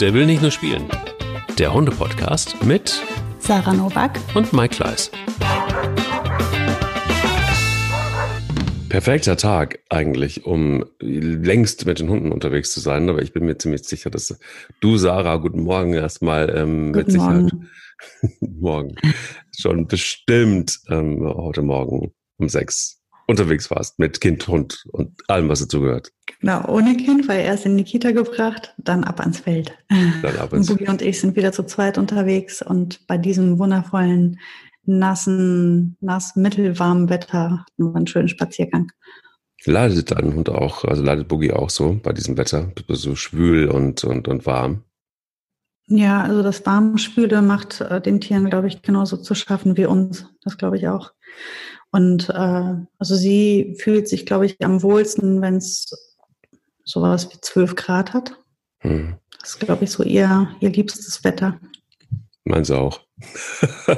Der 0.00 0.14
will 0.14 0.24
nicht 0.24 0.40
nur 0.40 0.50
spielen. 0.50 0.88
Der 1.58 1.74
Hunde-Podcast 1.74 2.64
mit 2.64 3.02
Sarah 3.38 3.74
Novak 3.74 4.18
und 4.34 4.50
Mike 4.54 4.76
Kleiss. 4.76 5.10
Perfekter 8.88 9.36
Tag 9.36 9.80
eigentlich, 9.90 10.46
um 10.46 10.86
längst 11.00 11.84
mit 11.84 11.98
den 11.98 12.08
Hunden 12.08 12.32
unterwegs 12.32 12.72
zu 12.72 12.80
sein. 12.80 13.10
Aber 13.10 13.20
ich 13.20 13.34
bin 13.34 13.44
mir 13.44 13.58
ziemlich 13.58 13.84
sicher, 13.84 14.08
dass 14.08 14.38
du, 14.80 14.96
Sarah, 14.96 15.36
guten 15.36 15.64
Morgen 15.64 15.92
erstmal 15.92 16.48
ähm, 16.56 16.92
mit 16.92 17.12
Sicherheit. 17.12 17.52
Morgen. 18.40 18.94
Schon 19.54 19.86
bestimmt 19.86 20.80
ähm, 20.88 21.22
heute 21.26 21.60
Morgen 21.60 22.14
um 22.38 22.48
sechs 22.48 22.99
unterwegs 23.30 23.70
warst 23.70 23.98
mit 23.98 24.20
Kind, 24.20 24.46
Hund 24.48 24.84
und 24.92 25.22
allem, 25.28 25.48
was 25.48 25.60
dazu 25.60 25.80
gehört. 25.80 26.12
Genau, 26.40 26.68
ohne 26.68 26.96
Kind, 26.96 27.28
weil 27.28 27.40
erst 27.40 27.66
in 27.66 27.76
die 27.76 27.84
Kita 27.84 28.10
gebracht, 28.10 28.74
dann 28.78 29.04
ab 29.04 29.20
ans 29.20 29.40
Feld. 29.40 29.72
Dann 29.88 30.36
ab 30.36 30.52
ins 30.52 30.68
Boogie 30.68 30.88
und 30.88 31.02
ich 31.02 31.20
sind 31.20 31.36
wieder 31.36 31.52
zu 31.52 31.64
zweit 31.64 31.98
unterwegs 31.98 32.62
und 32.62 33.06
bei 33.06 33.16
diesem 33.16 33.58
wundervollen, 33.58 34.38
nassen, 34.84 35.96
nass, 36.00 36.36
mittelwarmen 36.36 37.08
Wetter 37.08 37.64
hatten 37.64 37.92
wir 37.92 37.96
einen 37.96 38.06
schönen 38.06 38.28
Spaziergang. 38.28 38.90
Leidet 39.64 40.10
dein 40.10 40.34
Hund 40.34 40.48
auch, 40.48 40.84
also 40.84 41.02
leidet 41.02 41.28
Boogie 41.28 41.52
auch 41.52 41.70
so 41.70 42.00
bei 42.02 42.12
diesem 42.12 42.36
Wetter, 42.36 42.72
so 42.88 43.14
schwül 43.14 43.68
und, 43.68 44.04
und, 44.04 44.26
und 44.26 44.46
warm? 44.46 44.84
Ja, 45.86 46.22
also 46.22 46.42
das 46.42 46.64
Warmspüle 46.64 47.42
macht 47.42 47.80
äh, 47.80 48.00
den 48.00 48.20
Tieren, 48.20 48.48
glaube 48.48 48.68
ich, 48.68 48.80
genauso 48.80 49.16
zu 49.16 49.34
schaffen 49.34 49.76
wie 49.76 49.86
uns. 49.86 50.26
Das 50.42 50.56
glaube 50.56 50.78
ich 50.78 50.88
auch. 50.88 51.12
Und 51.92 52.28
äh, 52.30 52.74
also 52.98 53.16
sie 53.16 53.76
fühlt 53.78 54.08
sich, 54.08 54.26
glaube 54.26 54.46
ich, 54.46 54.56
am 54.64 54.82
wohlsten, 54.82 55.42
wenn 55.42 55.56
es 55.56 55.90
sowas 56.84 57.28
wie 57.32 57.40
12 57.40 57.74
Grad 57.74 58.12
hat. 58.12 58.36
Hm. 58.78 59.16
Das 59.40 59.50
ist, 59.50 59.60
glaube 59.60 59.84
ich, 59.84 59.90
so 59.90 60.02
ihr, 60.02 60.48
ihr 60.60 60.70
liebstes 60.70 61.24
Wetter. 61.24 61.58
Meins 62.44 62.70
auch. 62.70 63.00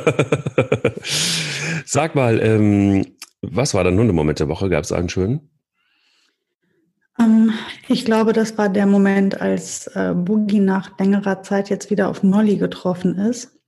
Sag 1.84 2.14
mal, 2.14 2.40
ähm, 2.40 3.16
was 3.40 3.74
war 3.74 3.84
dein 3.84 3.98
Hundemoment 3.98 4.38
der 4.38 4.48
Woche? 4.48 4.68
Gab 4.68 4.84
es 4.84 4.92
einen 4.92 5.08
schönen? 5.08 5.50
Ähm, 7.18 7.52
ich 7.88 8.04
glaube, 8.04 8.32
das 8.32 8.56
war 8.58 8.68
der 8.68 8.86
Moment, 8.86 9.40
als 9.40 9.88
äh, 9.88 10.14
Boogie 10.14 10.60
nach 10.60 10.98
längerer 10.98 11.42
Zeit 11.42 11.70
jetzt 11.70 11.90
wieder 11.90 12.08
auf 12.08 12.22
Molly 12.22 12.56
getroffen 12.56 13.18
ist. 13.18 13.58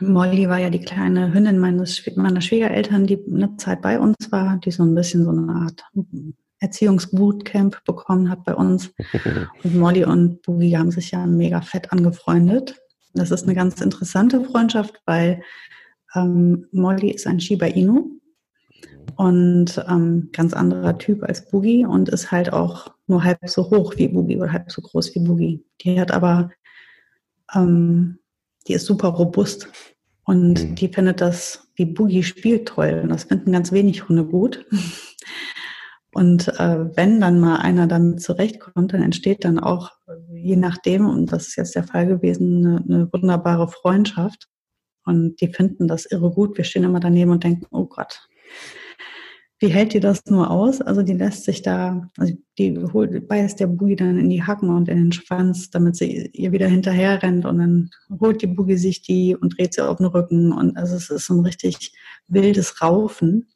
Molly 0.00 0.48
war 0.48 0.58
ja 0.58 0.70
die 0.70 0.80
kleine 0.80 1.32
Hündin 1.32 1.58
meines, 1.58 2.02
meiner 2.16 2.40
Schwiegereltern, 2.40 3.06
die 3.06 3.18
eine 3.30 3.56
Zeit 3.56 3.82
bei 3.82 3.98
uns 3.98 4.16
war, 4.30 4.58
die 4.58 4.70
so 4.70 4.82
ein 4.82 4.94
bisschen 4.94 5.24
so 5.24 5.30
eine 5.30 5.52
Art 5.52 5.84
Erziehungsbootcamp 6.60 7.84
bekommen 7.84 8.30
hat 8.30 8.44
bei 8.44 8.54
uns. 8.54 8.92
Und 9.62 9.76
Molly 9.76 10.04
und 10.04 10.42
Boogie 10.42 10.76
haben 10.76 10.90
sich 10.90 11.10
ja 11.10 11.26
mega 11.26 11.60
fett 11.60 11.92
angefreundet. 11.92 12.80
Das 13.12 13.30
ist 13.30 13.44
eine 13.44 13.54
ganz 13.54 13.80
interessante 13.80 14.42
Freundschaft, 14.42 15.00
weil 15.06 15.42
ähm, 16.14 16.66
Molly 16.72 17.10
ist 17.10 17.26
ein 17.26 17.38
Shiba 17.38 17.66
Inu 17.66 18.18
und 19.16 19.84
ähm, 19.88 20.30
ganz 20.32 20.52
anderer 20.54 20.98
Typ 20.98 21.22
als 21.22 21.48
Boogie 21.48 21.84
und 21.84 22.08
ist 22.08 22.32
halt 22.32 22.52
auch 22.52 22.94
nur 23.06 23.22
halb 23.22 23.38
so 23.46 23.70
hoch 23.70 23.94
wie 23.96 24.08
Boogie 24.08 24.38
oder 24.38 24.52
halb 24.52 24.70
so 24.70 24.82
groß 24.82 25.14
wie 25.14 25.20
Boogie. 25.20 25.64
Die 25.82 26.00
hat 26.00 26.10
aber 26.10 26.50
ähm, 27.54 28.18
die 28.66 28.74
ist 28.74 28.86
super 28.86 29.08
robust. 29.08 29.68
Und 30.24 30.70
mhm. 30.70 30.74
die 30.74 30.88
findet 30.88 31.20
das, 31.20 31.68
wie 31.74 31.84
Boogie 31.84 32.22
spielt, 32.22 32.68
toll. 32.68 33.00
Und 33.02 33.10
das 33.10 33.24
finden 33.24 33.52
ganz 33.52 33.72
wenig 33.72 34.08
Hunde 34.08 34.24
gut. 34.24 34.64
Und 36.14 36.48
äh, 36.60 36.96
wenn 36.96 37.20
dann 37.20 37.40
mal 37.40 37.56
einer 37.56 37.88
damit 37.88 38.22
zurechtkommt, 38.22 38.92
dann 38.92 39.02
entsteht 39.02 39.44
dann 39.44 39.58
auch, 39.58 39.90
je 40.30 40.54
nachdem, 40.54 41.08
und 41.08 41.32
das 41.32 41.48
ist 41.48 41.56
jetzt 41.56 41.74
der 41.74 41.82
Fall 41.82 42.06
gewesen, 42.06 42.64
eine, 42.64 42.84
eine 42.84 43.12
wunderbare 43.12 43.66
Freundschaft. 43.66 44.46
Und 45.04 45.40
die 45.40 45.48
finden 45.48 45.88
das 45.88 46.06
irre 46.06 46.30
gut. 46.30 46.56
Wir 46.56 46.62
stehen 46.62 46.84
immer 46.84 47.00
daneben 47.00 47.32
und 47.32 47.42
denken, 47.42 47.66
oh 47.72 47.86
Gott, 47.86 48.28
wie 49.60 49.68
hält 49.68 49.94
die 49.94 50.00
das 50.00 50.24
nur 50.26 50.50
aus? 50.50 50.80
Also 50.80 51.02
die 51.02 51.12
lässt 51.12 51.44
sich 51.44 51.62
da, 51.62 52.10
also 52.18 52.34
die 52.58 52.76
holt, 52.92 53.28
beißt 53.28 53.60
der 53.60 53.68
Boogie 53.68 53.96
dann 53.96 54.18
in 54.18 54.28
die 54.28 54.42
Hacken 54.42 54.68
und 54.68 54.88
in 54.88 54.96
den 54.96 55.12
Schwanz, 55.12 55.70
damit 55.70 55.96
sie 55.96 56.30
ihr 56.32 56.52
wieder 56.52 56.66
hinterher 56.66 57.22
rennt 57.22 57.44
und 57.44 57.58
dann 57.58 57.90
holt 58.20 58.42
die 58.42 58.48
Boogie 58.48 58.76
sich 58.76 59.02
die 59.02 59.36
und 59.36 59.56
dreht 59.56 59.74
sie 59.74 59.86
auf 59.86 59.98
den 59.98 60.06
Rücken 60.06 60.52
und 60.52 60.76
also 60.76 60.96
es 60.96 61.08
ist 61.08 61.26
so 61.26 61.34
ein 61.34 61.44
richtig 61.44 61.92
wildes 62.28 62.82
Raufen. 62.82 63.48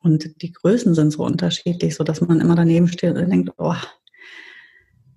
Und 0.00 0.42
die 0.42 0.52
Größen 0.52 0.94
sind 0.94 1.12
so 1.12 1.24
unterschiedlich, 1.24 1.94
so 1.94 2.04
dass 2.04 2.20
man 2.20 2.40
immer 2.40 2.56
daneben 2.56 2.88
steht 2.88 3.16
und 3.16 3.30
denkt, 3.30 3.50
oh, 3.56 3.76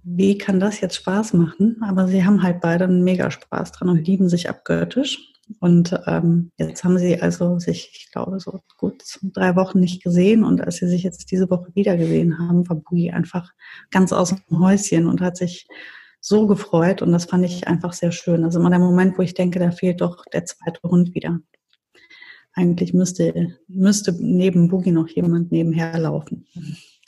wie 0.03 0.37
kann 0.37 0.59
das 0.59 0.79
jetzt 0.79 0.95
Spaß 0.97 1.33
machen? 1.33 1.77
Aber 1.81 2.07
sie 2.07 2.23
haben 2.23 2.43
halt 2.43 2.61
beide 2.61 2.83
einen 2.83 3.03
mega 3.03 3.31
Spaß 3.31 3.71
dran 3.71 3.89
und 3.89 4.07
lieben 4.07 4.29
sich 4.29 4.47
abgöttisch. 4.47 5.33
Und 5.59 5.99
ähm, 6.07 6.51
jetzt 6.57 6.83
haben 6.83 6.97
sie 6.97 7.21
also 7.21 7.59
sich, 7.59 7.91
ich 7.93 8.11
glaube, 8.11 8.39
so 8.39 8.61
gut 8.77 9.03
drei 9.21 9.55
Wochen 9.55 9.79
nicht 9.79 10.03
gesehen. 10.03 10.43
Und 10.43 10.61
als 10.61 10.77
sie 10.77 10.87
sich 10.87 11.03
jetzt 11.03 11.31
diese 11.31 11.49
Woche 11.49 11.73
wieder 11.75 11.97
gesehen 11.97 12.39
haben, 12.39 12.67
war 12.67 12.77
Boogie 12.77 13.11
einfach 13.11 13.51
ganz 13.91 14.11
aus 14.11 14.29
dem 14.29 14.59
Häuschen 14.59 15.07
und 15.07 15.21
hat 15.21 15.37
sich 15.37 15.67
so 16.19 16.47
gefreut. 16.47 17.01
Und 17.01 17.11
das 17.11 17.25
fand 17.25 17.45
ich 17.45 17.67
einfach 17.67 17.93
sehr 17.93 18.11
schön. 18.11 18.43
Also 18.43 18.59
immer 18.59 18.71
der 18.71 18.79
Moment, 18.79 19.17
wo 19.17 19.21
ich 19.21 19.35
denke, 19.35 19.59
da 19.59 19.71
fehlt 19.71 20.01
doch 20.01 20.25
der 20.33 20.45
zweite 20.45 20.81
Hund 20.83 21.13
wieder. 21.13 21.39
Eigentlich 22.53 22.93
müsste, 22.93 23.55
müsste 23.67 24.15
neben 24.17 24.69
Boogie 24.69 24.91
noch 24.91 25.09
jemand 25.09 25.51
nebenher 25.51 25.99
laufen. 25.99 26.47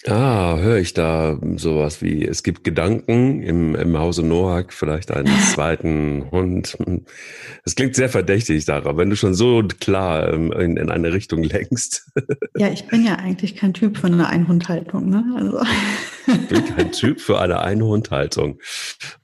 Ah, 0.05 0.57
höre 0.57 0.77
ich 0.77 0.93
da 0.93 1.39
sowas 1.55 2.03
wie, 2.03 2.23
es 2.23 2.43
gibt 2.43 2.63
Gedanken 2.63 3.41
im, 3.41 3.73
im 3.73 3.97
Hause 3.97 4.23
Noack, 4.23 4.71
vielleicht 4.71 5.09
einen 5.11 5.35
zweiten 5.53 6.29
Hund. 6.29 6.77
Es 7.65 7.75
klingt 7.75 7.95
sehr 7.95 8.07
verdächtig, 8.07 8.63
Sarah, 8.63 8.95
wenn 8.95 9.09
du 9.09 9.15
schon 9.15 9.33
so 9.33 9.63
klar 9.79 10.31
ähm, 10.31 10.51
in, 10.51 10.77
in 10.77 10.91
eine 10.91 11.13
Richtung 11.13 11.41
lenkst. 11.41 12.11
Ja, 12.55 12.67
ich 12.69 12.87
bin 12.87 13.05
ja 13.05 13.15
eigentlich 13.15 13.55
kein 13.55 13.73
Typ 13.73 13.97
für 13.97 14.07
eine 14.07 14.27
Einhundhaltung. 14.27 15.09
Ne? 15.09 15.25
Also. 15.35 15.61
Ich 16.27 16.47
bin 16.47 16.65
kein 16.65 16.91
Typ 16.91 17.19
für 17.19 17.39
eine 17.39 17.61
Einhundhaltung. 17.61 18.59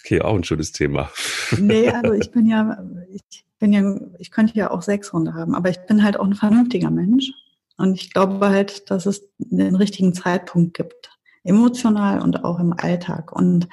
Okay, 0.03 0.21
auch 0.21 0.35
ein 0.35 0.43
schönes 0.43 0.71
Thema. 0.71 1.11
Nee, 1.59 1.89
also 1.89 2.13
ich 2.19 2.31
bin 2.31 2.47
ja, 2.47 2.83
ich 3.13 3.43
bin 3.59 3.73
ja, 3.73 3.95
ich 4.17 4.31
könnte 4.31 4.55
ja 4.55 4.71
auch 4.71 4.81
sechs 4.81 5.13
Hunde 5.13 5.35
haben, 5.35 5.53
aber 5.53 5.69
ich 5.69 5.79
bin 5.85 6.03
halt 6.03 6.17
auch 6.19 6.25
ein 6.25 6.33
vernünftiger 6.33 6.89
Mensch. 6.89 7.31
Und 7.77 7.95
ich 7.95 8.13
glaube 8.13 8.49
halt, 8.49 8.89
dass 8.91 9.05
es 9.05 9.29
den 9.37 9.75
richtigen 9.75 10.13
Zeitpunkt 10.13 10.75
gibt, 10.75 11.17
emotional 11.43 12.21
und 12.21 12.43
auch 12.43 12.59
im 12.59 12.73
Alltag. 12.73 13.31
Und 13.31 13.67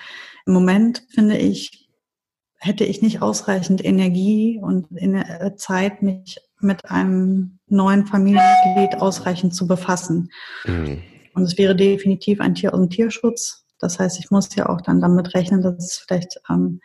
im 0.46 0.52
Moment 0.52 1.04
finde 1.10 1.36
ich, 1.36 1.88
hätte 2.56 2.84
ich 2.84 3.02
nicht 3.02 3.22
ausreichend 3.22 3.84
Energie 3.84 4.60
und 4.60 4.88
Zeit, 5.58 6.02
mich 6.02 6.38
mit 6.60 6.84
einem 6.90 7.58
neuen 7.66 8.06
Familienmitglied 8.06 9.00
ausreichend 9.00 9.54
zu 9.54 9.66
befassen. 9.66 10.30
Mhm. 10.64 11.02
Und 11.34 11.44
es 11.44 11.56
wäre 11.56 11.74
definitiv 11.74 12.40
ein 12.40 12.54
Tier 12.54 12.74
aus 12.74 12.80
dem 12.80 12.90
Tierschutz. 12.90 13.64
Das 13.78 13.98
heißt, 13.98 14.18
ich 14.18 14.30
muss 14.30 14.54
ja 14.56 14.68
auch 14.68 14.80
dann 14.80 15.00
damit 15.00 15.34
rechnen, 15.34 15.62
dass 15.62 15.76
es 15.78 15.98
vielleicht 15.98 16.40
ähm, 16.50 16.80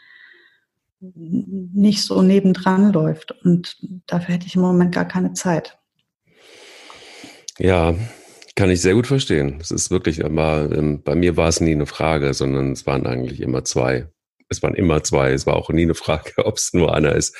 nicht 0.99 2.03
so 2.03 2.21
nebendran 2.21 2.93
läuft. 2.93 3.33
Und 3.43 3.77
dafür 4.07 4.35
hätte 4.35 4.47
ich 4.47 4.55
im 4.55 4.61
Moment 4.61 4.93
gar 4.93 5.05
keine 5.05 5.33
Zeit. 5.33 5.77
Ja, 7.57 7.95
kann 8.55 8.69
ich 8.69 8.81
sehr 8.81 8.93
gut 8.93 9.07
verstehen. 9.07 9.57
Es 9.59 9.71
ist 9.71 9.91
wirklich 9.91 10.19
immer, 10.19 10.71
ähm, 10.71 11.01
bei 11.03 11.15
mir 11.15 11.37
war 11.37 11.49
es 11.49 11.61
nie 11.61 11.73
eine 11.73 11.85
Frage, 11.85 12.33
sondern 12.33 12.71
es 12.71 12.85
waren 12.85 13.05
eigentlich 13.05 13.41
immer 13.41 13.63
zwei. 13.63 14.07
Es 14.49 14.61
waren 14.61 14.75
immer 14.75 15.03
zwei. 15.03 15.31
Es 15.31 15.45
war 15.45 15.55
auch 15.55 15.69
nie 15.69 15.83
eine 15.83 15.95
Frage, 15.95 16.33
ob 16.45 16.57
es 16.57 16.73
nur 16.73 16.93
einer 16.93 17.13
ist. 17.13 17.35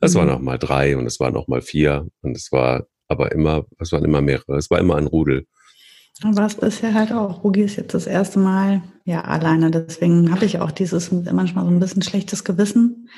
Es 0.00 0.14
mhm. 0.14 0.18
waren 0.18 0.30
auch 0.30 0.40
mal 0.40 0.58
drei 0.58 0.96
und 0.96 1.06
es 1.06 1.20
waren 1.20 1.36
auch 1.36 1.48
mal 1.48 1.62
vier 1.62 2.08
und 2.22 2.36
es 2.36 2.50
war 2.52 2.86
aber 3.08 3.32
immer, 3.32 3.64
es 3.78 3.92
waren 3.92 4.04
immer 4.04 4.20
mehrere. 4.20 4.56
Es 4.56 4.70
war 4.70 4.78
immer 4.80 4.96
ein 4.96 5.06
Rudel. 5.06 5.46
Aber 6.22 6.46
es 6.46 6.54
ist 6.54 6.82
ja 6.82 6.94
halt 6.94 7.12
auch, 7.12 7.44
Rugi 7.44 7.62
ist 7.62 7.76
jetzt 7.76 7.92
das 7.92 8.06
erste 8.06 8.38
Mal 8.38 8.82
ja 9.04 9.20
alleine. 9.22 9.70
Deswegen 9.70 10.32
habe 10.32 10.46
ich 10.46 10.58
auch 10.60 10.70
dieses 10.70 11.12
manchmal 11.12 11.64
so 11.64 11.70
ein 11.70 11.78
bisschen 11.78 12.02
schlechtes 12.02 12.42
Gewissen. 12.42 13.08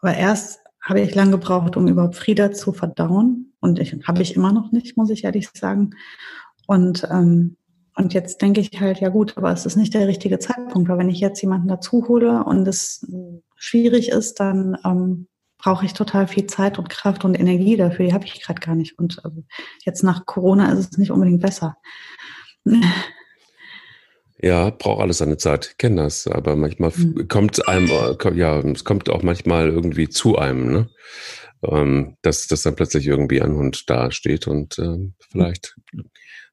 Aber 0.00 0.16
erst 0.16 0.60
habe 0.84 1.00
ich 1.00 1.14
lange 1.14 1.32
gebraucht, 1.32 1.76
um 1.76 1.88
überhaupt 1.88 2.16
Frieda 2.16 2.52
zu 2.52 2.72
verdauen. 2.72 3.54
Und 3.60 3.78
ich 3.78 3.96
habe 4.06 4.22
ich 4.22 4.36
immer 4.36 4.52
noch 4.52 4.70
nicht, 4.70 4.96
muss 4.96 5.10
ich 5.10 5.24
ehrlich 5.24 5.48
sagen. 5.54 5.90
Und, 6.66 7.08
ähm, 7.10 7.56
und 7.96 8.12
jetzt 8.12 8.42
denke 8.42 8.60
ich 8.60 8.80
halt, 8.80 9.00
ja 9.00 9.08
gut, 9.08 9.36
aber 9.36 9.50
es 9.52 9.66
ist 9.66 9.76
nicht 9.76 9.94
der 9.94 10.06
richtige 10.08 10.38
Zeitpunkt, 10.38 10.88
weil 10.88 10.98
wenn 10.98 11.08
ich 11.08 11.20
jetzt 11.20 11.40
jemanden 11.40 11.68
dazu 11.68 12.06
hole 12.08 12.44
und 12.44 12.66
es 12.68 13.06
schwierig 13.56 14.10
ist, 14.10 14.40
dann 14.40 14.76
ähm, 14.84 15.28
brauche 15.58 15.86
ich 15.86 15.94
total 15.94 16.26
viel 16.26 16.46
Zeit 16.46 16.78
und 16.78 16.90
Kraft 16.90 17.24
und 17.24 17.38
Energie 17.38 17.76
dafür. 17.76 18.04
Die 18.04 18.12
habe 18.12 18.26
ich 18.26 18.42
gerade 18.42 18.60
gar 18.60 18.74
nicht. 18.74 18.98
Und 18.98 19.22
ähm, 19.24 19.46
jetzt 19.84 20.02
nach 20.02 20.26
Corona 20.26 20.70
ist 20.72 20.92
es 20.92 20.98
nicht 20.98 21.10
unbedingt 21.10 21.40
besser. 21.40 21.76
Ja, 24.40 24.70
braucht 24.70 25.00
alles 25.00 25.18
seine 25.18 25.36
Zeit. 25.36 25.70
Ich 25.72 25.78
kenne 25.78 26.02
das. 26.02 26.26
Aber 26.26 26.56
manchmal 26.56 26.92
mhm. 26.96 27.28
kommt 27.28 27.66
einem, 27.68 27.88
ja, 28.34 28.58
es 28.60 28.84
kommt 28.84 29.08
auch 29.08 29.22
manchmal 29.22 29.68
irgendwie 29.68 30.08
zu 30.08 30.36
einem, 30.36 30.72
ne? 30.72 30.88
Ähm, 31.62 32.16
dass, 32.22 32.46
dass 32.46 32.62
dann 32.62 32.76
plötzlich 32.76 33.06
irgendwie 33.06 33.40
ein 33.40 33.54
Hund 33.54 33.88
da 33.88 34.10
steht 34.10 34.46
und 34.46 34.78
ähm, 34.78 35.14
vielleicht 35.30 35.76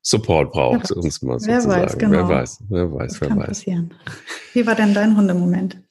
Support 0.01 0.51
braucht, 0.51 0.92
um 0.92 1.07
es 1.07 1.22
mal 1.22 1.39
so 1.39 1.48
wer 1.48 1.60
zu 1.60 1.68
weiß, 1.68 1.92
sagen. 1.92 2.12
Genau. 2.12 2.30
Wer 2.30 2.36
weiß, 2.36 2.63
wer 2.69 2.92
weiß, 2.94 3.19
das 3.19 3.22
wer 3.22 3.38
weiß. 3.38 3.48
Passieren. 3.48 3.94
Wie 4.54 4.66
war 4.66 4.75
denn 4.75 4.94
dein 4.94 5.18
Hundemoment? 5.18 5.81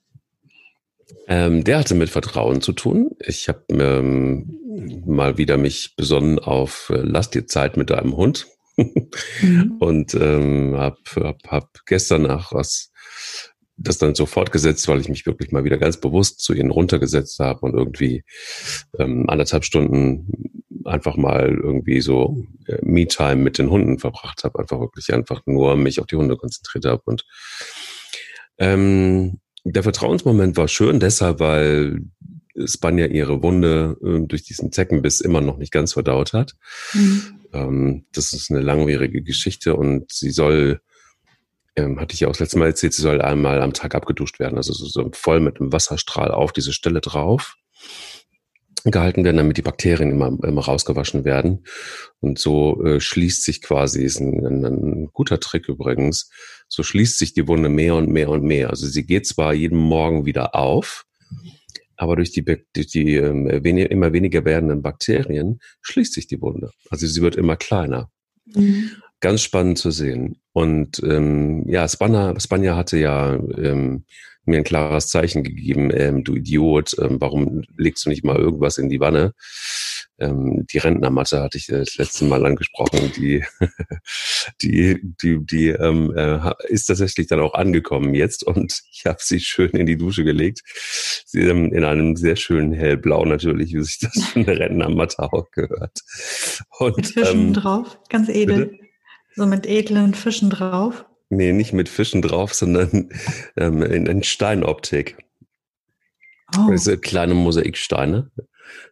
Ähm, 1.29 1.63
der 1.63 1.79
hatte 1.79 1.95
mit 1.95 2.09
Vertrauen 2.09 2.61
zu 2.61 2.73
tun. 2.73 3.11
Ich 3.21 3.49
habe 3.49 3.63
ähm, 3.71 4.59
mal 5.07 5.39
wieder 5.39 5.59
mich 5.59 5.95
besonnen 5.97 6.39
auf 6.39 6.91
äh, 6.93 7.01
Lass 7.03 7.31
dir 7.31 7.47
Zeit 7.47 7.77
mit 7.77 7.91
deinem 7.91 8.17
Hund. 8.17 8.49
Mhm. 9.43 9.77
Und 9.79 10.15
ähm, 10.15 10.75
habe 10.77 10.99
hab, 11.17 11.39
hab 11.49 11.87
gestern 11.87 12.23
nach 12.23 12.53
was 12.53 12.91
das 13.83 13.97
dann 13.97 14.15
so 14.15 14.27
fortgesetzt, 14.27 14.87
weil 14.89 15.01
ich 15.01 15.09
mich 15.09 15.25
wirklich 15.25 15.53
mal 15.53 15.65
wieder 15.65 15.79
ganz 15.79 15.97
bewusst 15.97 16.41
zu 16.41 16.53
ihnen 16.53 16.71
runtergesetzt 16.71 17.39
habe 17.39 17.61
und 17.61 17.75
irgendwie 17.75 18.25
ähm, 18.99 19.25
anderthalb 19.29 19.65
Stunden 19.65 20.63
einfach 20.85 21.17
mal 21.17 21.49
irgendwie 21.49 22.03
so 22.03 22.47
äh, 22.67 22.79
Me-Time 22.83 23.37
mit 23.37 23.59
den 23.59 23.71
Hunden 23.71 23.99
verbracht 23.99 24.45
habe, 24.45 24.59
einfach 24.59 24.81
wirklich 24.81 25.13
einfach 25.15 25.43
nur 25.47 25.77
mich 25.77 25.99
auf 25.99 26.07
die 26.07 26.17
Hunde 26.17 26.37
konzentriert 26.37 26.85
habe 26.85 27.03
und 27.07 27.25
ähm, 28.59 29.41
der 29.65 29.83
Vertrauensmoment 29.83 30.57
war 30.57 30.69
schön 30.69 31.01
deshalb, 31.01 31.41
weil 31.41 32.01
Spanja 32.65 33.07
ihre 33.07 33.43
Wunde 33.43 33.97
äh, 34.03 34.27
durch 34.27 34.43
diesen 34.43 34.73
Zeckenbiss 34.73 35.21
immer 35.21 35.41
noch 35.41 35.59
nicht 35.59 35.73
ganz 35.73 35.93
verdaut 35.93 36.33
hat. 36.33 36.57
Mhm. 36.93 37.23
Ähm, 37.53 38.07
das 38.13 38.33
ist 38.33 38.51
eine 38.51 38.61
langwierige 38.61 39.23
Geschichte 39.23 39.77
und 39.77 40.11
sie 40.13 40.31
soll 40.31 40.81
ähm, 41.77 42.01
hatte 42.01 42.15
ich 42.15 42.21
ja 42.21 42.29
auch 42.29 42.33
das 42.33 42.41
letzte 42.41 42.59
Mal 42.59 42.67
erzählt, 42.67 42.95
sie 42.95 43.03
soll 43.03 43.21
einmal 43.21 43.63
am 43.63 43.73
Tag 43.73 43.95
abgeduscht 43.95 44.41
werden, 44.41 44.57
also 44.57 44.73
so, 44.73 44.87
so 44.87 45.11
voll 45.15 45.41
mit 45.41 45.61
einem 45.61 45.73
Wasserstrahl 45.73 46.31
auf 46.31 46.53
diese 46.53 46.73
Stelle 46.73 47.01
drauf 47.01 47.57
gehalten 48.85 49.25
werden, 49.25 49.37
damit 49.37 49.57
die 49.59 49.63
Bakterien 49.63 50.11
immer, 50.11 50.29
immer 50.43 50.65
rausgewaschen 50.65 51.25
werden. 51.25 51.65
Und 52.21 52.39
so 52.39 52.83
äh, 52.83 52.99
schließt 52.99 53.45
sich 53.45 53.61
quasi, 53.61 54.03
ist 54.03 54.21
ein, 54.21 54.47
ein, 54.47 54.65
ein 54.65 55.11
guter 55.13 55.39
Trick 55.39 55.69
übrigens, 55.69 56.31
so 56.69 56.83
schließt 56.83 57.19
sich 57.19 57.35
die 57.35 57.47
Wunde 57.47 57.69
mehr 57.69 57.95
und 57.95 58.09
mehr 58.09 58.31
und 58.31 58.43
mehr. 58.43 58.71
Also 58.71 58.87
sie 58.87 59.05
geht 59.05 59.27
zwar 59.27 59.53
jeden 59.53 59.79
Morgen 59.79 60.25
wieder 60.25 60.55
auf, 60.55 61.05
aber 62.01 62.17
durch 62.17 62.33
die, 62.33 62.43
durch 62.45 62.87
die 62.87 63.17
ähm, 63.17 63.47
wenig, 63.63 63.91
immer 63.91 64.15
weniger 64.15 64.45
werdenden 64.47 64.81
Bakterien 64.81 65.61
schließt 65.83 66.15
sich 66.15 66.27
die 66.27 66.41
Wunde. 66.41 66.71
Also 66.89 67.07
sie 67.07 67.21
wird 67.21 67.37
immer 67.37 67.57
kleiner. 67.57 68.11
Mhm. 68.55 68.91
Ganz 69.21 69.43
spannend 69.43 69.77
zu 69.77 69.91
sehen. 69.91 70.41
Und 70.53 71.03
ähm, 71.05 71.69
ja, 71.69 71.87
Spanja, 71.87 72.41
Spanja 72.41 72.75
hatte 72.75 72.99
ja 72.99 73.35
ähm, 73.35 74.05
mir 74.47 74.57
ein 74.57 74.65
klares 74.65 75.09
Zeichen 75.09 75.45
gegeben, 75.45 75.91
ähm, 75.93 76.25
du 76.25 76.37
Idiot, 76.37 76.97
ähm, 76.99 77.21
warum 77.21 77.63
legst 77.77 78.07
du 78.07 78.09
nicht 78.09 78.25
mal 78.25 78.37
irgendwas 78.37 78.79
in 78.79 78.89
die 78.89 79.01
Wanne? 79.01 79.35
Ähm, 80.21 80.67
die 80.71 80.79
Rentnermatte 80.79 81.43
hatte 81.43 81.59
ich 81.59 81.67
das 81.67 81.97
letzte 81.97 82.25
Mal 82.27 82.45
angesprochen, 82.45 83.11
die, 83.17 83.45
die, 84.63 85.01
die, 85.23 85.45
die 85.45 85.69
ähm, 85.69 86.15
äh, 86.15 86.53
ist 86.69 86.87
tatsächlich 86.87 87.27
dann 87.27 87.41
auch 87.41 87.55
angekommen 87.55 88.15
jetzt 88.15 88.45
und 88.45 88.83
ich 88.93 89.07
habe 89.07 89.19
sie 89.21 89.41
schön 89.41 89.71
in 89.71 89.87
die 89.87 89.97
Dusche 89.97 90.25
gelegt. 90.25 90.63
Sie 91.25 91.41
ähm, 91.41 91.73
in 91.73 91.85
einem 91.85 92.17
sehr 92.17 92.37
schönen 92.37 92.73
hellblau 92.73 93.25
natürlich, 93.25 93.73
wie 93.75 93.83
sich 93.83 93.99
das 93.99 94.25
für 94.33 94.41
eine 94.41 94.59
Rentnermatte 94.59 95.21
auch 95.21 95.51
gehört. 95.51 96.01
Und, 96.79 96.97
mit 96.97 97.07
Fischen 97.07 97.49
ähm, 97.49 97.53
drauf, 97.55 97.99
ganz 98.09 98.29
edel. 98.29 98.67
Bitte? 98.67 98.85
So 99.37 99.47
mit 99.47 99.67
edlen 99.67 100.15
Fischen 100.15 100.51
drauf. 100.51 101.07
Nee, 101.31 101.53
nicht 101.53 101.73
mit 101.73 101.89
Fischen 101.89 102.23
drauf, 102.23 102.53
sondern 102.53 103.11
ähm, 103.57 103.83
in, 103.83 104.07
in 104.07 104.23
Steinoptik. 104.25 105.17
Oh. 106.59 106.71
Diese 106.71 106.99
kleine 106.99 107.35
Mosaiksteine. 107.35 108.31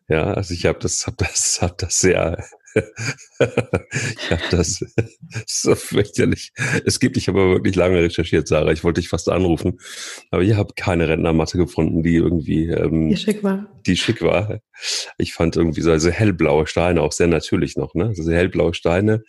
Ja, 0.08 0.32
also 0.32 0.54
ich 0.54 0.64
habe 0.66 0.78
das, 0.78 1.06
habe 1.06 1.16
das, 1.18 1.60
habe 1.60 1.74
das 1.78 1.98
sehr, 1.98 2.42
ich 2.74 4.30
habe 4.30 4.42
das 4.50 4.80
so 5.46 5.74
fürchterlich. 5.74 6.52
Es 6.84 7.00
gibt, 7.00 7.16
ich 7.16 7.28
habe 7.28 7.40
aber 7.40 7.50
wirklich 7.54 7.74
lange 7.74 7.98
recherchiert, 7.98 8.48
Sarah. 8.48 8.72
Ich 8.72 8.84
wollte 8.84 9.00
dich 9.00 9.08
fast 9.08 9.28
anrufen, 9.28 9.80
aber 10.30 10.42
ich 10.42 10.54
habe 10.54 10.74
keine 10.76 11.08
Rentnermatte 11.08 11.58
gefunden, 11.58 12.02
die 12.02 12.16
irgendwie, 12.16 12.68
ähm, 12.68 13.10
die 13.10 13.16
schick 13.16 13.42
war. 13.42 13.66
Die 13.86 13.96
schick 13.96 14.22
war. 14.22 14.60
Ich 15.18 15.32
fand 15.32 15.56
irgendwie 15.56 15.80
so 15.80 15.90
also 15.90 16.10
hellblaue 16.10 16.66
Steine 16.66 17.02
auch 17.02 17.12
sehr 17.12 17.28
natürlich 17.28 17.76
noch. 17.76 17.94
Ne, 17.94 18.06
also 18.06 18.30
hellblaue 18.30 18.74
Steine 18.74 19.22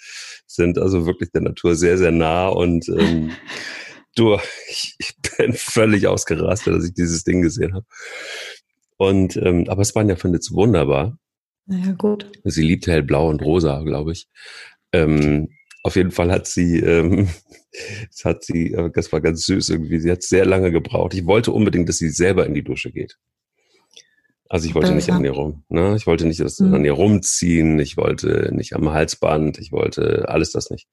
sind 0.45 0.77
also 0.77 1.05
wirklich 1.05 1.31
der 1.31 1.41
Natur 1.41 1.75
sehr, 1.75 1.97
sehr 1.97 2.11
nah 2.11 2.47
und 2.47 2.87
ähm, 2.89 3.31
du, 4.15 4.37
ich, 4.69 4.95
ich 4.97 5.15
bin 5.37 5.53
völlig 5.53 6.07
ausgerastet, 6.07 6.75
dass 6.75 6.85
ich 6.85 6.93
dieses 6.93 7.23
Ding 7.23 7.41
gesehen 7.41 7.73
habe. 7.73 7.85
Und 8.99 9.37
ähm, 9.37 9.63
aber 9.69 9.85
Spanja 9.85 10.17
findet 10.17 10.41
es 10.41 10.51
wunderbar. 10.51 11.17
Ja, 11.67 11.93
gut. 11.93 12.29
Sie 12.43 12.63
liebt 12.63 12.85
hellblau 12.85 13.29
und 13.29 13.41
rosa, 13.41 13.81
glaube 13.83 14.11
ich. 14.11 14.27
Ähm, 14.91 15.47
auf 15.83 15.95
jeden 15.95 16.11
Fall 16.11 16.29
hat 16.29 16.47
sie, 16.47 16.79
ähm, 16.79 17.29
das 18.09 18.25
hat 18.25 18.43
sie, 18.43 18.73
äh, 18.73 18.91
das 18.93 19.13
war 19.13 19.21
ganz 19.21 19.45
süß 19.45 19.69
irgendwie. 19.69 19.99
Sie 19.99 20.11
hat 20.11 20.21
sehr 20.21 20.45
lange 20.45 20.73
gebraucht. 20.73 21.13
Ich 21.13 21.25
wollte 21.25 21.53
unbedingt, 21.53 21.87
dass 21.87 21.97
sie 21.97 22.09
selber 22.09 22.45
in 22.45 22.53
die 22.53 22.63
Dusche 22.63 22.91
geht. 22.91 23.17
Also 24.49 24.67
ich 24.67 24.75
wollte 24.75 24.93
nicht 24.93 25.11
an 25.11 25.23
ihr 25.23 25.31
rum. 25.31 25.63
Ne? 25.69 25.95
Ich 25.95 26.05
wollte 26.05 26.25
nicht 26.25 26.41
dass 26.41 26.59
mhm. 26.59 26.73
an 26.73 26.83
ihr 26.83 26.93
rumziehen. 26.93 27.79
Ich 27.79 27.95
wollte 27.95 28.49
nicht 28.53 28.73
am 28.73 28.89
Halsband. 28.89 29.59
Ich 29.59 29.71
wollte 29.71 30.27
alles 30.27 30.51
das 30.51 30.71
nicht. 30.71 30.89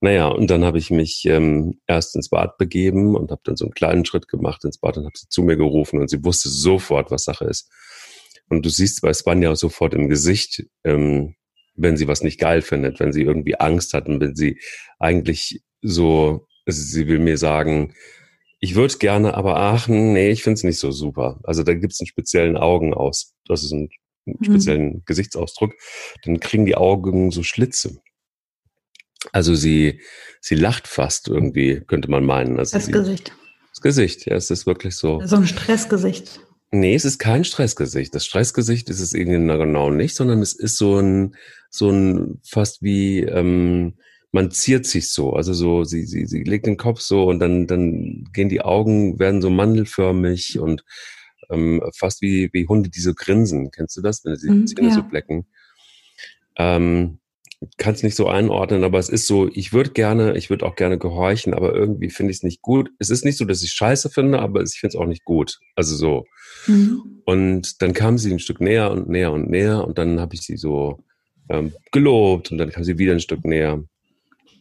Naja, 0.00 0.28
und 0.28 0.50
dann 0.50 0.64
habe 0.64 0.78
ich 0.78 0.90
mich 0.90 1.24
ähm, 1.24 1.80
erst 1.86 2.16
ins 2.16 2.28
Bad 2.28 2.58
begeben 2.58 3.16
und 3.16 3.30
habe 3.30 3.40
dann 3.44 3.56
so 3.56 3.64
einen 3.64 3.72
kleinen 3.72 4.04
Schritt 4.04 4.28
gemacht 4.28 4.64
ins 4.64 4.78
Bad 4.78 4.98
und 4.98 5.06
habe 5.06 5.16
sie 5.16 5.28
zu 5.28 5.42
mir 5.42 5.56
gerufen 5.56 6.00
und 6.00 6.10
sie 6.10 6.22
wusste 6.22 6.50
sofort, 6.50 7.10
was 7.10 7.24
Sache 7.24 7.46
ist. 7.46 7.70
Und 8.48 8.64
du 8.64 8.68
siehst 8.68 9.00
bei 9.00 9.12
Spanja 9.12 9.56
sofort 9.56 9.94
im 9.94 10.08
Gesicht, 10.08 10.64
ähm, 10.84 11.34
wenn 11.74 11.96
sie 11.96 12.08
was 12.08 12.22
nicht 12.22 12.38
geil 12.38 12.62
findet, 12.62 13.00
wenn 13.00 13.12
sie 13.12 13.22
irgendwie 13.22 13.58
Angst 13.58 13.94
hat 13.94 14.08
und 14.08 14.20
wenn 14.20 14.34
sie 14.34 14.60
eigentlich 14.98 15.62
so, 15.82 16.46
also 16.66 16.82
sie 16.82 17.08
will 17.08 17.18
mir 17.18 17.38
sagen, 17.38 17.94
ich 18.60 18.74
würde 18.74 18.96
gerne, 18.98 19.34
aber 19.34 19.56
ach, 19.56 19.88
nee, 19.88 20.30
ich 20.30 20.42
finde 20.42 20.54
es 20.54 20.64
nicht 20.64 20.78
so 20.78 20.90
super. 20.90 21.40
Also 21.44 21.62
da 21.62 21.74
gibt 21.74 21.92
es 21.92 22.00
einen 22.00 22.06
speziellen 22.06 22.56
Augenaus, 22.56 23.34
das 23.46 23.62
ist 23.62 23.72
ein, 23.72 23.88
einen 24.26 24.36
mhm. 24.40 24.44
speziellen 24.44 24.86
mhm. 24.86 25.02
Gesichtsausdruck. 25.04 25.74
Dann 26.24 26.40
kriegen 26.40 26.66
die 26.66 26.76
Augen 26.76 27.30
so 27.30 27.42
Schlitze. 27.42 28.00
Also 29.32 29.54
sie, 29.54 30.00
sie 30.40 30.54
lacht 30.54 30.88
fast 30.88 31.28
irgendwie, 31.28 31.80
könnte 31.86 32.10
man 32.10 32.24
meinen. 32.24 32.58
Also 32.58 32.76
das 32.76 32.86
sie, 32.86 32.92
Gesicht. 32.92 33.32
Das 33.70 33.80
Gesicht, 33.80 34.26
ja, 34.26 34.36
es 34.36 34.50
ist 34.50 34.66
wirklich 34.66 34.96
so. 34.96 35.20
So 35.24 35.36
ein 35.36 35.46
Stressgesicht. 35.46 36.40
Nee, 36.72 36.94
es 36.94 37.04
ist 37.04 37.18
kein 37.18 37.44
Stressgesicht. 37.44 38.14
Das 38.14 38.26
Stressgesicht 38.26 38.90
ist 38.90 39.00
es 39.00 39.14
irgendwie 39.14 39.36
genau 39.36 39.90
nicht, 39.90 40.16
sondern 40.16 40.42
es 40.42 40.52
ist 40.52 40.78
so 40.78 40.98
ein, 40.98 41.36
so 41.70 41.90
ein 41.90 42.40
fast 42.44 42.82
wie, 42.82 43.20
ähm, 43.20 43.94
man 44.32 44.50
ziert 44.50 44.86
sich 44.86 45.10
so. 45.10 45.32
Also 45.32 45.54
so, 45.54 45.84
sie, 45.84 46.04
sie, 46.04 46.26
sie 46.26 46.42
legt 46.42 46.66
den 46.66 46.76
Kopf 46.76 47.00
so 47.00 47.24
und 47.24 47.38
dann, 47.38 47.66
dann 47.66 48.24
gehen 48.32 48.48
die 48.48 48.60
Augen, 48.60 49.18
werden 49.18 49.40
so 49.40 49.50
mandelförmig 49.50 50.58
und 50.58 50.84
ähm, 51.50 51.82
fast 51.94 52.22
wie, 52.22 52.50
wie 52.52 52.66
Hunde, 52.66 52.90
die 52.90 53.00
so 53.00 53.14
grinsen. 53.14 53.70
Kennst 53.70 53.96
du 53.96 54.02
das, 54.02 54.24
wenn 54.24 54.36
sie 54.36 54.48
die 54.48 54.54
mm, 54.54 54.66
Zähne 54.66 54.88
ja. 54.88 54.94
so 54.94 55.02
blecken? 55.02 55.46
Ähm, 56.56 57.18
kann 57.78 57.94
es 57.94 58.02
nicht 58.02 58.16
so 58.16 58.28
einordnen, 58.28 58.84
aber 58.84 58.98
es 58.98 59.08
ist 59.08 59.26
so, 59.26 59.48
ich 59.48 59.72
würde 59.72 59.90
gerne, 59.90 60.36
ich 60.36 60.50
würde 60.50 60.66
auch 60.66 60.76
gerne 60.76 60.98
gehorchen, 60.98 61.54
aber 61.54 61.74
irgendwie 61.74 62.10
finde 62.10 62.30
ich 62.30 62.38
es 62.38 62.42
nicht 62.42 62.60
gut. 62.60 62.90
Es 62.98 63.08
ist 63.08 63.24
nicht 63.24 63.38
so, 63.38 63.44
dass 63.44 63.62
ich 63.62 63.72
scheiße 63.72 64.10
finde, 64.10 64.40
aber 64.40 64.62
ich 64.62 64.78
finde 64.78 64.96
es 64.96 65.00
auch 65.00 65.06
nicht 65.06 65.24
gut. 65.24 65.58
Also 65.74 65.96
so. 65.96 66.24
Mhm. 66.66 67.22
Und 67.24 67.80
dann 67.80 67.94
kam 67.94 68.18
sie 68.18 68.32
ein 68.32 68.38
Stück 68.38 68.60
näher 68.60 68.90
und 68.90 69.08
näher 69.08 69.32
und 69.32 69.48
näher 69.48 69.84
und 69.86 69.96
dann 69.98 70.20
habe 70.20 70.34
ich 70.34 70.42
sie 70.42 70.56
so 70.56 71.02
ähm, 71.48 71.72
gelobt 71.92 72.52
und 72.52 72.58
dann 72.58 72.70
kam 72.70 72.84
sie 72.84 72.98
wieder 72.98 73.12
ein 73.12 73.20
Stück 73.20 73.44
näher. 73.44 73.82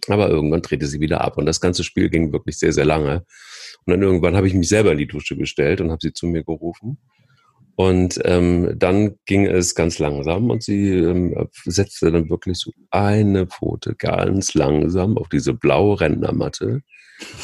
Aber 0.08 0.30
irgendwann 0.30 0.62
drehte 0.62 0.88
sie 0.88 1.00
wieder 1.02 1.22
ab 1.22 1.38
und 1.38 1.46
das 1.46 1.60
ganze 1.60 1.84
Spiel 1.84 2.10
ging 2.10 2.32
wirklich 2.32 2.58
sehr, 2.58 2.72
sehr 2.72 2.86
lange. 2.86 3.26
Und 3.86 3.92
dann 3.92 4.02
irgendwann 4.02 4.36
habe 4.36 4.48
ich 4.48 4.54
mich 4.54 4.70
selber 4.70 4.92
in 4.92 5.00
die 5.00 5.08
Dusche 5.08 5.36
gestellt 5.36 5.82
und 5.82 5.92
habe 5.92 6.00
sie 6.02 6.14
zu 6.14 6.28
mir 6.28 6.44
gerufen. 6.44 6.98
Und 7.76 8.22
ähm, 8.24 8.74
dann 8.78 9.18
ging 9.26 9.46
es 9.46 9.76
ganz 9.76 10.00
langsam 10.00 10.50
und 10.50 10.64
sie 10.64 10.92
ähm, 10.92 11.50
setzte 11.66 12.10
dann 12.10 12.30
wirklich 12.30 12.58
so 12.58 12.72
eine 12.90 13.48
Pfote 13.48 13.96
ganz 13.96 14.54
langsam 14.54 15.18
auf 15.18 15.28
diese 15.28 15.54
blaue 15.54 16.00
Rentnermatte 16.00 16.84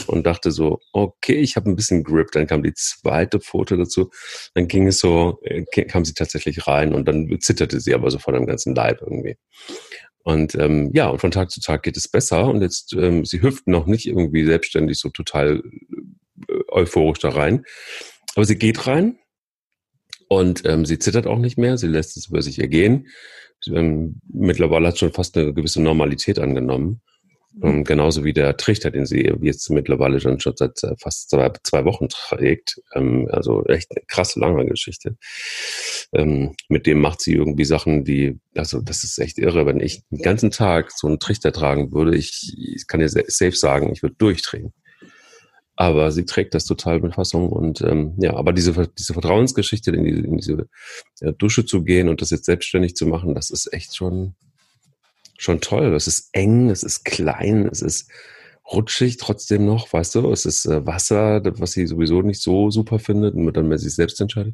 und 0.07 0.25
dachte 0.25 0.51
so, 0.51 0.79
okay, 0.93 1.35
ich 1.35 1.57
habe 1.57 1.69
ein 1.69 1.75
bisschen 1.75 2.03
Grip. 2.03 2.31
Dann 2.31 2.47
kam 2.47 2.63
die 2.63 2.73
zweite 2.73 3.41
Pfote 3.41 3.77
dazu. 3.77 4.09
Dann 4.53 4.69
ging 4.69 4.87
es 4.87 4.99
so, 4.99 5.39
äh, 5.43 5.63
kam 5.83 6.05
sie 6.05 6.13
tatsächlich 6.13 6.65
rein 6.65 6.93
und 6.93 7.07
dann 7.09 7.37
zitterte 7.41 7.81
sie 7.81 7.93
aber 7.93 8.09
so 8.09 8.17
von 8.17 8.33
dem 8.33 8.45
ganzen 8.45 8.73
Leib 8.73 9.01
irgendwie. 9.01 9.35
Und 10.23 10.55
ähm, 10.55 10.91
ja, 10.93 11.09
und 11.09 11.19
von 11.19 11.31
Tag 11.31 11.51
zu 11.51 11.59
Tag 11.59 11.83
geht 11.83 11.97
es 11.97 12.07
besser. 12.07 12.45
Und 12.45 12.61
jetzt, 12.61 12.93
ähm, 12.93 13.25
sie 13.25 13.41
hüpft 13.41 13.67
noch 13.67 13.85
nicht 13.85 14.07
irgendwie 14.07 14.45
selbstständig 14.45 14.97
so 14.97 15.09
total 15.09 15.61
äh, 16.47 16.53
euphorisch 16.69 17.19
da 17.19 17.29
rein. 17.29 17.65
Aber 18.35 18.45
sie 18.45 18.57
geht 18.57 18.87
rein 18.87 19.17
und 20.31 20.63
ähm, 20.63 20.85
sie 20.85 20.97
zittert 20.97 21.27
auch 21.27 21.39
nicht 21.39 21.57
mehr, 21.57 21.77
sie 21.77 21.89
lässt 21.89 22.15
es 22.15 22.27
über 22.27 22.41
sich 22.41 22.59
ergehen. 22.59 23.09
Ähm, 23.67 24.21
mittlerweile 24.31 24.87
hat 24.87 24.97
schon 24.97 25.11
fast 25.11 25.35
eine 25.35 25.53
gewisse 25.53 25.81
Normalität 25.81 26.39
angenommen. 26.39 27.01
Ähm, 27.61 27.83
genauso 27.83 28.23
wie 28.23 28.31
der 28.31 28.55
Trichter, 28.55 28.91
den 28.91 29.05
sie 29.05 29.29
jetzt 29.41 29.69
mittlerweile 29.69 30.21
schon, 30.21 30.39
schon 30.39 30.55
seit 30.55 30.81
äh, 30.85 30.95
fast 30.97 31.31
zwei, 31.31 31.51
zwei 31.63 31.83
Wochen 31.83 32.07
trägt. 32.07 32.79
Ähm, 32.95 33.27
also 33.29 33.65
echt 33.65 33.91
eine 33.91 34.05
krasse 34.07 34.39
lange 34.39 34.65
Geschichte. 34.67 35.17
Ähm, 36.13 36.55
mit 36.69 36.87
dem 36.87 37.01
macht 37.01 37.19
sie 37.19 37.33
irgendwie 37.33 37.65
Sachen, 37.65 38.05
die, 38.05 38.39
also 38.55 38.79
das 38.79 39.03
ist 39.03 39.19
echt 39.19 39.37
irre. 39.37 39.65
Wenn 39.65 39.81
ich 39.81 40.03
den 40.11 40.21
ganzen 40.21 40.49
Tag 40.49 40.93
so 40.93 41.07
einen 41.07 41.19
Trichter 41.19 41.51
tragen 41.51 41.91
würde, 41.91 42.15
ich, 42.15 42.55
ich 42.57 42.87
kann 42.87 43.01
dir 43.01 43.09
safe 43.09 43.51
sagen, 43.51 43.91
ich 43.91 44.01
würde 44.01 44.15
durchdrehen. 44.17 44.71
Aber 45.81 46.11
sie 46.11 46.25
trägt 46.25 46.53
das 46.53 46.65
total 46.65 46.99
mit 46.99 47.15
Fassung 47.15 47.49
und 47.49 47.81
ähm, 47.81 48.13
ja, 48.19 48.35
aber 48.35 48.53
diese, 48.53 48.87
diese 48.99 49.13
Vertrauensgeschichte, 49.13 49.89
in, 49.89 50.03
die, 50.03 50.11
in 50.11 50.37
diese 50.37 50.67
ja, 51.21 51.31
Dusche 51.31 51.65
zu 51.65 51.83
gehen 51.83 52.07
und 52.07 52.21
das 52.21 52.29
jetzt 52.29 52.45
selbstständig 52.45 52.95
zu 52.95 53.07
machen, 53.07 53.33
das 53.33 53.49
ist 53.49 53.73
echt 53.73 53.95
schon, 53.95 54.35
schon 55.39 55.59
toll. 55.59 55.89
Das 55.89 56.05
ist 56.05 56.29
eng, 56.33 56.69
es 56.69 56.83
ist 56.83 57.03
klein, 57.03 57.67
es 57.71 57.81
ist 57.81 58.11
rutschig 58.71 59.17
trotzdem 59.17 59.65
noch, 59.65 59.91
weißt 59.91 60.13
du, 60.13 60.31
es 60.31 60.45
ist 60.45 60.67
äh, 60.67 60.85
Wasser, 60.85 61.41
was 61.59 61.71
sie 61.71 61.87
sowieso 61.87 62.21
nicht 62.21 62.43
so 62.43 62.69
super 62.69 62.99
findet 62.99 63.33
und 63.33 63.51
dann, 63.51 63.71
sie 63.79 63.85
sich 63.85 63.95
selbst 63.95 64.21
entscheidet. 64.21 64.53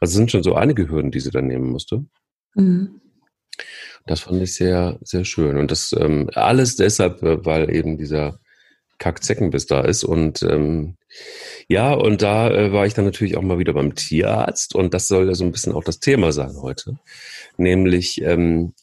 Also 0.00 0.10
es 0.10 0.16
sind 0.16 0.32
schon 0.32 0.42
so 0.42 0.56
einige 0.56 0.90
Hürden, 0.90 1.12
die 1.12 1.20
sie 1.20 1.30
dann 1.30 1.46
nehmen 1.46 1.70
musste. 1.70 2.04
Mhm. 2.56 3.00
Das 4.04 4.18
fand 4.18 4.42
ich 4.42 4.52
sehr, 4.52 4.98
sehr 5.02 5.24
schön. 5.24 5.58
Und 5.58 5.70
das 5.70 5.94
ähm, 5.96 6.28
alles 6.34 6.74
deshalb, 6.74 7.22
äh, 7.22 7.44
weil 7.46 7.72
eben 7.72 7.98
dieser 7.98 8.40
Kackzeckenbiss 8.98 9.66
da 9.66 9.82
ist. 9.82 10.04
Und 10.04 10.42
ähm, 10.42 10.96
ja, 11.68 11.92
und 11.92 12.22
da 12.22 12.50
äh, 12.50 12.72
war 12.72 12.86
ich 12.86 12.94
dann 12.94 13.04
natürlich 13.04 13.36
auch 13.36 13.42
mal 13.42 13.58
wieder 13.58 13.72
beim 13.72 13.94
Tierarzt. 13.94 14.74
Und 14.74 14.94
das 14.94 15.08
soll 15.08 15.26
ja 15.26 15.34
so 15.34 15.44
ein 15.44 15.52
bisschen 15.52 15.72
auch 15.72 15.84
das 15.84 16.00
Thema 16.00 16.32
sein 16.32 16.56
heute. 16.60 16.98
Nämlich 17.56 18.22
ähm, 18.22 18.74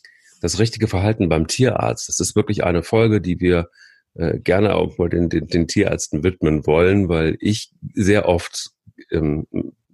das 0.41 0.59
richtige 0.59 0.87
Verhalten 0.87 1.29
beim 1.29 1.47
Tierarzt. 1.47 2.09
Das 2.09 2.19
ist 2.19 2.35
wirklich 2.35 2.63
eine 2.63 2.83
Folge, 2.83 3.21
die 3.21 3.39
wir 3.39 3.69
äh, 4.15 4.39
gerne 4.39 4.75
auch 4.75 4.97
mal 4.97 5.09
den, 5.09 5.29
den, 5.29 5.47
den 5.47 5.67
Tierärzten 5.67 6.23
widmen 6.23 6.67
wollen, 6.67 7.09
weil 7.09 7.37
ich 7.39 7.71
sehr 7.93 8.27
oft 8.27 8.71
ähm, 9.11 9.47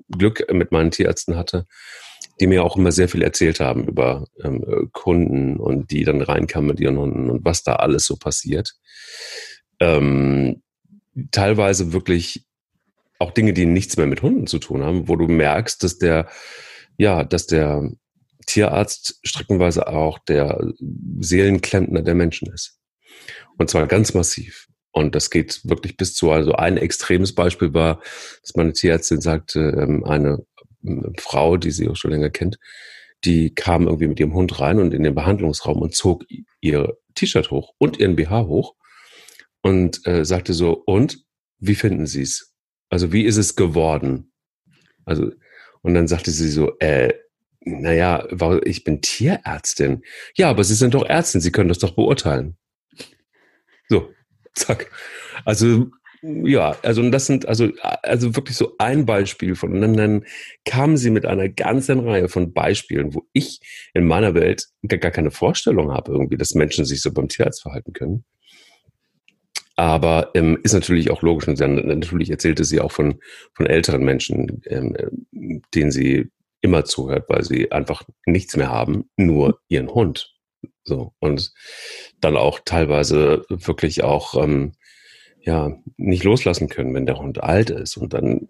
Glück 0.09 0.51
mit 0.51 0.71
meinen 0.71 0.91
Tierärzten 0.91 1.35
hatte, 1.35 1.65
die 2.39 2.47
mir 2.47 2.63
auch 2.63 2.77
immer 2.77 2.91
sehr 2.91 3.09
viel 3.09 3.21
erzählt 3.21 3.59
haben 3.59 3.87
über 3.87 4.25
ähm, 4.43 4.89
Kunden 4.91 5.57
und 5.57 5.91
die 5.91 6.03
dann 6.03 6.21
reinkamen 6.21 6.67
mit 6.67 6.79
ihren 6.79 6.97
Hunden 6.97 7.29
und 7.29 7.45
was 7.45 7.63
da 7.63 7.75
alles 7.75 8.05
so 8.05 8.15
passiert. 8.15 8.73
Ähm, 9.79 10.61
teilweise 11.31 11.93
wirklich 11.93 12.45
auch 13.19 13.31
Dinge, 13.31 13.53
die 13.53 13.65
nichts 13.65 13.97
mehr 13.97 14.07
mit 14.07 14.21
Hunden 14.21 14.47
zu 14.47 14.59
tun 14.59 14.83
haben, 14.83 15.07
wo 15.07 15.15
du 15.15 15.27
merkst, 15.27 15.83
dass 15.83 15.97
der, 15.97 16.29
ja, 16.97 17.23
dass 17.23 17.47
der 17.47 17.91
Tierarzt 18.45 19.19
streckenweise 19.23 19.87
auch 19.87 20.17
der 20.19 20.59
Seelenklempner 21.19 22.01
der 22.01 22.15
Menschen 22.15 22.51
ist. 22.51 22.79
Und 23.57 23.69
zwar 23.69 23.87
ganz 23.87 24.13
massiv. 24.13 24.67
Und 24.91 25.13
das 25.13 25.29
geht 25.29 25.61
wirklich 25.65 25.97
bis 25.97 26.15
zu, 26.15 26.31
also 26.31 26.53
ein 26.53 26.77
extremes 26.77 27.35
Beispiel 27.35 27.73
war, 27.73 28.01
dass 28.41 28.55
meine 28.55 28.73
Tierärztin 28.73 29.21
sagte, 29.21 29.59
ähm, 29.59 30.03
eine 30.03 30.45
Frau, 31.17 31.57
die 31.57 31.71
sie 31.71 31.87
auch 31.89 31.95
schon 31.95 32.11
länger 32.11 32.29
kennt, 32.29 32.57
die 33.25 33.53
kam 33.53 33.85
irgendwie 33.85 34.07
mit 34.07 34.19
ihrem 34.19 34.33
Hund 34.33 34.59
rein 34.59 34.79
und 34.79 34.93
in 34.93 35.03
den 35.03 35.13
Behandlungsraum 35.13 35.81
und 35.81 35.93
zog 35.93 36.25
ihr 36.61 36.97
T-Shirt 37.15 37.51
hoch 37.51 37.73
und 37.77 37.99
ihren 37.99 38.15
BH 38.15 38.45
hoch 38.45 38.75
und 39.61 40.05
äh, 40.07 40.25
sagte 40.25 40.53
so, 40.53 40.73
und 40.85 41.23
wie 41.59 41.75
finden 41.75 42.05
Sie 42.05 42.21
es? 42.21 42.53
Also 42.89 43.11
wie 43.11 43.25
ist 43.25 43.37
es 43.37 43.55
geworden? 43.55 44.31
Also, 45.05 45.31
und 45.81 45.93
dann 45.93 46.07
sagte 46.07 46.31
sie 46.31 46.49
so, 46.49 46.77
äh, 46.79 47.13
naja, 47.61 48.27
ich 48.63 48.83
bin 48.83 49.01
Tierärztin. 49.01 50.03
Ja, 50.35 50.49
aber 50.49 50.63
Sie 50.63 50.75
sind 50.75 50.93
doch 50.93 51.05
Ärztin, 51.05 51.41
Sie 51.41 51.51
können 51.51 51.69
das 51.69 51.79
doch 51.79 51.91
beurteilen. 51.91 52.57
So, 53.89 54.13
zack. 54.53 54.91
Also 55.45 55.89
ja, 56.21 56.75
also 56.83 57.09
das 57.09 57.27
sind 57.27 57.47
also 57.47 57.69
also 57.81 58.35
wirklich 58.35 58.57
so 58.57 58.75
ein 58.77 59.05
Beispiel 59.05 59.55
von 59.55 59.73
und 59.73 59.81
dann, 59.81 59.95
dann 59.95 60.25
kamen 60.65 60.97
sie 60.97 61.11
mit 61.11 61.25
einer 61.25 61.47
ganzen 61.47 61.99
Reihe 62.01 62.27
von 62.27 62.51
Beispielen, 62.51 63.13
wo 63.13 63.25
ich 63.31 63.61
in 63.93 64.05
meiner 64.05 64.33
Welt 64.33 64.65
gar, 64.85 64.99
gar 64.99 65.11
keine 65.11 65.31
Vorstellung 65.31 65.91
habe 65.93 66.11
irgendwie, 66.11 66.35
dass 66.35 66.55
Menschen 66.55 66.83
sich 66.83 67.01
so 67.01 67.13
beim 67.13 67.29
Tierarzt 67.29 67.61
verhalten 67.61 67.93
können. 67.93 68.25
Aber 69.79 70.31
ähm, 70.33 70.59
ist 70.61 70.73
natürlich 70.73 71.09
auch 71.09 71.21
logisch 71.21 71.47
und 71.47 71.57
dann, 71.61 71.75
natürlich 71.75 72.29
erzählte 72.29 72.65
sie 72.65 72.81
auch 72.81 72.91
von 72.91 73.21
von 73.53 73.65
älteren 73.65 74.03
Menschen, 74.03 74.61
ähm, 74.65 74.93
denen 75.73 75.89
sie 75.89 76.31
immer 76.59 76.83
zuhört, 76.83 77.29
weil 77.29 77.45
sie 77.45 77.71
einfach 77.71 78.03
nichts 78.25 78.57
mehr 78.57 78.69
haben, 78.69 79.09
nur 79.15 79.61
ihren 79.69 79.87
Hund. 79.87 80.35
So 80.83 81.13
und 81.19 81.53
dann 82.19 82.35
auch 82.35 82.59
teilweise 82.65 83.45
wirklich 83.47 84.03
auch 84.03 84.35
ähm, 84.43 84.73
ja 85.39 85.71
nicht 85.95 86.25
loslassen 86.25 86.67
können, 86.67 86.93
wenn 86.93 87.05
der 87.05 87.19
Hund 87.19 87.41
alt 87.41 87.69
ist. 87.69 87.95
Und 87.95 88.13
dann 88.13 88.41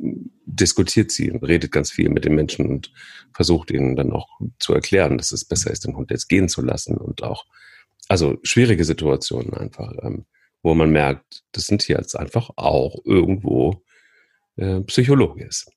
diskutiert 0.47 1.11
sie 1.11 1.29
und 1.29 1.43
redet 1.43 1.71
ganz 1.71 1.91
viel 1.91 2.09
mit 2.09 2.25
den 2.25 2.33
Menschen 2.33 2.65
und 2.65 2.91
versucht 3.35 3.69
ihnen 3.69 3.95
dann 3.95 4.13
auch 4.13 4.39
zu 4.57 4.73
erklären, 4.73 5.19
dass 5.19 5.31
es 5.31 5.45
besser 5.45 5.69
ist, 5.69 5.85
den 5.85 5.95
Hund 5.95 6.09
jetzt 6.09 6.27
gehen 6.27 6.49
zu 6.49 6.63
lassen. 6.63 6.97
Und 6.97 7.21
auch, 7.21 7.45
also 8.07 8.37
schwierige 8.41 8.83
Situationen 8.83 9.53
einfach, 9.53 9.93
ähm, 10.01 10.25
wo 10.61 10.73
man 10.73 10.91
merkt, 10.91 11.43
das 11.51 11.65
sind 11.65 11.87
jetzt 11.87 12.15
einfach 12.15 12.49
auch 12.55 12.97
irgendwo 13.05 13.83
äh, 14.57 14.81
Psychologe 14.81 15.45
ist. 15.45 15.71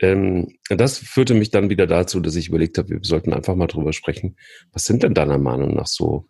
Ähm, 0.00 0.56
das 0.68 0.98
führte 0.98 1.34
mich 1.34 1.50
dann 1.50 1.70
wieder 1.70 1.86
dazu, 1.86 2.20
dass 2.20 2.36
ich 2.36 2.48
überlegt 2.48 2.78
habe, 2.78 2.90
wir 2.90 3.00
sollten 3.02 3.32
einfach 3.32 3.56
mal 3.56 3.66
drüber 3.66 3.92
sprechen. 3.92 4.36
Was 4.72 4.84
sind 4.84 5.02
denn 5.02 5.14
deiner 5.14 5.38
Meinung 5.38 5.74
nach 5.74 5.86
so 5.86 6.28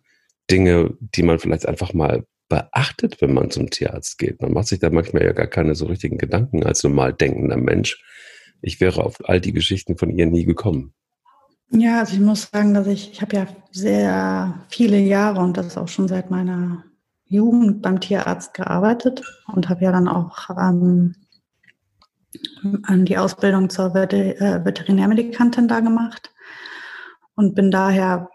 Dinge, 0.49 0.97
die 0.99 1.23
man 1.23 1.39
vielleicht 1.39 1.67
einfach 1.67 1.93
mal 1.93 2.25
beachtet, 2.49 3.21
wenn 3.21 3.33
man 3.33 3.49
zum 3.49 3.69
Tierarzt 3.69 4.17
geht. 4.19 4.41
Man 4.41 4.53
macht 4.53 4.67
sich 4.67 4.79
da 4.79 4.89
manchmal 4.89 5.23
ja 5.23 5.31
gar 5.31 5.47
keine 5.47 5.75
so 5.75 5.85
richtigen 5.85 6.17
Gedanken 6.17 6.63
als 6.63 6.83
normal 6.83 7.13
denkender 7.13 7.57
Mensch. 7.57 8.03
Ich 8.61 8.79
wäre 8.79 9.03
auf 9.03 9.17
all 9.27 9.41
die 9.41 9.53
Geschichten 9.53 9.97
von 9.97 10.09
ihr 10.09 10.25
nie 10.25 10.45
gekommen. 10.45 10.93
Ja, 11.71 12.01
also 12.01 12.13
ich 12.13 12.19
muss 12.19 12.49
sagen, 12.51 12.73
dass 12.73 12.85
ich, 12.87 13.11
ich 13.13 13.21
habe 13.21 13.35
ja 13.35 13.47
sehr 13.71 14.65
viele 14.69 14.99
Jahre 14.99 15.39
und 15.39 15.57
das 15.57 15.77
auch 15.77 15.87
schon 15.87 16.07
seit 16.07 16.29
meiner 16.29 16.85
Jugend 17.33 17.81
beim 17.81 17.99
Tierarzt 17.99 18.53
gearbeitet 18.53 19.23
und 19.47 19.69
habe 19.69 19.83
ja 19.83 19.91
dann 19.91 20.07
auch 20.07 20.49
ähm, 20.49 21.15
die 22.63 23.17
Ausbildung 23.17 23.69
zur 23.69 23.95
äh, 23.95 24.65
Veterinärmedikantin 24.65 25.67
da 25.67 25.79
gemacht 25.79 26.31
und 27.35 27.55
bin 27.55 27.71
daher 27.71 28.29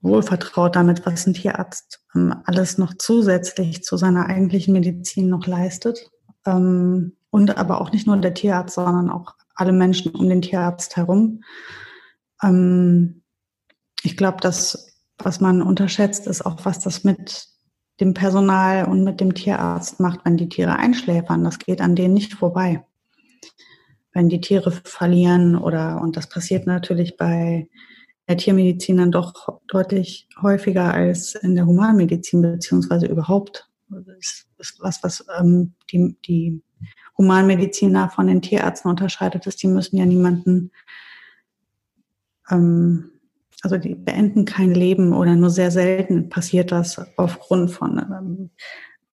wohlvertraut 0.00 0.76
damit, 0.76 1.04
was 1.06 1.26
ein 1.26 1.34
Tierarzt 1.34 2.00
ähm, 2.14 2.34
alles 2.44 2.78
noch 2.78 2.94
zusätzlich 2.98 3.82
zu 3.82 3.96
seiner 3.96 4.26
eigentlichen 4.26 4.72
Medizin 4.72 5.28
noch 5.28 5.46
leistet. 5.46 6.10
Ähm, 6.46 7.16
und 7.30 7.58
aber 7.58 7.80
auch 7.80 7.92
nicht 7.92 8.06
nur 8.06 8.16
der 8.16 8.34
Tierarzt, 8.34 8.74
sondern 8.74 9.10
auch 9.10 9.34
alle 9.54 9.72
Menschen 9.72 10.14
um 10.14 10.28
den 10.28 10.42
Tierarzt 10.42 10.96
herum. 10.96 11.42
Ähm, 12.42 13.22
ich 14.02 14.16
glaube, 14.16 14.38
dass 14.40 14.88
was 15.18 15.40
man 15.40 15.62
unterschätzt, 15.62 16.26
ist 16.26 16.46
auch, 16.46 16.64
was 16.64 16.78
das 16.78 17.04
mit 17.04 17.48
dem 18.00 18.14
Personal 18.14 18.86
und 18.86 19.04
mit 19.04 19.20
dem 19.20 19.34
Tierarzt 19.34 20.00
macht, 20.00 20.20
wenn 20.24 20.36
die 20.36 20.48
Tiere 20.48 20.76
einschläfern. 20.76 21.44
Das 21.44 21.58
geht 21.58 21.80
an 21.80 21.96
denen 21.96 22.14
nicht 22.14 22.34
vorbei. 22.34 22.84
Wenn 24.12 24.28
die 24.28 24.40
Tiere 24.40 24.70
verlieren 24.70 25.56
oder, 25.56 26.00
und 26.00 26.16
das 26.16 26.28
passiert 26.28 26.66
natürlich 26.66 27.16
bei 27.16 27.68
der 28.28 28.36
Tiermedizin 28.36 28.98
dann 28.98 29.10
doch 29.10 29.60
deutlich 29.68 30.28
häufiger 30.40 30.92
als 30.92 31.34
in 31.34 31.54
der 31.54 31.66
Humanmedizin, 31.66 32.42
beziehungsweise 32.42 33.06
überhaupt. 33.06 33.68
Das 33.88 34.46
ist 34.58 34.80
was, 34.80 35.02
was 35.02 35.24
ähm, 35.38 35.72
die, 35.90 36.16
die 36.26 36.62
Humanmediziner 37.16 38.10
von 38.10 38.26
den 38.26 38.42
Tierärzten 38.42 38.90
unterscheidet, 38.90 39.46
ist, 39.46 39.62
die 39.62 39.66
müssen 39.66 39.96
ja 39.96 40.04
niemanden, 40.04 40.70
ähm, 42.50 43.12
also 43.62 43.76
die 43.76 43.94
beenden 43.94 44.44
kein 44.44 44.72
Leben 44.72 45.12
oder 45.12 45.34
nur 45.34 45.50
sehr 45.50 45.70
selten 45.70 46.28
passiert 46.28 46.70
das 46.70 47.00
aufgrund 47.16 47.70
von 47.70 47.98
ähm, 47.98 48.50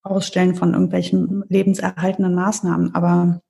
Ausstellen 0.04 0.56
von 0.56 0.74
irgendwelchen 0.74 1.44
lebenserhaltenden 1.50 2.36
Maßnahmen. 2.36 2.94
Aber 2.94 3.42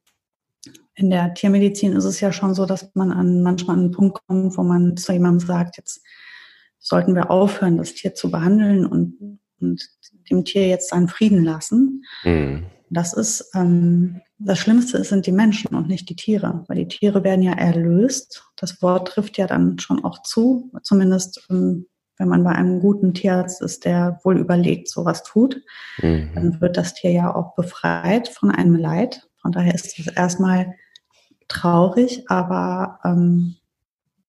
in 0.95 1.09
der 1.09 1.33
Tiermedizin 1.33 1.91
ist 1.93 2.05
es 2.05 2.21
ja 2.21 2.31
schon 2.31 2.53
so, 2.53 2.65
dass 2.65 2.89
man 2.95 3.11
an 3.11 3.41
manchmal 3.41 3.75
an 3.75 3.83
einen 3.83 3.91
Punkt 3.91 4.19
kommt, 4.25 4.57
wo 4.57 4.63
man 4.63 4.95
zu 4.95 5.11
jemandem 5.11 5.45
sagt, 5.45 5.77
jetzt 5.77 6.01
sollten 6.79 7.15
wir 7.15 7.29
aufhören, 7.29 7.77
das 7.77 7.93
Tier 7.93 8.13
zu 8.15 8.31
behandeln 8.31 8.85
und, 8.85 9.39
und 9.59 9.89
dem 10.29 10.45
Tier 10.45 10.67
jetzt 10.67 10.89
seinen 10.89 11.09
Frieden 11.09 11.43
lassen. 11.43 12.03
Mhm. 12.23 12.67
Das 12.89 13.13
ist 13.13 13.51
ähm, 13.53 14.21
das 14.45 14.59
Schlimmste 14.59 15.03
sind 15.03 15.25
die 15.25 15.31
Menschen 15.31 15.75
und 15.75 15.87
nicht 15.87 16.09
die 16.09 16.15
Tiere, 16.15 16.63
weil 16.67 16.77
die 16.77 16.87
Tiere 16.87 17.23
werden 17.23 17.41
ja 17.41 17.53
erlöst. 17.53 18.45
Das 18.55 18.81
Wort 18.81 19.09
trifft 19.09 19.37
ja 19.37 19.47
dann 19.47 19.79
schon 19.79 20.03
auch 20.03 20.21
zu, 20.21 20.71
zumindest 20.83 21.45
ähm, 21.49 21.87
wenn 22.17 22.29
man 22.29 22.43
bei 22.43 22.51
einem 22.51 22.79
guten 22.79 23.13
Tierarzt 23.13 23.61
ist, 23.61 23.83
der 23.83 24.19
wohl 24.23 24.37
überlegt 24.37 24.89
sowas 24.89 25.23
tut, 25.23 25.61
mhm. 26.01 26.29
dann 26.33 26.61
wird 26.61 26.77
das 26.77 26.93
Tier 26.93 27.11
ja 27.11 27.35
auch 27.35 27.55
befreit 27.55 28.29
von 28.29 28.51
einem 28.51 28.75
Leid. 28.75 29.27
Von 29.41 29.51
daher 29.51 29.75
ist 29.75 29.99
es 29.99 30.07
erstmal 30.07 30.75
traurig, 31.47 32.29
aber 32.29 32.99
ähm, 33.03 33.55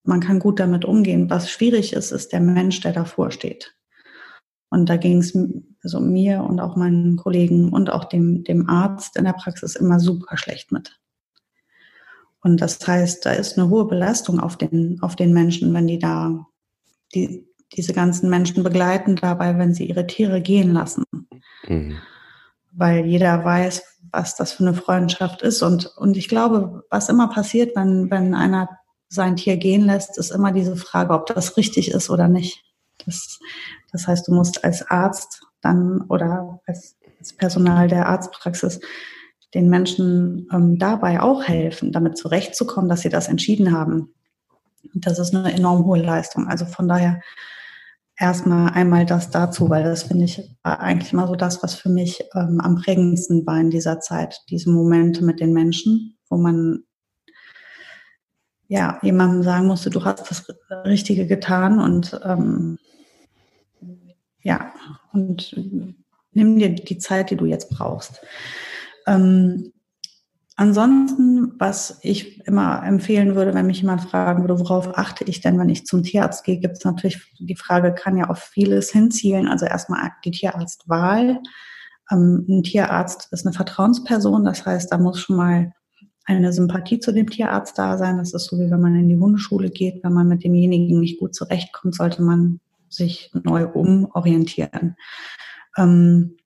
man 0.03 0.21
kann 0.21 0.39
gut 0.39 0.59
damit 0.59 0.85
umgehen. 0.85 1.31
Was 1.31 1.51
schwierig 1.51 1.93
ist, 1.93 2.11
ist 2.11 2.33
der 2.33 2.41
Mensch, 2.41 2.81
der 2.81 2.93
davor 2.93 3.31
steht. 3.31 3.76
Und 4.77 4.91
da 4.91 4.99
ging 4.99 5.19
es 5.19 5.37
also 5.83 6.01
mir 6.01 6.43
und 6.43 6.61
auch 6.61 6.77
meinen 6.77 7.17
Kollegen 7.17 7.73
und 7.73 7.89
auch 7.89 8.05
dem, 8.05 8.45
dem 8.45 8.69
Arzt 8.69 9.17
in 9.17 9.25
der 9.25 9.33
Praxis 9.33 9.75
immer 9.75 10.01
super 10.01 10.37
schlecht 10.37 10.71
mit. 10.71 11.01
Und 12.41 12.61
das 12.61 12.87
heißt, 12.87 13.25
da 13.25 13.31
ist 13.31 13.57
eine 13.57 13.71
hohe 13.71 13.87
Belastung 13.87 14.39
auf 14.39 14.59
den, 14.59 14.99
auf 15.01 15.17
den 15.17 15.33
Menschen, 15.33 15.73
wenn 15.73 15.87
die 15.87 15.99
da 15.99 16.47
die, 17.15 17.49
diese 17.75 17.95
ganzen 17.95 18.29
Menschen 18.29 18.63
begleiten 18.63 19.17
dabei, 19.17 19.57
wenn 19.57 19.73
sie 19.73 19.87
ihre 19.87 20.07
Tiere 20.07 20.43
gehen 20.43 20.75
lassen. 20.75 21.05
Mhm. 21.67 21.97
weil 22.73 23.07
jeder 23.07 23.43
weiß, 23.43 23.83
was 24.13 24.37
das 24.37 24.53
für 24.53 24.65
eine 24.65 24.75
Freundschaft 24.75 25.41
ist. 25.41 25.63
Und, 25.63 25.87
und 25.97 26.19
ich 26.19 26.29
glaube, 26.29 26.85
was 26.91 27.09
immer 27.09 27.29
passiert, 27.29 27.75
wenn, 27.75 28.11
wenn 28.11 28.35
einer 28.35 28.69
sein 29.09 29.37
Tier 29.37 29.57
gehen 29.57 29.87
lässt, 29.87 30.19
ist 30.19 30.31
immer 30.31 30.53
diese 30.53 30.77
Frage, 30.77 31.15
ob 31.15 31.25
das 31.27 31.57
richtig 31.57 31.91
ist 31.91 32.11
oder 32.11 32.29
nicht. 32.29 32.63
Das, 33.07 33.39
das 33.93 34.07
heißt, 34.07 34.29
du 34.29 34.35
musst 34.35 34.65
als 34.65 34.89
Arzt 34.91 35.43
dann 35.61 36.03
oder 36.09 36.61
als, 36.67 36.97
als 37.19 37.33
Personal 37.35 37.89
der 37.89 38.09
Arztpraxis 38.09 38.81
den 39.55 39.69
Menschen 39.69 40.49
ähm, 40.53 40.79
dabei 40.79 41.21
auch 41.21 41.45
helfen, 41.45 41.93
damit 41.93 42.19
zurechtzukommen, 42.19 42.91
dass 42.91 43.01
sie 43.01 43.09
das 43.09 43.29
entschieden 43.29 43.73
haben. 43.73 44.15
Und 44.95 45.07
das 45.07 45.19
ist 45.19 45.35
eine 45.35 45.53
enorm 45.53 45.85
hohe 45.85 46.01
Leistung. 46.01 46.47
Also 46.47 46.67
von 46.67 46.89
daher 46.89 47.21
erstmal 48.19 48.73
einmal 48.73 49.07
das 49.07 49.31
dazu, 49.31 49.69
weil 49.71 49.85
das 49.85 50.05
finde 50.05 50.25
ich 50.25 50.43
eigentlich 50.63 51.13
immer 51.13 51.27
so 51.27 51.37
das, 51.37 51.63
was 51.63 51.75
für 51.75 51.89
mich 51.89 52.25
ähm, 52.35 52.61
am 52.61 52.77
prägendsten 52.77 53.47
war 53.47 53.61
in 53.61 53.71
dieser 53.71 54.01
Zeit, 54.01 54.41
diese 54.51 54.71
Momente 54.71 55.25
mit 55.25 55.41
den 55.41 55.53
Menschen, 55.53 56.19
wo 56.29 56.37
man 56.37 56.85
ja 58.69 58.99
jemandem 59.03 59.43
sagen 59.43 59.67
musste, 59.67 59.91
du 59.91 60.05
hast 60.05 60.31
das 60.31 60.47
Richtige 60.85 61.27
getan 61.27 61.79
und 61.79 62.19
ähm, 62.25 62.79
ja 64.47 64.73
und 65.13 65.55
nimm 66.33 66.59
dir 66.59 66.75
die 66.75 66.99
Zeit, 66.99 67.31
die 67.31 67.37
du 67.37 67.47
jetzt 67.47 67.71
brauchst. 67.71 68.21
Ähm, 69.07 69.73
ansonsten, 70.55 71.55
was 71.59 71.99
ich 72.03 72.47
immer 72.47 72.83
empfehlen 72.85 73.35
würde, 73.35 73.55
wenn 73.55 73.67
mich 73.67 73.81
jemand 73.81 74.03
fragen 74.03 74.43
würde, 74.43 74.61
worauf 74.61 74.97
achte 74.97 75.25
ich 75.25 75.41
denn, 75.41 75.59
wenn 75.59 75.69
ich 75.69 75.85
zum 75.85 76.05
Tierarzt 76.05 76.45
gehe, 76.45 76.59
gibt 76.59 76.77
es 76.77 76.85
natürlich, 76.85 77.21
die 77.39 77.57
Frage 77.57 77.93
kann 77.93 78.17
ja 78.17 78.31
auf 78.31 78.39
vieles 78.39 78.91
hinzielen. 78.91 79.49
Also 79.49 79.67
erstmal 79.67 80.13
die 80.25 80.31
Tierarztwahl. 80.31 81.41
Ähm, 82.13 82.47
ein 82.49 82.63
Tierarzt 82.63 83.33
ist 83.33 83.45
eine 83.45 83.53
Vertrauensperson, 83.53 84.45
das 84.45 84.65
heißt, 84.65 84.93
da 84.93 84.99
muss 84.99 85.19
schon 85.19 85.37
mal 85.37 85.73
eine 86.25 86.53
Sympathie 86.53 87.01
zu 87.01 87.13
dem 87.13 87.31
Tierarzt 87.31 87.79
da 87.79 87.99
sein. 87.99 88.19
Das 88.19 88.33
ist 88.33 88.47
so, 88.47 88.59
wie 88.59 88.71
wenn 88.71 88.81
man 88.81 88.97
in 88.97 89.09
die 89.09 89.17
Hundeschule 89.17 89.71
geht. 89.71 90.03
Wenn 90.03 90.13
man 90.13 90.29
mit 90.29 90.45
demjenigen 90.45 91.01
nicht 91.01 91.21
gut 91.21 91.35
zurechtkommt, 91.35 91.95
sollte 91.95 92.23
man 92.23 92.61
sich 92.89 93.31
neu 93.33 93.67
umorientieren. 93.67 94.97
Ähm, 95.77 96.37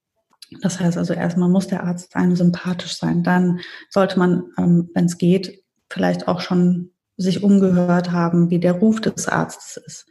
das 0.63 0.81
heißt 0.81 0.99
also 0.99 1.15
erstmal 1.15 1.49
muss 1.49 1.69
der 1.69 1.85
Arzt 1.85 2.17
einem 2.17 2.35
sympathisch 2.35 2.97
sein. 2.97 3.23
Dann 3.23 3.61
sollte 3.89 4.19
man, 4.19 4.45
ähm, 4.59 4.91
wenn 4.95 5.05
es 5.05 5.19
geht, 5.19 5.63
vielleicht 5.89 6.29
auch 6.29 6.41
schon 6.41 6.91
sich 7.17 7.43
umgehört 7.43 8.11
haben, 8.11 8.51
wie 8.51 8.59
der 8.59 8.73
Ruf 8.73 9.01
des 9.01 9.29
Arztes 9.29 9.77
ist. 9.85 10.07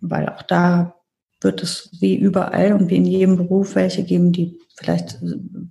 Weil 0.00 0.28
auch 0.28 0.42
da 0.42 0.94
wird 1.40 1.62
es 1.62 1.90
wie 2.00 2.16
überall 2.16 2.72
und 2.72 2.88
wie 2.88 2.96
in 2.96 3.04
jedem 3.04 3.36
Beruf 3.36 3.74
welche 3.74 4.04
geben, 4.04 4.32
die 4.32 4.58
vielleicht 4.76 5.18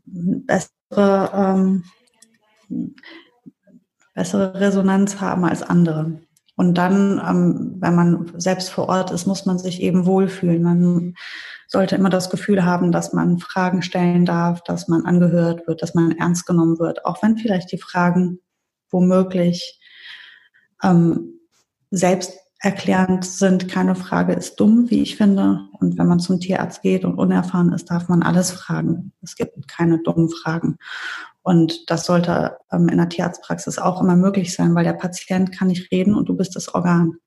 bessere, 0.06 1.32
ähm, 1.34 1.84
bessere 4.14 4.60
Resonanz 4.60 5.20
haben 5.20 5.46
als 5.46 5.64
andere. 5.64 6.20
Und 6.56 6.78
dann, 6.78 7.22
ähm, 7.28 7.76
wenn 7.80 7.96
man 7.96 8.32
selbst 8.38 8.70
vor 8.70 8.90
Ort 8.90 9.12
ist, 9.12 9.26
muss 9.26 9.46
man 9.46 9.58
sich 9.58 9.82
eben 9.82 10.06
wohlfühlen. 10.06 10.62
Man 10.62 11.16
sollte 11.68 11.96
immer 11.96 12.10
das 12.10 12.30
Gefühl 12.30 12.64
haben, 12.64 12.92
dass 12.92 13.14
man 13.14 13.40
Fragen 13.40 13.82
stellen 13.82 14.26
darf, 14.26 14.62
dass 14.64 14.88
man 14.88 15.06
angehört 15.06 15.68
wird, 15.68 15.82
dass 15.82 15.96
man 15.96 16.12
ernst 16.12 16.46
genommen 16.46 16.78
wird, 16.78 17.06
auch 17.06 17.24
wenn 17.24 17.38
vielleicht 17.38 17.72
die 17.72 17.80
Fragen 17.80 18.40
womöglich 18.92 19.80
ähm, 20.84 21.40
selbsterklärend 22.64 23.26
sind. 23.26 23.70
Keine 23.70 23.94
Frage 23.94 24.34
ist 24.34 24.56
dumm, 24.56 24.90
wie 24.90 25.02
ich 25.02 25.18
finde. 25.18 25.68
Und 25.80 25.98
wenn 25.98 26.08
man 26.08 26.20
zum 26.20 26.40
Tierarzt 26.40 26.82
geht 26.82 27.04
und 27.04 27.16
unerfahren 27.16 27.74
ist, 27.74 27.92
darf 27.92 28.08
man 28.08 28.24
alles 28.24 28.52
fragen. 28.52 29.12
Es 29.22 29.36
gibt 29.36 29.68
keine 29.68 30.00
dummen 30.00 30.30
Fragen. 30.30 30.78
Und 31.42 31.90
das 31.90 32.06
sollte 32.06 32.58
ähm, 32.72 32.88
in 32.88 32.98
der 32.98 33.10
Tierarztpraxis 33.10 33.78
auch 33.78 34.02
immer 34.02 34.16
möglich 34.16 34.56
sein, 34.56 34.74
weil 34.76 34.86
der 34.86 34.94
Patient 34.94 35.52
kann 35.52 35.68
nicht 35.68 35.92
reden 35.92 36.16
und 36.16 36.30
du 36.30 36.38
bist 36.38 36.56
das 36.56 36.74
Organ. 36.74 37.18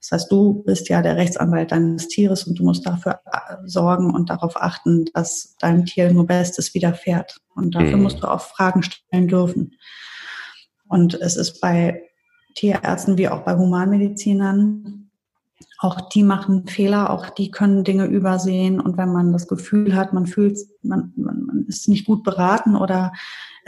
Das 0.00 0.10
heißt, 0.10 0.32
du 0.32 0.64
bist 0.64 0.88
ja 0.88 1.00
der 1.00 1.16
Rechtsanwalt 1.16 1.70
deines 1.70 2.08
Tieres 2.08 2.44
und 2.44 2.58
du 2.58 2.64
musst 2.64 2.84
dafür 2.84 3.20
äh, 3.24 3.56
sorgen 3.64 4.12
und 4.12 4.30
darauf 4.30 4.60
achten, 4.60 5.04
dass 5.14 5.54
deinem 5.60 5.84
Tier 5.84 6.12
nur 6.12 6.26
Bestes 6.26 6.74
widerfährt. 6.74 7.40
Und 7.54 7.76
dafür 7.76 7.96
mhm. 7.96 8.02
musst 8.02 8.20
du 8.20 8.26
auch 8.26 8.40
Fragen 8.40 8.82
stellen 8.82 9.28
dürfen. 9.28 9.76
Und 10.88 11.14
es 11.14 11.36
ist 11.36 11.60
bei 11.60 12.02
Tierärzten 12.54 13.18
wie 13.18 13.28
auch 13.28 13.42
bei 13.42 13.56
Humanmedizinern, 13.56 15.10
auch 15.78 16.00
die 16.10 16.22
machen 16.22 16.68
Fehler, 16.68 17.10
auch 17.10 17.30
die 17.30 17.50
können 17.50 17.82
Dinge 17.82 18.06
übersehen. 18.06 18.80
Und 18.80 18.96
wenn 18.96 19.12
man 19.12 19.32
das 19.32 19.48
Gefühl 19.48 19.96
hat, 19.96 20.12
man 20.12 20.26
fühlt, 20.26 20.58
man, 20.82 21.12
man, 21.16 21.64
ist 21.66 21.88
nicht 21.88 22.06
gut 22.06 22.22
beraten 22.22 22.76
oder 22.76 23.12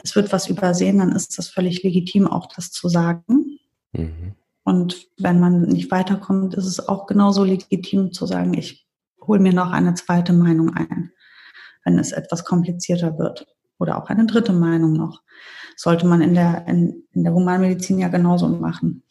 es 0.03 0.15
wird 0.15 0.33
was 0.33 0.49
übersehen, 0.49 0.99
dann 0.99 1.13
ist 1.13 1.39
das 1.39 1.49
völlig 1.49 1.83
legitim, 1.83 2.27
auch 2.27 2.47
das 2.55 2.71
zu 2.71 2.89
sagen. 2.89 3.59
Mhm. 3.93 4.35
Und 4.63 5.09
wenn 5.19 5.41
man 5.41 5.63
nicht 5.63 5.91
weiterkommt, 5.91 6.55
ist 6.55 6.67
es 6.67 6.89
auch 6.89 7.07
genauso 7.07 7.45
legitim 7.45 8.13
zu 8.13 8.27
sagen, 8.27 8.55
ich 8.55 8.87
hole 9.21 9.41
mir 9.41 9.53
noch 9.53 9.73
eine 9.73 9.95
zweite 9.95 10.33
Meinung 10.33 10.75
ein, 10.75 11.11
wenn 11.85 11.99
es 11.99 12.13
etwas 12.13 12.45
komplizierter 12.45 13.19
wird. 13.19 13.47
Oder 13.79 14.01
auch 14.01 14.09
eine 14.09 14.27
dritte 14.27 14.53
Meinung 14.53 14.93
noch. 14.93 15.23
Sollte 15.77 16.07
man 16.07 16.21
in 16.21 16.35
der, 16.35 16.67
in, 16.67 17.05
in 17.13 17.25
der 17.25 17.35
Humanmedizin 17.35 17.99
ja 17.99 18.09
genauso 18.09 18.49
machen. 18.49 19.03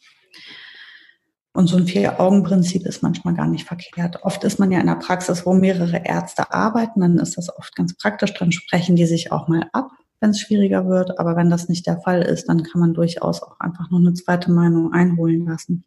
Und 1.52 1.68
so 1.68 1.76
ein 1.76 1.86
Vier-Augen-Prinzip 1.86 2.84
ist 2.84 3.02
manchmal 3.02 3.34
gar 3.34 3.46
nicht 3.46 3.66
verkehrt. 3.66 4.24
Oft 4.24 4.42
ist 4.42 4.58
man 4.58 4.72
ja 4.72 4.80
in 4.80 4.88
der 4.88 4.96
Praxis, 4.96 5.46
wo 5.46 5.54
mehrere 5.54 6.04
Ärzte 6.04 6.52
arbeiten, 6.52 7.00
dann 7.00 7.18
ist 7.18 7.38
das 7.38 7.56
oft 7.56 7.76
ganz 7.76 7.94
praktisch, 7.96 8.34
dann 8.34 8.50
sprechen 8.50 8.96
die 8.96 9.06
sich 9.06 9.30
auch 9.30 9.46
mal 9.46 9.68
ab 9.72 9.90
wenn 10.24 10.30
es 10.30 10.40
schwieriger 10.40 10.86
wird. 10.88 11.18
Aber 11.18 11.36
wenn 11.36 11.50
das 11.50 11.68
nicht 11.68 11.86
der 11.86 12.00
Fall 12.00 12.22
ist, 12.22 12.48
dann 12.48 12.62
kann 12.62 12.80
man 12.80 12.94
durchaus 12.94 13.42
auch 13.42 13.60
einfach 13.60 13.90
noch 13.90 13.98
eine 13.98 14.14
zweite 14.14 14.50
Meinung 14.50 14.92
einholen 14.92 15.46
lassen. 15.46 15.84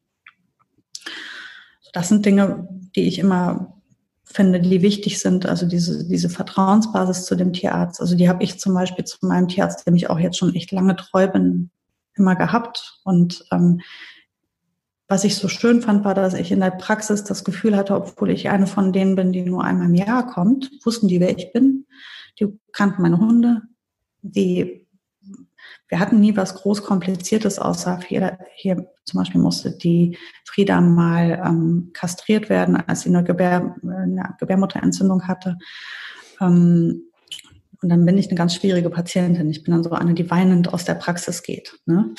Das 1.92 2.10
sind 2.10 2.24
Dinge, 2.24 2.68
die 2.96 3.08
ich 3.08 3.18
immer 3.18 3.77
finde, 4.28 4.60
die 4.60 4.82
wichtig 4.82 5.20
sind. 5.20 5.46
Also 5.46 5.66
diese, 5.66 6.06
diese 6.06 6.30
Vertrauensbasis 6.30 7.26
zu 7.26 7.36
dem 7.36 7.54
Tierarzt. 7.54 8.02
Also 8.02 8.16
die 8.16 8.28
habe 8.28 8.44
ich 8.44 8.60
zum 8.60 8.74
Beispiel 8.74 9.06
zu 9.06 9.18
meinem 9.26 9.48
Tierarzt, 9.48 9.88
dem 9.88 9.96
ich 9.96 10.10
auch 10.10 10.20
jetzt 10.20 10.38
schon 10.38 10.54
echt 10.54 10.72
lange 10.72 10.96
treu 10.96 11.28
bin, 11.28 11.70
immer 12.14 12.36
gehabt. 12.36 13.00
Und 13.04 13.46
ähm, 13.52 13.82
was 15.08 15.24
ich 15.24 15.36
so 15.36 15.48
schön 15.48 15.82
fand, 15.82 16.04
war, 16.04 16.14
dass 16.14 16.34
ich 16.34 16.52
in 16.52 16.60
der 16.60 16.72
Praxis 16.72 17.24
das 17.24 17.46
Gefühl 17.46 17.78
hatte, 17.78 17.96
obwohl 17.96 18.30
ich 18.30 18.50
eine 18.50 18.68
von 18.68 18.92
denen 18.92 19.16
bin, 19.16 19.32
die 19.32 19.42
nur 19.42 19.64
einmal 19.64 19.88
im 19.88 19.96
Jahr 19.96 20.28
kommt, 20.28 20.70
wussten 20.84 21.08
die, 21.08 21.22
wer 21.22 21.36
ich 21.36 21.54
bin. 21.54 21.86
Die 22.40 22.48
kannten 22.74 23.02
meine 23.02 23.18
Hunde, 23.18 23.62
die, 24.22 24.86
wir 25.90 26.00
hatten 26.00 26.20
nie 26.20 26.36
was 26.36 26.56
groß 26.56 26.84
Kompliziertes, 26.84 27.60
außer 27.60 28.00
hier, 28.08 28.38
hier 28.56 28.88
zum 29.06 29.20
Beispiel 29.20 29.40
musste 29.40 29.72
die 29.72 30.18
Frieda 30.46 30.82
mal 30.82 31.42
ähm, 31.46 31.92
kastriert 31.94 32.50
werden, 32.50 32.76
als 32.76 33.02
sie 33.02 33.10
eine, 33.10 33.24
Gebär, 33.24 33.76
eine 33.84 34.36
Gebärmutterentzündung 34.40 35.28
hatte. 35.28 35.58
Ähm, 36.42 37.04
und 37.82 37.90
dann 37.90 38.06
bin 38.06 38.18
ich 38.18 38.28
eine 38.28 38.38
ganz 38.38 38.56
schwierige 38.56 38.90
Patientin. 38.90 39.50
Ich 39.50 39.64
bin 39.64 39.72
dann 39.72 39.84
so 39.84 39.92
eine, 39.92 40.14
die 40.14 40.30
weinend 40.30 40.74
aus 40.74 40.84
der 40.84 40.96
Praxis 40.96 41.44
geht, 41.44 41.80
ne? 41.86 42.14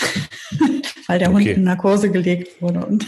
weil 1.06 1.18
der 1.18 1.30
okay. 1.30 1.38
Hund 1.38 1.46
in 1.48 1.64
Narkose 1.64 2.10
gelegt 2.10 2.62
wurde. 2.62 2.86
Und 2.86 3.06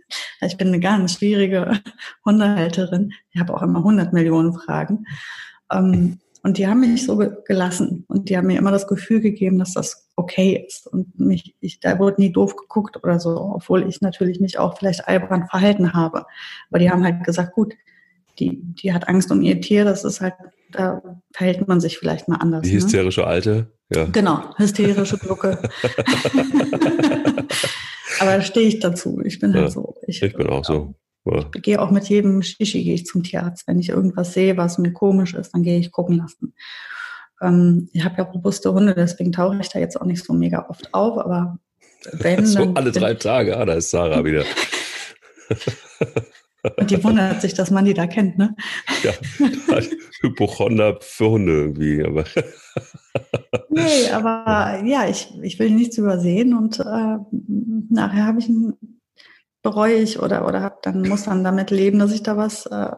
ich 0.40 0.56
bin 0.56 0.68
eine 0.68 0.80
ganz 0.80 1.14
schwierige 1.14 1.78
Hundehalterin. 2.24 3.12
Ich 3.32 3.40
habe 3.40 3.54
auch 3.54 3.62
immer 3.62 3.80
100 3.80 4.12
Millionen 4.12 4.54
Fragen. 4.54 5.04
Ähm, 5.70 6.18
und 6.42 6.58
die 6.58 6.66
haben 6.66 6.80
mich 6.80 7.04
so 7.04 7.16
gelassen 7.44 8.04
und 8.08 8.28
die 8.28 8.36
haben 8.36 8.46
mir 8.46 8.58
immer 8.58 8.70
das 8.70 8.86
Gefühl 8.86 9.20
gegeben, 9.20 9.58
dass 9.58 9.74
das 9.74 10.08
okay 10.16 10.64
ist. 10.66 10.86
Und 10.86 11.18
mich, 11.18 11.54
ich, 11.60 11.80
da 11.80 11.98
wurde 11.98 12.20
nie 12.20 12.32
doof 12.32 12.56
geguckt 12.56 12.96
oder 13.02 13.20
so, 13.20 13.30
obwohl 13.54 13.86
ich 13.88 14.00
natürlich 14.00 14.40
mich 14.40 14.58
auch 14.58 14.78
vielleicht 14.78 15.06
albern 15.06 15.46
verhalten 15.48 15.92
habe. 15.92 16.24
Aber 16.70 16.78
die 16.78 16.90
haben 16.90 17.04
halt 17.04 17.24
gesagt, 17.24 17.52
gut, 17.52 17.74
die, 18.38 18.58
die 18.62 18.92
hat 18.92 19.08
Angst 19.08 19.30
um 19.30 19.42
ihr 19.42 19.60
Tier, 19.60 19.84
das 19.84 20.04
ist 20.04 20.20
halt, 20.20 20.34
da 20.72 21.02
verhält 21.32 21.68
man 21.68 21.80
sich 21.80 21.98
vielleicht 21.98 22.28
mal 22.28 22.36
anders. 22.36 22.62
Die 22.62 22.70
ne? 22.70 22.76
hysterische 22.76 23.20
ne? 23.20 23.26
Alte, 23.26 23.72
ja. 23.92 24.04
Genau, 24.06 24.54
hysterische 24.56 25.18
Glucke. 25.18 25.58
Aber 28.20 28.36
da 28.36 28.42
stehe 28.42 28.68
ich 28.68 28.80
dazu. 28.80 29.20
Ich 29.24 29.38
bin 29.38 29.52
halt 29.54 29.60
ja, 29.60 29.64
halt 29.64 29.72
so. 29.72 29.94
Ich, 30.06 30.22
ich 30.22 30.34
bin 30.34 30.48
auch 30.48 30.64
so. 30.64 30.94
Ich 31.24 31.62
gehe 31.62 31.80
auch 31.80 31.90
mit 31.90 32.08
jedem 32.08 32.42
Shishi 32.42 32.82
gehe 32.82 32.94
ich 32.94 33.06
zum 33.06 33.22
Tierarzt. 33.22 33.66
Wenn 33.66 33.78
ich 33.78 33.90
irgendwas 33.90 34.32
sehe, 34.32 34.56
was 34.56 34.78
mir 34.78 34.92
komisch 34.92 35.34
ist, 35.34 35.52
dann 35.52 35.62
gehe 35.62 35.78
ich 35.78 35.92
gucken 35.92 36.16
lassen. 36.16 36.54
Ähm, 37.42 37.88
ich 37.92 38.04
habe 38.04 38.16
ja 38.18 38.24
robuste 38.24 38.72
Hunde, 38.72 38.94
deswegen 38.94 39.32
tauche 39.32 39.58
ich 39.60 39.68
da 39.68 39.78
jetzt 39.78 40.00
auch 40.00 40.06
nicht 40.06 40.24
so 40.24 40.32
mega 40.32 40.66
oft 40.68 40.92
auf, 40.94 41.18
aber 41.18 41.58
wenn. 42.12 42.46
so 42.46 42.72
alle 42.74 42.92
drei 42.92 43.14
Tage, 43.14 43.56
ah, 43.56 43.64
da 43.64 43.74
ist 43.74 43.90
Sarah 43.90 44.24
wieder. 44.24 44.44
Und 46.76 46.90
die 46.90 47.02
wundert 47.02 47.40
sich, 47.40 47.54
dass 47.54 47.70
man 47.70 47.84
die 47.84 47.94
da 47.94 48.06
kennt, 48.06 48.36
ne? 48.36 48.54
Ja, 49.02 49.12
Hypochonder 50.20 50.98
für 51.00 51.30
Hunde 51.30 51.52
irgendwie. 51.52 52.04
Aber 52.04 52.24
nee, 53.70 54.10
aber 54.12 54.82
ja, 54.84 55.08
ich, 55.08 55.32
ich 55.42 55.58
will 55.58 55.70
nichts 55.70 55.96
übersehen 55.96 56.54
und 56.54 56.80
äh, 56.80 57.16
nachher 57.88 58.26
habe 58.26 58.40
ich 58.40 58.48
ein 58.48 58.99
bereue 59.62 59.96
ich 59.96 60.20
oder, 60.20 60.46
oder 60.46 60.62
hab, 60.62 60.82
dann 60.82 61.02
muss 61.08 61.24
dann 61.24 61.44
damit 61.44 61.70
leben, 61.70 61.98
dass 61.98 62.12
ich 62.12 62.22
da 62.22 62.36
was 62.36 62.66
äh, 62.66 62.90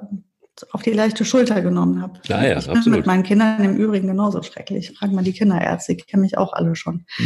auf 0.70 0.82
die 0.82 0.92
leichte 0.92 1.24
Schulter 1.24 1.60
genommen 1.60 2.02
habe. 2.02 2.20
Ja, 2.24 2.44
ja, 2.44 2.58
ich 2.58 2.66
bin 2.66 2.76
absolut. 2.76 2.98
mit 2.98 3.06
meinen 3.06 3.22
Kindern 3.22 3.64
im 3.64 3.76
Übrigen 3.76 4.06
genauso 4.06 4.42
schrecklich. 4.42 4.92
Frag 4.96 5.12
mal 5.12 5.24
die 5.24 5.32
Kinderärzte, 5.32 5.94
die 5.94 6.02
kennen 6.02 6.22
mich 6.22 6.38
auch 6.38 6.52
alle 6.52 6.76
schon. 6.76 7.04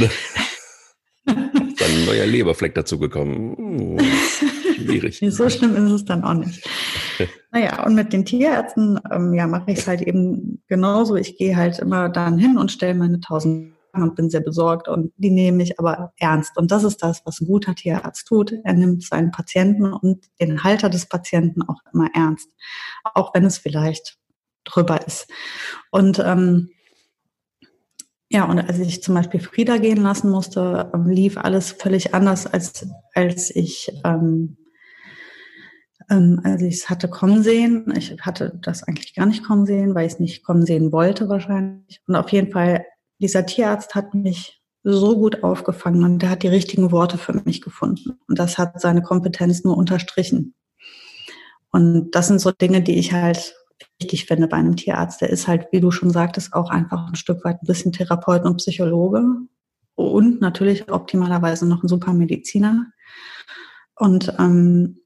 ist 1.27 1.83
ein 1.83 2.05
neuer 2.07 2.27
Leberfleck 2.27 2.75
dazugekommen. 2.75 3.57
Hm, 3.57 3.99
schwierig. 4.77 5.21
so 5.29 5.51
schlimm 5.51 5.77
ist 5.77 5.93
es 5.93 6.05
dann 6.05 6.25
auch 6.25 6.35
nicht. 6.35 6.67
Naja, 7.53 7.87
und 7.87 7.95
mit 7.95 8.13
den 8.13 8.27
Tierärzten, 8.27 9.01
ähm, 9.11 9.33
ja, 9.33 9.47
mache 9.47 9.71
ich 9.71 9.79
es 9.79 9.87
halt 9.87 10.03
eben 10.03 10.63
genauso. 10.69 11.17
Ich 11.17 11.39
gehe 11.39 11.57
halt 11.57 11.79
immer 11.79 12.11
dann 12.11 12.37
hin 12.37 12.59
und 12.59 12.71
stelle 12.71 12.95
meine 12.95 13.19
tausend 13.21 13.76
und 14.03 14.15
bin 14.15 14.31
sehr 14.31 14.41
besorgt 14.41 14.89
und 14.89 15.13
die 15.17 15.31
nehme 15.31 15.63
ich 15.63 15.79
aber 15.79 16.13
ernst. 16.19 16.57
Und 16.57 16.71
das 16.71 16.85
ist 16.85 17.03
das, 17.03 17.23
was 17.25 17.41
ein 17.41 17.47
guter 17.47 17.75
Tierarzt 17.75 18.27
tut. 18.27 18.53
Er 18.65 18.75
nimmt 18.75 19.03
seinen 19.03 19.31
Patienten 19.31 19.93
und 19.93 20.27
den 20.41 20.63
Halter 20.65 20.89
des 20.91 21.07
Patienten 21.07 21.63
auch 21.63 21.81
immer 21.93 22.09
ernst, 22.15 22.49
auch 23.15 23.35
wenn 23.35 23.45
es 23.45 23.59
vielleicht 23.59 24.19
drüber 24.65 25.07
ist. 25.07 25.29
Und 25.91 26.19
ähm, 26.19 26.71
ja, 28.29 28.45
und 28.45 28.59
als 28.59 28.79
ich 28.81 29.03
zum 29.03 29.15
Beispiel 29.15 29.41
Frieda 29.41 29.79
gehen 29.79 30.03
lassen 30.03 30.31
musste, 30.31 30.91
ähm, 30.93 31.09
lief 31.09 31.39
alles 31.39 31.71
völlig 31.71 32.15
anders, 32.15 32.47
als, 32.47 32.87
als 33.15 33.55
ich 33.55 33.93
ähm, 34.05 34.57
ähm, 36.11 36.41
als 36.45 36.63
ich 36.63 36.75
es 36.75 36.91
hatte 36.91 37.09
kommen 37.09 37.43
sehen. 37.43 37.93
Ich 37.97 38.17
hatte 38.21 38.59
das 38.63 38.83
eigentlich 38.83 39.15
gar 39.15 39.27
nicht 39.27 39.45
kommen 39.45 39.67
sehen, 39.67 39.95
weil 39.95 40.07
ich 40.07 40.15
es 40.15 40.21
nicht 40.21 40.45
kommen 40.45 40.67
sehen 40.67 40.93
wollte 40.93 41.29
wahrscheinlich. 41.29 42.01
Und 42.07 42.17
auf 42.17 42.31
jeden 42.31 42.53
Fall 42.53 42.85
dieser 43.21 43.47
Tierarzt 43.47 43.95
hat 43.95 44.15
mich 44.15 44.63
so 44.83 45.17
gut 45.17 45.43
aufgefangen 45.43 46.05
und 46.05 46.21
der 46.21 46.31
hat 46.31 46.43
die 46.43 46.49
richtigen 46.49 46.93
Worte 46.93 47.19
für 47.19 47.33
mich 47.33 47.61
gefunden. 47.61 48.19
Und 48.29 48.39
das 48.39 48.57
hat 48.57 48.81
seine 48.81 49.03
Kompetenz 49.03 49.65
nur 49.65 49.77
unterstrichen. 49.77 50.55
Und 51.73 52.13
das 52.13 52.29
sind 52.29 52.41
so 52.41 52.53
Dinge, 52.53 52.83
die 52.83 52.99
ich 52.99 53.13
halt 53.13 53.55
wichtig 53.99 54.27
finde 54.27 54.47
bei 54.47 54.57
einem 54.57 54.77
Tierarzt. 54.77 55.21
Der 55.21 55.31
ist 55.31 55.49
halt, 55.49 55.67
wie 55.73 55.81
du 55.81 55.91
schon 55.91 56.11
sagtest, 56.11 56.53
auch 56.53 56.71
einfach 56.71 57.09
ein 57.09 57.17
Stück 57.17 57.45
weit 57.45 57.63
ein 57.63 57.67
bisschen 57.67 57.93
Therapeut 57.93 58.45
und 58.45 58.59
Psychologe 58.59 59.25
und 59.95 60.41
natürlich 60.41 60.91
optimalerweise 60.91 61.67
noch 61.67 61.83
ein 61.83 61.89
super 61.89 62.13
Mediziner. 62.13 62.87
Und 63.97 64.33
ähm, 64.39 65.01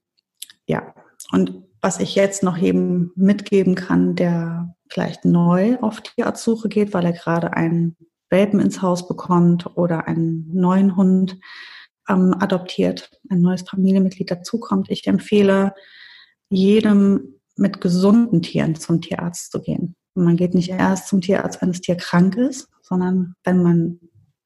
ja, 0.67 0.93
und 1.31 1.63
was 1.81 1.99
ich 1.99 2.15
jetzt 2.15 2.43
noch 2.43 2.57
eben 2.57 3.11
mitgeben 3.15 3.75
kann, 3.75 4.15
der 4.15 4.75
vielleicht 4.89 5.25
neu 5.25 5.77
auf 5.81 6.01
Tierarztsuche 6.01 6.69
geht, 6.69 6.93
weil 6.93 7.05
er 7.05 7.13
gerade 7.13 7.53
einen 7.53 7.95
Welpen 8.29 8.59
ins 8.59 8.81
Haus 8.81 9.07
bekommt 9.07 9.77
oder 9.77 10.07
einen 10.07 10.49
neuen 10.53 10.95
Hund 10.95 11.37
ähm, 12.07 12.35
adoptiert, 12.39 13.11
ein 13.29 13.41
neues 13.41 13.63
Familienmitglied 13.63 14.29
dazukommt. 14.29 14.89
Ich 14.89 15.07
empfehle 15.07 15.73
jedem 16.49 17.39
mit 17.55 17.81
gesunden 17.81 18.41
Tieren 18.41 18.75
zum 18.75 19.01
Tierarzt 19.01 19.51
zu 19.51 19.61
gehen. 19.61 19.95
Man 20.13 20.37
geht 20.37 20.53
nicht 20.53 20.69
erst 20.69 21.07
zum 21.07 21.21
Tierarzt, 21.21 21.61
wenn 21.61 21.71
das 21.71 21.81
Tier 21.81 21.95
krank 21.95 22.35
ist, 22.35 22.69
sondern 22.81 23.35
wenn 23.43 23.63
man, 23.63 23.99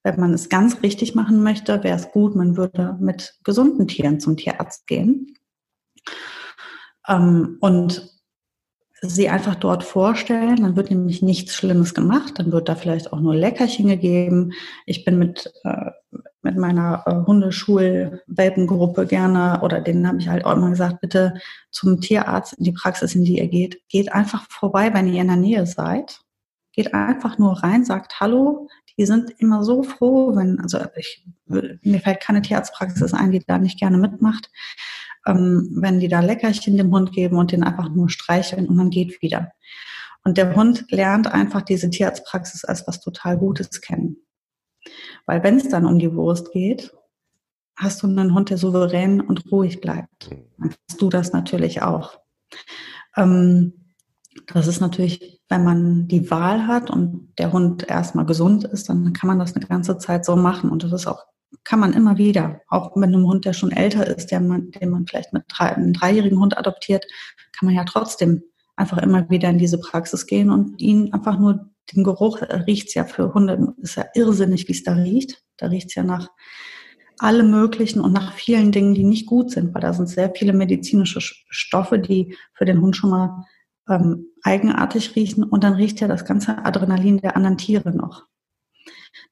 wenn 0.03 0.19
man 0.19 0.33
es 0.33 0.49
ganz 0.49 0.81
richtig 0.83 1.15
machen 1.15 1.43
möchte, 1.43 1.83
wäre 1.83 1.97
es 1.97 2.11
gut, 2.11 2.35
man 2.35 2.55
würde 2.57 2.97
mit 2.99 3.35
gesunden 3.43 3.87
Tieren 3.87 4.19
zum 4.19 4.37
Tierarzt 4.37 4.87
gehen. 4.87 5.35
Ähm, 7.07 7.57
und 7.61 8.15
sie 9.01 9.29
einfach 9.29 9.55
dort 9.55 9.83
vorstellen. 9.83 10.57
Dann 10.57 10.75
wird 10.75 10.89
nämlich 10.89 11.21
nichts 11.21 11.55
Schlimmes 11.55 11.93
gemacht. 11.93 12.33
Dann 12.37 12.51
wird 12.51 12.69
da 12.69 12.75
vielleicht 12.75 13.13
auch 13.13 13.19
nur 13.19 13.35
Leckerchen 13.35 13.87
gegeben. 13.87 14.53
Ich 14.85 15.05
bin 15.05 15.17
mit, 15.17 15.53
äh, 15.63 15.91
mit 16.41 16.57
meiner 16.57 17.03
äh, 17.05 17.25
Hundeschul-Welpengruppe 17.27 19.05
gerne, 19.05 19.59
oder 19.61 19.81
denen 19.81 20.07
habe 20.07 20.19
ich 20.19 20.27
halt 20.27 20.45
auch 20.45 20.53
immer 20.53 20.69
gesagt, 20.69 21.01
bitte 21.01 21.35
zum 21.71 22.01
Tierarzt 22.01 22.53
in 22.53 22.63
die 22.63 22.71
Praxis, 22.71 23.15
in 23.15 23.25
die 23.25 23.37
ihr 23.37 23.47
geht. 23.47 23.81
Geht 23.89 24.11
einfach 24.13 24.45
vorbei, 24.49 24.93
wenn 24.93 25.11
ihr 25.11 25.21
in 25.21 25.27
der 25.27 25.37
Nähe 25.37 25.65
seid. 25.65 26.21
Geht 26.73 26.93
einfach 26.93 27.37
nur 27.37 27.63
rein, 27.63 27.85
sagt 27.85 28.19
Hallo. 28.19 28.67
Die 28.97 29.05
sind 29.05 29.31
immer 29.39 29.63
so 29.63 29.83
froh, 29.83 30.37
wenn, 30.37 30.59
also 30.61 30.79
ich, 30.95 31.25
mir 31.47 31.99
fällt 31.99 32.21
keine 32.21 32.41
Tierarztpraxis 32.41 33.13
ein, 33.13 33.31
die 33.31 33.43
da 33.45 33.57
nicht 33.57 33.77
gerne 33.77 33.97
mitmacht 33.97 34.49
ähm, 35.25 35.69
wenn 35.71 35.99
die 35.99 36.07
da 36.07 36.19
Leckerchen 36.19 36.77
dem 36.77 36.91
Hund 36.91 37.11
geben 37.11 37.37
und 37.37 37.51
den 37.51 37.63
einfach 37.63 37.89
nur 37.89 38.09
streicheln 38.09 38.67
und 38.67 38.75
man 38.75 38.89
geht 38.89 39.21
wieder. 39.21 39.51
Und 40.23 40.37
der 40.37 40.55
Hund 40.55 40.85
lernt 40.89 41.27
einfach 41.27 41.61
diese 41.61 41.89
Tierarztpraxis 41.89 42.65
als 42.65 42.87
was 42.87 42.99
total 42.99 43.37
Gutes 43.37 43.81
kennen. 43.81 44.17
Weil 45.25 45.43
wenn 45.43 45.57
es 45.57 45.69
dann 45.69 45.85
um 45.85 45.99
die 45.99 46.13
Wurst 46.13 46.51
geht, 46.51 46.95
hast 47.75 48.01
du 48.01 48.07
einen 48.07 48.33
Hund, 48.33 48.49
der 48.49 48.57
souverän 48.57 49.21
und 49.21 49.51
ruhig 49.51 49.81
bleibt. 49.81 50.31
Dann 50.57 50.73
hast 50.89 51.01
du 51.01 51.09
das 51.09 51.33
natürlich 51.33 51.81
auch. 51.81 52.19
Ähm, 53.15 53.93
das 54.47 54.67
ist 54.67 54.79
natürlich, 54.79 55.41
wenn 55.49 55.63
man 55.63 56.07
die 56.07 56.29
Wahl 56.29 56.67
hat 56.67 56.89
und 56.89 57.33
der 57.37 57.51
Hund 57.51 57.87
erstmal 57.87 58.25
gesund 58.25 58.63
ist, 58.65 58.89
dann 58.89 59.13
kann 59.13 59.27
man 59.27 59.39
das 59.39 59.55
eine 59.55 59.65
ganze 59.65 59.97
Zeit 59.97 60.25
so 60.25 60.35
machen. 60.35 60.69
Und 60.69 60.83
das 60.83 60.91
ist 60.91 61.07
auch 61.07 61.23
kann 61.63 61.79
man 61.79 61.93
immer 61.93 62.17
wieder, 62.17 62.61
auch 62.67 62.95
mit 62.95 63.07
einem 63.07 63.25
Hund, 63.25 63.45
der 63.45 63.53
schon 63.53 63.71
älter 63.71 64.05
ist, 64.07 64.31
der 64.31 64.41
man, 64.41 64.71
den 64.71 64.89
man 64.89 65.07
vielleicht 65.07 65.33
mit 65.33 65.43
drei, 65.47 65.75
einem 65.75 65.93
dreijährigen 65.93 66.39
Hund 66.39 66.57
adoptiert, 66.57 67.05
kann 67.57 67.67
man 67.67 67.75
ja 67.75 67.83
trotzdem 67.83 68.43
einfach 68.75 68.97
immer 68.97 69.29
wieder 69.29 69.49
in 69.49 69.57
diese 69.57 69.79
Praxis 69.79 70.25
gehen 70.27 70.49
und 70.49 70.79
ihn 70.81 71.13
einfach 71.13 71.39
nur 71.39 71.69
den 71.93 72.03
Geruch 72.03 72.41
riecht's 72.41 72.93
ja 72.93 73.03
für 73.03 73.33
Hunde, 73.33 73.73
ist 73.77 73.95
ja 73.95 74.05
irrsinnig, 74.15 74.67
wie 74.67 74.73
es 74.73 74.83
da 74.83 74.93
riecht. 74.93 75.43
Da 75.57 75.67
riecht's 75.67 75.95
ja 75.95 76.03
nach 76.03 76.29
allem 77.19 77.51
Möglichen 77.51 78.01
und 78.01 78.11
nach 78.11 78.33
vielen 78.33 78.71
Dingen, 78.71 78.93
die 78.93 79.03
nicht 79.03 79.27
gut 79.27 79.51
sind, 79.51 79.73
weil 79.73 79.81
da 79.81 79.93
sind 79.93 80.09
sehr 80.09 80.31
viele 80.35 80.53
medizinische 80.53 81.21
Stoffe, 81.21 81.99
die 81.99 82.35
für 82.53 82.65
den 82.65 82.81
Hund 82.81 82.95
schon 82.95 83.11
mal 83.11 83.45
ähm, 83.89 84.27
eigenartig 84.43 85.15
riechen 85.15 85.43
und 85.43 85.63
dann 85.63 85.73
riecht 85.73 86.01
ja 86.01 86.07
das 86.07 86.25
ganze 86.25 86.65
Adrenalin 86.65 87.19
der 87.19 87.35
anderen 87.35 87.57
Tiere 87.57 87.95
noch. 87.95 88.25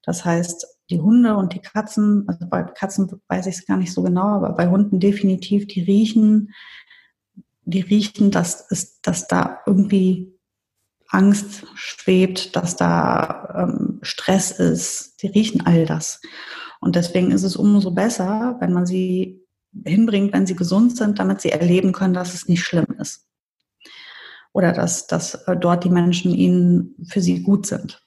Das 0.02 0.24
heißt, 0.24 0.66
die 0.90 1.00
Hunde 1.00 1.36
und 1.36 1.54
die 1.54 1.60
Katzen, 1.60 2.24
also 2.28 2.46
bei 2.48 2.62
Katzen 2.62 3.10
weiß 3.28 3.46
ich 3.46 3.56
es 3.56 3.66
gar 3.66 3.76
nicht 3.76 3.92
so 3.92 4.02
genau, 4.02 4.36
aber 4.36 4.52
bei 4.52 4.68
Hunden 4.68 5.00
definitiv, 5.00 5.66
die 5.66 5.82
riechen, 5.82 6.52
die 7.64 7.80
riechen, 7.80 8.30
dass, 8.30 8.70
es, 8.70 9.00
dass 9.00 9.26
da 9.26 9.60
irgendwie 9.66 10.34
Angst 11.08 11.64
schwebt, 11.74 12.56
dass 12.56 12.76
da 12.76 13.68
ähm, 13.68 14.00
Stress 14.02 14.50
ist. 14.50 15.22
Die 15.22 15.28
riechen 15.28 15.64
all 15.64 15.86
das. 15.86 16.20
Und 16.80 16.96
deswegen 16.96 17.30
ist 17.30 17.44
es 17.44 17.56
umso 17.56 17.92
besser, 17.92 18.56
wenn 18.60 18.72
man 18.72 18.84
sie 18.84 19.42
hinbringt, 19.84 20.32
wenn 20.32 20.46
sie 20.46 20.56
gesund 20.56 20.96
sind, 20.96 21.18
damit 21.18 21.40
sie 21.40 21.50
erleben 21.50 21.92
können, 21.92 22.14
dass 22.14 22.34
es 22.34 22.48
nicht 22.48 22.62
schlimm 22.62 22.86
ist. 22.98 23.26
Oder 24.52 24.72
dass, 24.72 25.06
dass 25.06 25.34
äh, 25.46 25.56
dort 25.56 25.84
die 25.84 25.90
Menschen 25.90 26.34
ihnen 26.34 26.94
für 27.08 27.20
sie 27.20 27.42
gut 27.42 27.66
sind. 27.66 28.03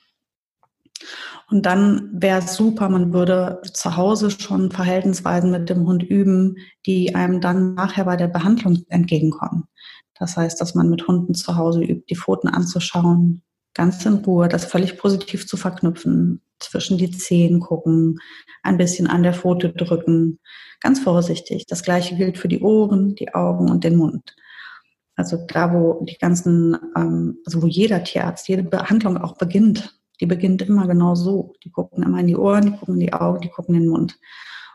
Und 1.50 1.66
dann 1.66 2.10
wäre 2.12 2.40
es 2.40 2.56
super, 2.56 2.90
man 2.90 3.14
würde 3.14 3.62
zu 3.64 3.96
Hause 3.96 4.32
schon 4.32 4.70
Verhaltensweisen 4.70 5.50
mit 5.50 5.70
dem 5.70 5.88
Hund 5.88 6.04
üben, 6.04 6.58
die 6.86 7.16
einem 7.16 7.40
dann 7.40 7.74
nachher 7.74 8.04
bei 8.06 8.18
der 8.18 8.28
Behandlung 8.28 8.84
entgegenkommen. 8.90 9.64
Das 10.20 10.36
heißt, 10.36 10.60
dass 10.60 10.76
man 10.76 10.90
mit 10.90 11.08
Hunden 11.08 11.36
zu 11.36 11.56
Hause 11.56 11.84
übt, 11.84 12.06
die 12.10 12.16
Pfoten 12.16 12.50
anzuschauen, 12.50 13.44
ganz 13.74 14.06
in 14.06 14.16
Ruhe, 14.16 14.50
das 14.50 14.66
völlig 14.66 14.98
positiv 14.98 15.48
zu 15.48 15.56
verknüpfen, 15.56 16.42
zwischen 16.60 16.98
die 16.98 17.12
Zehen 17.12 17.60
gucken, 17.60 18.18
ein 18.64 18.78
bisschen 18.78 19.08
an 19.08 19.24
der 19.24 19.34
Pfote 19.34 19.70
drücken, 19.70 20.40
ganz 20.82 21.00
vorsichtig. 21.00 21.66
Das 21.68 21.84
gleiche 21.84 22.16
gilt 22.16 22.38
für 22.38 22.48
die 22.48 22.62
Ohren, 22.62 23.16
die 23.16 23.34
Augen 23.34 23.70
und 23.70 23.84
den 23.84 23.96
Mund. 23.96 24.36
Also 25.16 25.38
da, 25.48 25.74
wo 25.74 26.04
die 26.06 26.18
ganzen, 26.18 26.78
ähm, 26.96 27.40
also 27.46 27.62
wo 27.62 27.68
jeder 27.68 28.04
Tierarzt, 28.04 28.48
jede 28.48 28.64
Behandlung 28.64 29.18
auch 29.18 29.38
beginnt, 29.38 29.97
die 30.20 30.26
beginnt 30.26 30.62
immer 30.62 30.88
genau 30.88 31.16
so. 31.16 31.54
Die 31.64 31.72
gucken 31.72 32.04
immer 32.04 32.20
in 32.20 32.28
die 32.28 32.38
Ohren, 32.38 32.66
die 32.66 32.78
gucken 32.78 32.96
in 32.96 33.00
die 33.02 33.14
Augen, 33.14 33.42
die 33.42 33.50
gucken 33.50 33.76
in 33.76 33.82
den 33.82 33.90
Mund. 33.90 34.18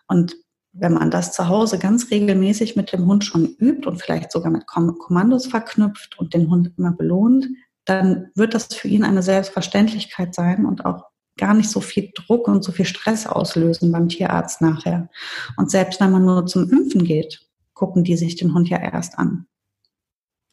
Und 0.06 0.36
wenn 0.72 0.94
man 0.94 1.10
das 1.10 1.32
zu 1.32 1.48
Hause 1.48 1.78
ganz 1.78 2.10
regelmäßig 2.10 2.76
mit 2.76 2.92
dem 2.92 3.06
Hund 3.06 3.24
schon 3.24 3.46
übt 3.58 3.86
und 3.86 4.00
vielleicht 4.00 4.32
sogar 4.32 4.50
mit 4.50 4.66
Kommandos 4.66 5.46
verknüpft 5.46 6.18
und 6.18 6.32
den 6.34 6.50
Hund 6.50 6.72
immer 6.78 6.92
belohnt, 6.92 7.46
dann 7.84 8.30
wird 8.34 8.54
das 8.54 8.66
für 8.74 8.88
ihn 8.88 9.04
eine 9.04 9.22
Selbstverständlichkeit 9.22 10.34
sein 10.34 10.64
und 10.64 10.84
auch 10.84 11.04
gar 11.36 11.54
nicht 11.54 11.70
so 11.70 11.80
viel 11.80 12.10
Druck 12.14 12.48
und 12.48 12.62
so 12.62 12.72
viel 12.72 12.84
Stress 12.84 13.26
auslösen 13.26 13.90
beim 13.90 14.08
Tierarzt 14.08 14.60
nachher. 14.60 15.08
Und 15.56 15.70
selbst 15.70 16.00
wenn 16.00 16.12
man 16.12 16.24
nur 16.24 16.46
zum 16.46 16.70
Impfen 16.70 17.04
geht, 17.04 17.40
gucken 17.74 18.04
die 18.04 18.16
sich 18.16 18.36
den 18.36 18.54
Hund 18.54 18.68
ja 18.68 18.78
erst 18.78 19.18
an. 19.18 19.46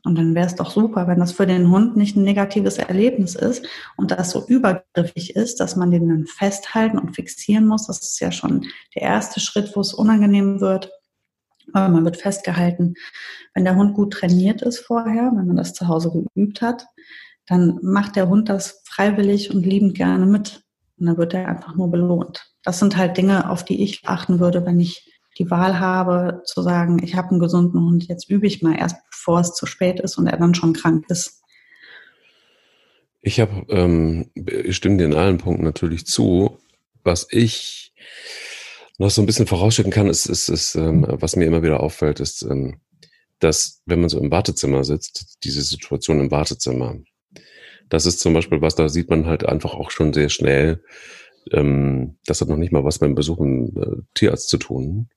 Und 0.03 0.17
dann 0.17 0.33
wäre 0.33 0.47
es 0.47 0.55
doch 0.55 0.71
super, 0.71 1.07
wenn 1.07 1.19
das 1.19 1.33
für 1.33 1.45
den 1.45 1.69
Hund 1.69 1.97
nicht 1.97 2.15
ein 2.15 2.23
negatives 2.23 2.77
Erlebnis 2.77 3.35
ist 3.35 3.65
und 3.97 4.12
das 4.12 4.31
so 4.31 4.45
übergriffig 4.47 5.35
ist, 5.35 5.59
dass 5.59 5.75
man 5.75 5.91
den 5.91 6.07
dann 6.07 6.25
festhalten 6.25 6.97
und 6.97 7.15
fixieren 7.15 7.67
muss. 7.67 7.88
Das 7.88 7.99
ist 7.99 8.19
ja 8.19 8.31
schon 8.31 8.65
der 8.95 9.01
erste 9.01 9.39
Schritt, 9.39 9.75
wo 9.75 9.81
es 9.81 9.93
unangenehm 9.93 10.62
wird. 10.62 10.91
Aber 11.73 11.89
man 11.89 12.05
wird 12.05 12.17
festgehalten. 12.17 12.95
Wenn 13.53 13.65
der 13.65 13.75
Hund 13.75 13.93
gut 13.93 14.13
trainiert 14.13 14.62
ist 14.62 14.79
vorher, 14.79 15.31
wenn 15.35 15.47
man 15.47 15.57
das 15.57 15.73
zu 15.73 15.88
Hause 15.88 16.12
geübt 16.33 16.62
hat, 16.62 16.88
dann 17.45 17.79
macht 17.81 18.15
der 18.15 18.29
Hund 18.29 18.47
das 18.47 18.81
freiwillig 18.85 19.53
und 19.53 19.65
liebend 19.65 19.95
gerne 19.95 20.25
mit. 20.25 20.63
Und 20.97 21.07
dann 21.07 21.17
wird 21.17 21.33
er 21.33 21.47
einfach 21.47 21.75
nur 21.75 21.91
belohnt. 21.91 22.51
Das 22.63 22.79
sind 22.79 22.97
halt 22.97 23.17
Dinge, 23.17 23.49
auf 23.49 23.63
die 23.63 23.83
ich 23.83 24.07
achten 24.07 24.39
würde, 24.39 24.65
wenn 24.65 24.79
ich 24.79 25.09
die 25.39 25.49
Wahl 25.49 25.80
habe, 25.80 26.41
zu 26.45 26.62
sagen, 26.62 27.02
ich 27.02 27.15
habe 27.15 27.30
einen 27.30 27.39
gesunden 27.39 27.80
Hund, 27.80 28.08
jetzt 28.08 28.30
übe 28.30 28.45
ich 28.45 28.62
mal 28.62 28.75
erst, 28.78 28.97
bevor 29.10 29.39
es 29.39 29.54
zu 29.54 29.65
spät 29.65 29.99
ist 29.99 30.17
und 30.17 30.28
er 30.28 30.38
dann 30.38 30.54
schon 30.54 30.73
krank 30.73 31.06
ist. 31.10 31.41
Ich 33.21 33.39
habe, 33.39 33.65
ähm, 33.69 34.32
ich 34.36 34.75
stimme 34.75 34.97
dir 34.97 35.06
in 35.06 35.15
allen 35.15 35.38
Punkten 35.38 35.63
natürlich 35.63 36.06
zu. 36.06 36.60
Was 37.04 37.28
ich 37.32 37.93
noch 38.97 39.10
so 39.10 39.21
ein 39.21 39.25
bisschen 39.25 39.47
vorausschicken 39.47 39.91
kann, 39.91 40.08
ist, 40.08 40.25
ist, 40.25 40.49
ist 40.49 40.75
ähm, 40.75 41.06
was 41.08 41.36
mir 41.36 41.45
immer 41.45 41.63
wieder 41.63 41.80
auffällt, 41.80 42.19
ist, 42.19 42.41
ähm, 42.43 42.82
dass 43.39 43.82
wenn 43.86 44.02
man 44.02 44.10
so 44.10 44.19
im 44.19 44.32
Wartezimmer 44.32 44.84
sitzt, 44.84 45.38
diese 45.43 45.62
Situation 45.62 46.19
im 46.19 46.32
Wartezimmer, 46.32 46.97
das 47.88 48.06
ist 48.06 48.19
zum 48.19 48.34
Beispiel 48.34 48.62
was, 48.62 48.75
da 48.75 48.89
sieht 48.89 49.10
man 49.10 49.25
halt 49.25 49.45
einfach 49.45 49.73
auch 49.73 49.89
schon 49.89 50.13
sehr 50.13 50.30
schnell, 50.30 50.84
ähm, 51.52 52.17
das 52.25 52.41
hat 52.41 52.49
noch 52.49 52.58
nicht 52.58 52.71
mal 52.71 52.84
was 52.84 52.99
beim 52.99 53.15
Besuch 53.15 53.39
im 53.39 53.78
äh, 53.78 54.02
Tierarzt 54.13 54.49
zu 54.49 54.58
tun. 54.58 55.10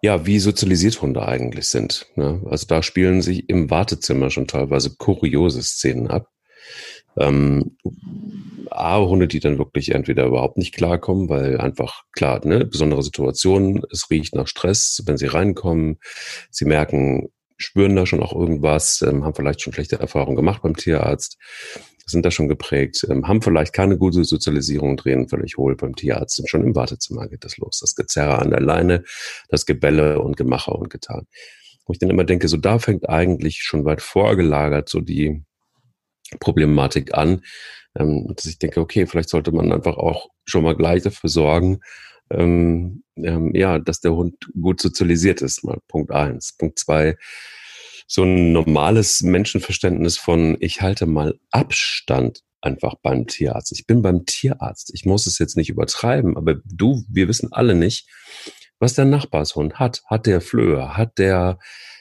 Ja, 0.00 0.26
wie 0.26 0.38
sozialisiert 0.38 1.02
Hunde 1.02 1.26
eigentlich 1.26 1.66
sind. 1.66 2.06
Ne? 2.14 2.42
Also 2.46 2.66
da 2.66 2.82
spielen 2.82 3.20
sich 3.20 3.48
im 3.48 3.70
Wartezimmer 3.70 4.30
schon 4.30 4.46
teilweise 4.46 4.94
kuriose 4.96 5.62
Szenen 5.62 6.06
ab. 6.06 6.28
Ähm, 7.16 7.76
A, 8.70 9.00
Hunde, 9.00 9.26
die 9.26 9.40
dann 9.40 9.58
wirklich 9.58 9.92
entweder 9.92 10.26
überhaupt 10.26 10.56
nicht 10.56 10.74
klarkommen, 10.74 11.28
weil 11.28 11.58
einfach 11.58 12.02
klar, 12.12 12.46
ne, 12.46 12.64
besondere 12.64 13.02
Situationen, 13.02 13.82
es 13.90 14.08
riecht 14.10 14.34
nach 14.34 14.46
Stress, 14.46 15.02
wenn 15.06 15.16
sie 15.16 15.26
reinkommen, 15.26 15.98
sie 16.50 16.64
merken, 16.64 17.30
spüren 17.56 17.96
da 17.96 18.06
schon 18.06 18.22
auch 18.22 18.34
irgendwas, 18.34 19.02
ähm, 19.02 19.24
haben 19.24 19.34
vielleicht 19.34 19.62
schon 19.62 19.72
schlechte 19.72 19.98
Erfahrungen 19.98 20.36
gemacht 20.36 20.62
beim 20.62 20.76
Tierarzt, 20.76 21.38
sind 22.10 22.24
da 22.24 22.30
schon 22.30 22.48
geprägt, 22.48 23.06
ähm, 23.08 23.28
haben 23.28 23.42
vielleicht 23.42 23.72
keine 23.72 23.98
gute 23.98 24.24
Sozialisierung, 24.24 24.96
drehen 24.96 25.28
völlig 25.28 25.56
hohl 25.56 25.76
beim 25.76 25.94
Tierarzt 25.94 26.40
und 26.40 26.48
schon 26.48 26.64
im 26.64 26.74
Wartezimmer 26.74 27.28
geht 27.28 27.44
das 27.44 27.58
los. 27.58 27.78
Das 27.80 27.94
Gezerre 27.94 28.38
an 28.38 28.50
der 28.50 28.60
Leine, 28.60 29.04
das 29.48 29.66
Gebälle 29.66 30.20
und 30.20 30.36
Gemache 30.36 30.72
und 30.72 30.90
Getan. 30.90 31.26
Wo 31.86 31.92
ich 31.92 31.98
dann 31.98 32.10
immer 32.10 32.24
denke, 32.24 32.48
so 32.48 32.56
da 32.56 32.78
fängt 32.78 33.08
eigentlich 33.08 33.62
schon 33.62 33.84
weit 33.84 34.02
vorgelagert 34.02 34.88
so 34.88 35.00
die 35.00 35.42
Problematik 36.40 37.14
an, 37.14 37.42
ähm, 37.94 38.32
dass 38.34 38.46
ich 38.46 38.58
denke, 38.58 38.80
okay, 38.80 39.06
vielleicht 39.06 39.28
sollte 39.30 39.52
man 39.52 39.72
einfach 39.72 39.96
auch 39.96 40.28
schon 40.44 40.64
mal 40.64 40.76
gleich 40.76 41.02
dafür 41.02 41.30
sorgen, 41.30 41.80
ähm, 42.30 43.02
ähm, 43.16 43.54
ja, 43.54 43.78
dass 43.78 44.00
der 44.00 44.14
Hund 44.14 44.34
gut 44.60 44.80
sozialisiert 44.80 45.42
ist. 45.42 45.64
Mal 45.64 45.78
Punkt 45.88 46.12
eins. 46.12 46.54
Punkt 46.56 46.78
zwei, 46.78 47.16
so 48.08 48.24
ein 48.24 48.52
normales 48.52 49.22
Menschenverständnis 49.22 50.16
von, 50.16 50.56
ich 50.60 50.80
halte 50.80 51.06
mal 51.06 51.38
Abstand 51.50 52.42
einfach 52.60 52.94
beim 53.02 53.26
Tierarzt. 53.26 53.70
Ich 53.72 53.86
bin 53.86 54.02
beim 54.02 54.24
Tierarzt. 54.24 54.90
Ich 54.94 55.04
muss 55.04 55.26
es 55.26 55.38
jetzt 55.38 55.56
nicht 55.56 55.68
übertreiben, 55.68 56.36
aber 56.36 56.56
du, 56.64 57.04
wir 57.08 57.28
wissen 57.28 57.52
alle 57.52 57.74
nicht, 57.74 58.08
was 58.80 58.94
der 58.94 59.04
Nachbarshund 59.04 59.74
hat. 59.74 60.02
Hat 60.06 60.26
der 60.26 60.40
Flöhe? 60.40 60.96
Hat 60.96 61.18
der 61.18 61.58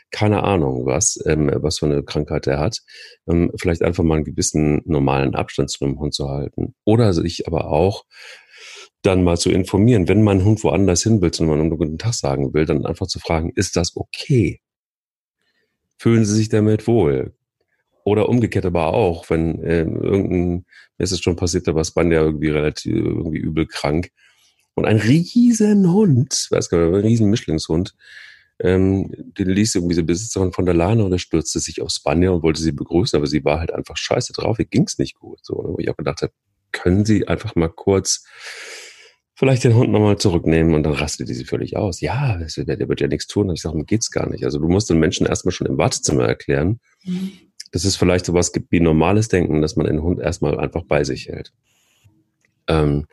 keine 0.09 0.43
Ahnung 0.43 0.85
was, 0.85 1.19
ähm, 1.25 1.51
was 1.55 1.79
für 1.79 1.85
eine 1.85 2.01
Krankheit 2.01 2.47
er 2.47 2.59
hat. 2.59 2.79
Ähm, 3.27 3.51
vielleicht 3.59 3.81
einfach 3.81 4.03
mal 4.03 4.15
einen 4.15 4.23
gewissen 4.23 4.81
normalen 4.85 5.35
Abstand 5.35 5.69
zu 5.69 5.83
einem 5.83 5.99
Hund 5.99 6.13
zu 6.13 6.29
halten. 6.29 6.75
Oder 6.85 7.13
sich 7.13 7.45
aber 7.45 7.67
auch 7.69 8.05
dann 9.01 9.23
mal 9.23 9.37
zu 9.37 9.51
informieren, 9.51 10.07
wenn 10.07 10.23
mein 10.23 10.43
Hund 10.43 10.63
woanders 10.63 11.03
hin 11.03 11.21
will, 11.21 11.31
und 11.39 11.47
man 11.47 11.59
einen 11.59 11.77
guten 11.77 11.97
Tag 11.97 12.13
sagen 12.13 12.53
will, 12.53 12.65
dann 12.65 12.85
einfach 12.85 13.07
zu 13.07 13.19
fragen, 13.19 13.51
ist 13.55 13.75
das 13.75 13.95
okay? 13.95 14.61
Fühlen 15.97 16.25
Sie 16.25 16.35
sich 16.35 16.49
damit 16.49 16.87
wohl? 16.87 17.33
Oder 18.03 18.29
umgekehrt 18.29 18.65
aber 18.65 18.93
auch, 18.93 19.29
wenn 19.29 19.61
ähm, 19.63 20.01
irgendein, 20.01 20.65
mir 20.97 21.03
ist 21.03 21.11
es 21.11 21.19
schon 21.19 21.35
passiert, 21.35 21.67
da 21.67 21.75
war 21.75 21.83
Spanja 21.83 22.21
irgendwie 22.21 22.49
relativ 22.49 22.95
irgendwie 22.95 23.39
übel 23.39 23.67
krank. 23.67 24.11
Und 24.75 24.85
ein 24.85 24.97
riesen 24.97 25.91
Hund, 25.91 26.47
weiß 26.49 26.69
gar 26.69 26.77
nicht, 26.77 26.95
ein 26.95 27.01
riesen 27.01 27.29
Mischlingshund, 27.29 27.95
ähm, 28.59 29.11
den 29.37 29.49
ließ 29.49 29.75
irgendwie 29.75 29.93
diese 29.93 30.03
Besitzerin 30.03 30.53
von 30.53 30.65
der 30.65 30.73
Lane 30.73 31.03
und 31.03 31.11
er 31.11 31.19
stürzte 31.19 31.59
sich 31.59 31.81
auf 31.81 31.89
Spanja 31.89 32.31
und 32.31 32.43
wollte 32.43 32.61
sie 32.61 32.71
begrüßen, 32.71 33.17
aber 33.17 33.27
sie 33.27 33.43
war 33.43 33.59
halt 33.59 33.73
einfach 33.73 33.97
scheiße 33.97 34.33
drauf, 34.33 34.57
ihr 34.59 34.65
ging's 34.65 34.97
nicht 34.97 35.15
gut. 35.15 35.39
So, 35.43 35.55
wo 35.55 35.77
ich 35.79 35.89
auch 35.89 35.97
gedacht 35.97 36.21
habe, 36.21 36.33
können 36.71 37.05
Sie 37.05 37.27
einfach 37.27 37.55
mal 37.55 37.69
kurz 37.69 38.25
vielleicht 39.37 39.63
den 39.63 39.75
Hund 39.75 39.91
nochmal 39.91 40.17
zurücknehmen 40.17 40.73
und 40.73 40.81
dann 40.81 40.93
rastet 40.93 41.29
die 41.29 41.35
sie 41.35 41.45
völlig 41.45 41.77
aus. 41.77 42.01
Ja, 42.01 42.37
der 42.37 42.89
wird 42.89 43.01
ja 43.01 43.07
nichts 43.07 43.27
tun. 43.27 43.49
Und 43.49 43.55
ich 43.55 43.61
sage, 43.61 43.77
mir 43.77 43.85
geht's 43.85 44.09
gar 44.09 44.27
nicht. 44.27 44.43
Also 44.43 44.57
du 44.57 44.67
musst 44.67 44.89
den 44.89 44.99
Menschen 44.99 45.27
erstmal 45.27 45.51
schon 45.51 45.67
im 45.67 45.77
Wartezimmer 45.77 46.25
erklären, 46.25 46.79
mhm. 47.05 47.33
dass 47.71 47.85
es 47.85 47.95
vielleicht 47.95 48.25
sowas 48.25 48.51
gibt 48.51 48.71
wie 48.71 48.79
normales 48.79 49.27
Denken, 49.27 49.61
dass 49.61 49.75
man 49.75 49.85
den 49.85 50.01
Hund 50.01 50.19
erstmal 50.19 50.59
einfach 50.59 50.83
bei 50.85 51.03
sich 51.03 51.27
hält. 51.27 51.53
Ähm, 52.67 53.05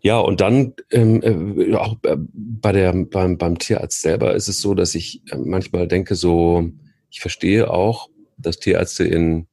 ja, 0.00 0.18
und 0.18 0.40
dann 0.40 0.74
ähm, 0.90 1.22
äh, 1.22 1.76
auch 1.76 1.96
äh, 2.02 2.16
bei 2.18 2.72
der, 2.72 2.92
beim, 2.92 3.38
beim 3.38 3.56
Tierarzt 3.56 4.02
selber 4.02 4.34
ist 4.34 4.48
es 4.48 4.60
so, 4.60 4.74
dass 4.74 4.96
ich 4.96 5.22
äh, 5.30 5.36
manchmal 5.36 5.86
denke, 5.86 6.16
so, 6.16 6.68
ich 7.08 7.20
verstehe 7.20 7.70
auch, 7.70 8.10
dass 8.36 8.58
Tierärzte 8.58 9.04
in 9.04 9.46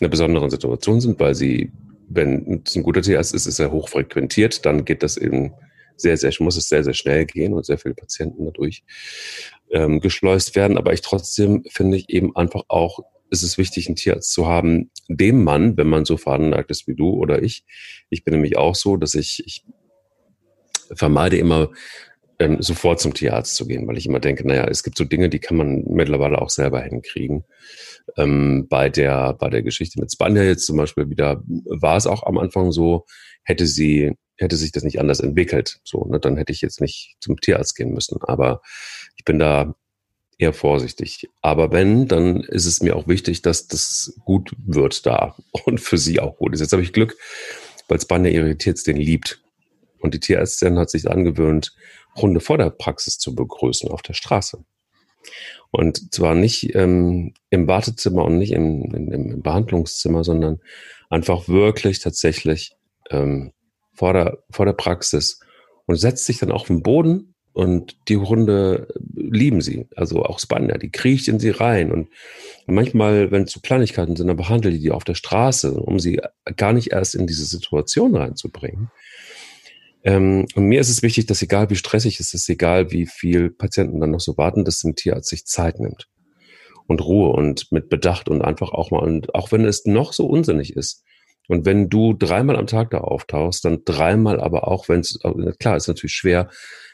einer 0.00 0.08
besonderen 0.08 0.48
Situation 0.48 1.02
sind, 1.02 1.20
weil 1.20 1.34
sie 1.34 1.72
wenn 2.08 2.62
es 2.66 2.76
ein 2.76 2.82
guter 2.82 3.02
Tierarzt 3.02 3.34
ist, 3.34 3.46
ist 3.46 3.58
er 3.58 3.72
hochfrequentiert, 3.72 4.64
dann 4.66 4.84
geht 4.84 5.02
das 5.02 5.16
eben 5.16 5.52
sehr, 5.96 6.16
sehr, 6.16 6.32
muss 6.40 6.56
es 6.56 6.68
sehr, 6.68 6.84
sehr 6.84 6.94
schnell 6.94 7.24
gehen 7.24 7.54
und 7.54 7.64
sehr 7.64 7.78
viele 7.78 7.94
Patienten 7.94 8.44
dadurch 8.44 8.82
ähm, 9.70 10.00
geschleust 10.00 10.56
werden. 10.56 10.76
Aber 10.76 10.92
ich 10.92 11.02
trotzdem 11.02 11.64
finde 11.70 11.96
ich 11.96 12.08
eben 12.10 12.34
einfach 12.36 12.62
auch, 12.68 13.00
ist 13.30 13.42
es 13.42 13.58
wichtig, 13.58 13.86
einen 13.86 13.96
Tierarzt 13.96 14.32
zu 14.32 14.46
haben, 14.46 14.90
dem 15.08 15.44
man, 15.44 15.76
wenn 15.76 15.88
man 15.88 16.04
so 16.04 16.16
veranlagt 16.16 16.70
ist 16.70 16.86
wie 16.86 16.94
du 16.94 17.10
oder 17.10 17.42
ich, 17.42 17.64
ich 18.10 18.24
bin 18.24 18.34
nämlich 18.34 18.56
auch 18.56 18.74
so, 18.74 18.96
dass 18.96 19.14
ich, 19.14 19.42
ich 19.46 19.64
vermeide 20.94 21.36
immer 21.36 21.70
ähm, 22.38 22.60
sofort 22.60 23.00
zum 23.00 23.14
Tierarzt 23.14 23.56
zu 23.56 23.66
gehen, 23.66 23.86
weil 23.86 23.98
ich 23.98 24.06
immer 24.06 24.20
denke, 24.20 24.46
naja, 24.46 24.66
es 24.66 24.82
gibt 24.82 24.98
so 24.98 25.04
Dinge, 25.04 25.28
die 25.28 25.38
kann 25.38 25.56
man 25.56 25.84
mittlerweile 25.86 26.40
auch 26.40 26.50
selber 26.50 26.80
hinkriegen. 26.82 27.44
Ähm, 28.16 28.66
bei 28.68 28.88
der 28.88 29.34
bei 29.34 29.50
der 29.50 29.62
Geschichte 29.62 30.00
mit 30.00 30.12
Spanja 30.12 30.42
jetzt 30.42 30.66
zum 30.66 30.76
Beispiel 30.76 31.08
wieder 31.10 31.42
war 31.46 31.96
es 31.96 32.06
auch 32.06 32.24
am 32.24 32.38
Anfang 32.38 32.72
so, 32.72 33.06
hätte 33.44 33.66
sie 33.66 34.12
hätte 34.36 34.56
sich 34.56 34.72
das 34.72 34.82
nicht 34.82 35.00
anders 35.00 35.20
entwickelt, 35.20 35.80
so 35.84 36.04
ne, 36.06 36.18
dann 36.18 36.36
hätte 36.36 36.52
ich 36.52 36.60
jetzt 36.60 36.80
nicht 36.80 37.16
zum 37.20 37.40
Tierarzt 37.40 37.76
gehen 37.76 37.92
müssen. 37.92 38.18
Aber 38.22 38.60
ich 39.16 39.24
bin 39.24 39.38
da 39.38 39.74
eher 40.38 40.52
vorsichtig. 40.52 41.28
Aber 41.42 41.72
wenn, 41.72 42.08
dann 42.08 42.40
ist 42.40 42.66
es 42.66 42.82
mir 42.82 42.96
auch 42.96 43.06
wichtig, 43.06 43.42
dass 43.42 43.68
das 43.68 44.18
gut 44.24 44.52
wird 44.58 45.06
da 45.06 45.36
und 45.64 45.80
für 45.80 45.98
sie 45.98 46.20
auch 46.20 46.36
gut 46.36 46.54
ist. 46.54 46.60
Jetzt 46.60 46.72
habe 46.72 46.82
ich 46.82 46.92
Glück, 46.92 47.16
weil 47.88 48.00
Spanja 48.00 48.30
ihre 48.30 48.56
Tierärztin 48.56 48.96
liebt. 48.96 49.40
Und 50.00 50.12
die 50.12 50.20
Tierärztin 50.20 50.78
hat 50.78 50.90
sich 50.90 51.10
angewöhnt, 51.10 51.74
Hunde 52.16 52.40
vor 52.40 52.58
der 52.58 52.70
Praxis 52.70 53.18
zu 53.18 53.34
begrüßen 53.34 53.90
auf 53.90 54.02
der 54.02 54.14
Straße. 54.14 54.64
Und 55.70 56.12
zwar 56.14 56.34
nicht 56.34 56.74
ähm, 56.74 57.34
im 57.50 57.66
Wartezimmer 57.66 58.24
und 58.24 58.38
nicht 58.38 58.52
im, 58.52 58.94
im, 58.94 59.12
im, 59.12 59.42
Behandlungszimmer, 59.42 60.22
sondern 60.22 60.60
einfach 61.10 61.48
wirklich 61.48 61.98
tatsächlich 61.98 62.76
ähm, 63.10 63.52
vor, 63.92 64.12
der, 64.12 64.38
vor 64.50 64.66
der 64.66 64.74
Praxis 64.74 65.40
und 65.86 65.96
setzt 65.96 66.26
sich 66.26 66.38
dann 66.38 66.52
auf 66.52 66.64
den 66.64 66.82
Boden 66.82 67.34
und 67.52 67.96
die 68.08 68.16
Hunde 68.16 68.88
lieben 69.14 69.60
sie. 69.60 69.86
Also 69.94 70.24
auch 70.24 70.40
Spanier, 70.40 70.76
die 70.76 70.90
kriecht 70.90 71.28
in 71.28 71.38
sie 71.38 71.50
rein. 71.50 71.92
Und 71.92 72.08
manchmal, 72.66 73.30
wenn 73.30 73.44
es 73.44 73.52
so 73.52 73.60
Kleinigkeiten 73.60 74.16
sind, 74.16 74.26
dann 74.26 74.36
behandelt 74.36 74.74
die 74.74 74.80
die 74.80 74.90
auf 74.90 75.04
der 75.04 75.14
Straße, 75.14 75.72
um 75.72 76.00
sie 76.00 76.20
gar 76.56 76.72
nicht 76.72 76.90
erst 76.90 77.14
in 77.14 77.28
diese 77.28 77.44
Situation 77.44 78.16
reinzubringen. 78.16 78.90
Ähm, 80.04 80.46
und 80.54 80.64
mir 80.66 80.80
ist 80.80 80.90
es 80.90 81.02
wichtig, 81.02 81.26
dass 81.26 81.42
egal 81.42 81.70
wie 81.70 81.76
stressig 81.76 82.20
es 82.20 82.34
ist, 82.34 82.48
egal 82.48 82.90
wie 82.90 83.06
viel 83.06 83.50
Patienten 83.50 84.00
dann 84.00 84.10
noch 84.10 84.20
so 84.20 84.36
warten, 84.36 84.64
dass 84.64 84.84
ein 84.84 84.94
Tierarzt 84.94 85.30
sich 85.30 85.46
Zeit 85.46 85.80
nimmt 85.80 86.08
und 86.86 87.00
Ruhe 87.02 87.30
und 87.30 87.72
mit 87.72 87.88
Bedacht 87.88 88.28
und 88.28 88.42
einfach 88.42 88.72
auch 88.72 88.90
mal, 88.90 89.00
und 89.00 89.34
auch 89.34 89.50
wenn 89.50 89.64
es 89.64 89.86
noch 89.86 90.12
so 90.12 90.26
unsinnig 90.26 90.76
ist, 90.76 91.02
und 91.48 91.66
wenn 91.66 91.90
du 91.90 92.14
dreimal 92.14 92.56
am 92.56 92.66
Tag 92.66 92.90
da 92.90 92.98
auftauchst, 92.98 93.64
dann 93.64 93.82
dreimal 93.84 94.40
aber 94.40 94.66
auch, 94.68 94.88
wenn 94.88 95.00
es, 95.00 95.18
klar, 95.58 95.76
ist 95.76 95.88
natürlich 95.88 96.14
schwer, 96.14 96.48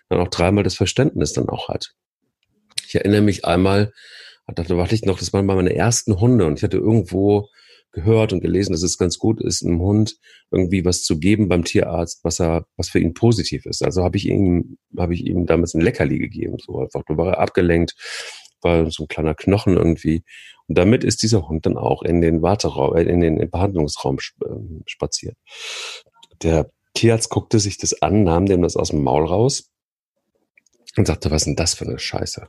dann 0.09 0.21
auch 0.21 0.29
dreimal 0.29 0.65
das 0.65 0.75
Verständnis 0.75 1.33
dann 1.33 1.49
auch 1.49 1.69
hat. 1.69 1.95
Ich 2.87 2.97
erinnere 2.97 3.21
mich 3.21 3.45
einmal, 3.45 3.93
da 4.53 4.69
warte 4.71 4.97
ich 4.97 5.05
noch, 5.05 5.21
das 5.21 5.33
waren 5.33 5.47
meine 5.47 5.77
ersten 5.77 6.19
Hunde 6.19 6.47
und 6.47 6.59
ich 6.59 6.65
hatte 6.65 6.79
irgendwo 6.79 7.49
gehört 7.93 8.33
und 8.33 8.41
gelesen, 8.41 8.73
dass 8.73 8.83
es 8.83 8.99
ganz 8.99 9.19
gut 9.19 9.41
ist, 9.41 9.65
einem 9.65 9.81
Hund 9.81 10.17
irgendwie 10.51 10.85
was 10.85 11.03
zu 11.03 11.19
geben 11.19 11.49
beim 11.49 11.65
Tierarzt, 11.65 12.21
was 12.23 12.41
er, 12.41 12.67
was 12.77 12.89
für 12.89 13.01
ihn 13.01 13.15
positiv 13.15 13.67
ist. 13.67 13.83
Also 13.83 14.05
habe 14.05 14.17
ich 14.17 14.27
ihm, 14.27 14.79
habe 14.97 15.15
ich 15.15 15.27
ihm 15.27 15.47
damals 15.47 15.75
ein 15.75 15.81
Leckerli 15.81 16.19
gegeben, 16.19 16.57
so 16.59 16.81
einfach. 16.81 17.03
Da 17.07 17.17
war 17.17 17.33
er 17.35 17.39
abgelenkt, 17.39 17.95
war 18.63 18.91
so 18.91 19.05
ein 19.05 19.09
kleiner 19.09 19.35
Knochen 19.35 19.77
irgendwie. 19.77 20.23
Und 20.69 20.79
damit 20.79 21.05
ist 21.05 21.23
dieser 21.23 21.49
Hund 21.49 21.67
dann 21.67 21.77
auch 21.77 22.03
in 22.03 22.21
den 22.21 22.43
Warteraum, 22.43 22.97
äh, 22.97 23.03
in 23.03 23.21
den 23.21 23.51
Behandlungsraum 23.51 24.19
ähm, 24.47 24.83
spaziert. 24.87 25.37
Der 26.43 26.71
Tierarzt 26.95 27.31
guckte 27.31 27.59
sich 27.59 27.79
das 27.79 28.03
an, 28.03 28.25
nahm 28.25 28.47
dem 28.47 28.63
das 28.63 28.77
aus 28.77 28.91
dem 28.91 29.03
Maul 29.03 29.27
raus 29.27 29.71
und 30.97 31.07
sagte, 31.07 31.31
was 31.31 31.43
ist 31.43 31.47
denn 31.47 31.57
das 31.57 31.75
für 31.75 31.87
eine 31.87 31.99
Scheiße? 31.99 32.49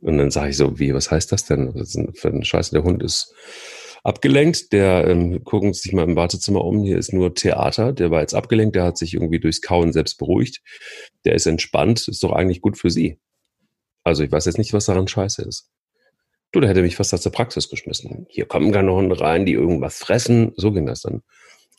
Und 0.00 0.18
dann 0.18 0.30
sage 0.30 0.50
ich 0.50 0.56
so, 0.56 0.78
wie, 0.78 0.92
was 0.92 1.10
heißt 1.10 1.32
das 1.32 1.46
denn? 1.46 1.74
Was 1.74 1.88
ist 1.88 1.96
denn 1.96 2.12
für 2.14 2.28
eine 2.28 2.44
Scheiße? 2.44 2.72
Der 2.72 2.82
Hund 2.82 3.02
ist 3.02 3.34
abgelenkt. 4.04 4.72
Der 4.72 5.08
ähm, 5.08 5.42
gucken 5.42 5.74
sich 5.74 5.92
mal 5.92 6.04
im 6.04 6.14
Wartezimmer 6.14 6.64
um. 6.64 6.84
Hier 6.84 6.98
ist 6.98 7.12
nur 7.12 7.34
Theater. 7.34 7.92
Der 7.92 8.10
war 8.10 8.20
jetzt 8.20 8.34
abgelenkt. 8.34 8.76
Der 8.76 8.84
hat 8.84 8.96
sich 8.96 9.14
irgendwie 9.14 9.40
durchs 9.40 9.60
Kauen 9.60 9.92
selbst 9.92 10.18
beruhigt. 10.18 10.62
Der 11.24 11.34
ist 11.34 11.46
entspannt. 11.46 12.06
Ist 12.06 12.22
doch 12.22 12.32
eigentlich 12.32 12.60
gut 12.60 12.78
für 12.78 12.90
sie. 12.90 13.18
Also 14.04 14.22
ich 14.22 14.30
weiß 14.30 14.44
jetzt 14.44 14.58
nicht, 14.58 14.72
was 14.72 14.84
daran 14.84 15.08
scheiße 15.08 15.42
ist. 15.42 15.70
Du, 16.52 16.60
der 16.60 16.70
hätte 16.70 16.82
mich 16.82 16.94
fast 16.94 17.12
aus 17.12 17.22
der 17.22 17.30
Praxis 17.30 17.68
geschmissen. 17.68 18.26
Hier 18.28 18.46
kommen 18.46 18.72
Hunde 18.72 19.20
rein, 19.20 19.44
die 19.44 19.54
irgendwas 19.54 19.98
fressen. 19.98 20.52
So 20.56 20.70
ging 20.70 20.86
das 20.86 21.02
dann. 21.02 21.22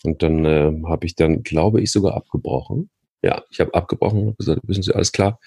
Und 0.03 0.21
dann 0.21 0.43
äh, 0.43 0.71
habe 0.87 1.05
ich 1.05 1.15
dann, 1.15 1.43
glaube 1.43 1.81
ich, 1.81 1.91
sogar 1.91 2.15
abgebrochen. 2.15 2.89
Ja, 3.21 3.43
ich 3.49 3.59
habe 3.59 3.73
abgebrochen 3.73 4.35
gesagt, 4.37 4.61
wissen 4.63 4.83
Sie, 4.83 4.93
alles 4.93 5.11
klar, 5.11 5.39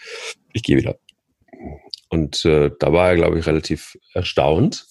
ich 0.53 0.63
gehe 0.63 0.77
wieder. 0.77 0.99
Und 2.11 2.45
äh, 2.47 2.71
da 2.79 2.93
war 2.93 3.11
er, 3.11 3.17
glaube 3.17 3.39
ich, 3.39 3.47
relativ 3.47 3.99
erstaunt. 4.15 4.87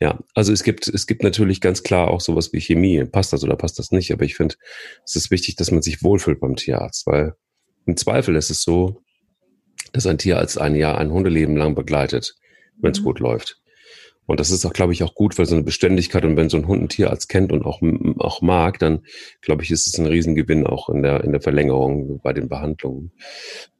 Ja, 0.00 0.18
also 0.34 0.52
es 0.52 0.64
gibt, 0.64 0.88
es 0.88 1.06
gibt 1.06 1.22
natürlich 1.22 1.60
ganz 1.60 1.82
klar 1.82 2.08
auch 2.08 2.20
sowas 2.20 2.52
wie 2.52 2.60
Chemie. 2.60 3.04
Passt 3.04 3.32
das 3.32 3.44
oder 3.44 3.56
passt 3.56 3.78
das 3.78 3.92
nicht? 3.92 4.12
Aber 4.12 4.24
ich 4.24 4.34
finde, 4.34 4.56
es 5.04 5.14
ist 5.14 5.30
wichtig, 5.30 5.56
dass 5.56 5.70
man 5.70 5.82
sich 5.82 6.02
wohlfühlt 6.02 6.40
beim 6.40 6.56
Tierarzt, 6.56 7.06
weil 7.06 7.34
im 7.86 7.96
Zweifel 7.96 8.34
ist 8.34 8.50
es 8.50 8.62
so, 8.62 9.00
dass 9.92 10.06
ein 10.06 10.18
Tierarzt 10.18 10.60
ein 10.60 10.74
Jahr 10.74 10.98
ein 10.98 11.12
Hundeleben 11.12 11.56
lang 11.56 11.74
begleitet, 11.74 12.34
wenn 12.78 12.92
es 12.92 13.00
mhm. 13.00 13.04
gut 13.04 13.20
läuft. 13.20 13.60
Und 14.26 14.38
das 14.38 14.50
ist 14.50 14.64
auch, 14.64 14.72
glaube 14.72 14.92
ich, 14.92 15.02
auch 15.02 15.14
gut, 15.14 15.38
weil 15.38 15.46
so 15.46 15.56
eine 15.56 15.64
Beständigkeit 15.64 16.24
und 16.24 16.36
wenn 16.36 16.48
so 16.48 16.56
ein 16.56 16.68
Hund 16.68 16.78
einen 16.78 16.88
Tierarzt 16.88 17.28
kennt 17.28 17.50
und 17.50 17.64
auch, 17.64 17.82
auch 18.18 18.42
mag, 18.42 18.78
dann 18.78 19.04
glaube 19.40 19.64
ich, 19.64 19.72
ist 19.72 19.88
es 19.88 19.98
ein 19.98 20.06
Riesengewinn 20.06 20.66
auch 20.66 20.88
in 20.88 21.02
der, 21.02 21.24
in 21.24 21.32
der 21.32 21.40
Verlängerung 21.40 22.20
bei 22.22 22.32
den 22.32 22.48
Behandlungen. 22.48 23.10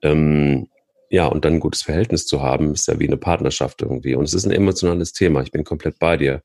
Ähm, 0.02 0.66
ja, 1.10 1.26
und 1.26 1.44
dann 1.44 1.54
ein 1.54 1.60
gutes 1.60 1.82
Verhältnis 1.82 2.26
zu 2.26 2.40
haben, 2.40 2.72
ist 2.72 2.86
ja 2.86 3.00
wie 3.00 3.06
eine 3.08 3.16
Partnerschaft 3.16 3.82
irgendwie. 3.82 4.14
Und 4.14 4.24
es 4.24 4.32
ist 4.32 4.46
ein 4.46 4.52
emotionales 4.52 5.12
Thema. 5.12 5.42
Ich 5.42 5.50
bin 5.50 5.64
komplett 5.64 5.98
bei 5.98 6.16
dir. 6.16 6.42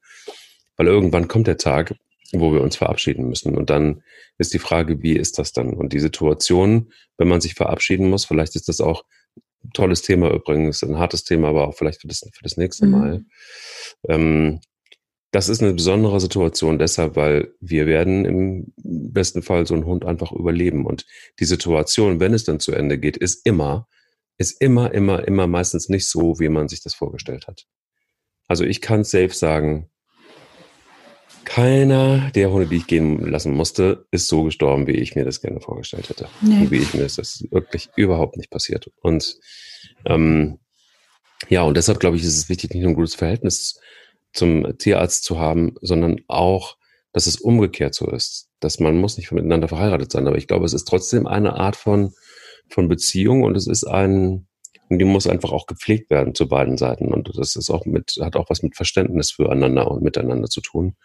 Weil 0.76 0.88
irgendwann 0.88 1.28
kommt 1.28 1.46
der 1.46 1.58
Tag, 1.58 1.96
wo 2.34 2.52
wir 2.52 2.62
uns 2.62 2.76
verabschieden 2.76 3.30
müssen. 3.30 3.56
Und 3.56 3.70
dann 3.70 4.02
ist 4.40 4.56
die 4.56 4.60
Frage, 4.60 5.04
wie 5.04 5.16
ist 5.16 5.38
das 5.38 5.54
dann? 5.54 5.74
Und 5.76 5.94
die 5.94 6.00
Situation, 6.00 6.92
wenn 7.18 7.28
man 7.28 7.42
sich 7.42 7.54
verabschieden 7.54 8.10
muss, 8.10 8.26
vielleicht 8.26 8.56
ist 8.56 8.68
das 8.68 8.82
auch 8.82 9.06
ein 9.64 9.70
tolles 9.74 10.02
Thema 10.02 10.32
übrigens, 10.32 10.82
ein 10.82 10.98
hartes 10.98 11.24
Thema, 11.24 11.50
aber 11.50 11.68
auch 11.68 11.76
vielleicht 11.76 12.02
für 12.02 12.08
das, 12.08 12.20
für 12.20 12.44
das 12.44 12.58
nächste 12.58 12.88
mhm. 12.88 12.92
Mal. 12.92 13.26
Ähm, 14.10 14.62
das 15.30 15.48
ist 15.48 15.62
eine 15.62 15.74
besondere 15.74 16.20
Situation 16.20 16.80
deshalb, 16.80 17.16
weil 17.16 17.54
wir 17.60 17.86
werden 17.86 18.26
im 18.26 18.74
besten 18.78 19.44
Fall 19.44 19.68
so 19.68 19.76
einen 19.76 19.86
Hund 19.86 20.06
einfach 20.06 20.32
überleben. 20.32 20.88
Und 20.88 21.06
die 21.40 21.46
Situation, 21.46 22.20
wenn 22.20 22.34
es 22.34 22.46
dann 22.46 22.60
zu 22.60 22.72
Ende 22.72 22.98
geht, 22.98 23.18
ist 23.18 23.46
immer, 23.46 23.88
ist 24.38 24.62
immer, 24.62 24.94
immer, 24.94 25.28
immer 25.28 25.48
meistens 25.48 25.90
nicht 25.90 26.08
so, 26.08 26.40
wie 26.40 26.50
man 26.50 26.68
sich 26.68 26.82
das 26.84 26.94
vorgestellt 26.94 27.48
hat. 27.48 27.66
Also 28.48 28.64
ich 28.64 28.82
kann 28.82 29.04
safe 29.04 29.34
sagen, 29.34 29.90
keiner 31.46 32.32
der 32.32 32.52
Hunde, 32.52 32.68
die 32.68 32.78
ich 32.78 32.88
gehen 32.88 33.20
lassen 33.30 33.54
musste, 33.54 34.08
ist 34.12 34.28
so 34.28 34.44
gestorben, 34.44 34.88
wie 34.88 34.94
ich 34.94 35.16
mir 35.16 35.26
das 35.26 35.42
gerne 35.42 35.62
vorgestellt 35.62 36.10
hätte. 36.10 36.28
Nee. 36.42 36.68
Wie 36.70 36.80
ich 36.80 36.94
mir 36.94 37.04
das, 37.04 37.16
das 37.16 37.36
ist 37.36 37.52
wirklich 37.52 37.90
überhaupt 37.96 38.36
nicht 38.36 38.50
passiert. 38.50 38.92
Und 39.02 39.38
ähm, 40.06 40.60
ja, 41.50 41.62
und 41.62 41.78
deshalb 41.78 42.00
glaube 42.00 42.18
ich, 42.18 42.24
ist 42.24 42.38
es 42.38 42.50
wichtig, 42.50 42.74
nicht 42.74 42.82
nur 42.82 42.92
ein 42.92 42.96
gutes 42.96 43.16
Verhältnis 43.16 43.80
zum 44.34 44.78
Tierarzt 44.78 45.24
zu 45.24 45.40
haben, 45.40 45.76
sondern 45.82 46.22
auch, 46.28 46.78
dass 47.14 47.28
es 47.28 47.38
umgekehrt 47.38 47.94
so 47.94 48.10
ist. 48.10 48.50
Dass 48.60 48.80
man 48.80 48.98
muss 48.98 49.18
nicht 49.18 49.32
miteinander 49.32 49.68
verheiratet 49.68 50.12
sein, 50.12 50.28
aber 50.28 50.38
ich 50.38 50.48
glaube, 50.48 50.66
es 50.66 50.74
ist 50.74 50.88
trotzdem 50.88 51.28
eine 51.28 51.54
Art 51.54 51.76
von 51.76 52.14
von 52.70 52.88
Beziehung 52.88 53.44
und 53.44 53.56
es 53.56 53.68
ist 53.68 53.84
ein, 53.86 54.48
und 54.90 55.00
die 55.00 55.06
muss 55.06 55.28
einfach 55.28 55.52
auch 55.52 55.66
gepflegt 55.68 56.10
werden 56.10 56.36
zu 56.36 56.48
beiden 56.48 56.78
Seiten. 56.78 57.12
Und 57.12 57.32
das 57.38 57.56
ist 57.56 57.70
auch 57.70 57.86
mit, 57.86 58.18
hat 58.22 58.36
auch 58.36 58.50
was 58.50 58.62
mit 58.62 58.76
Verständnis 58.76 59.32
füreinander 59.32 59.90
und 59.90 60.04
miteinander 60.04 60.48
zu 60.48 60.62
tun. 60.62 60.96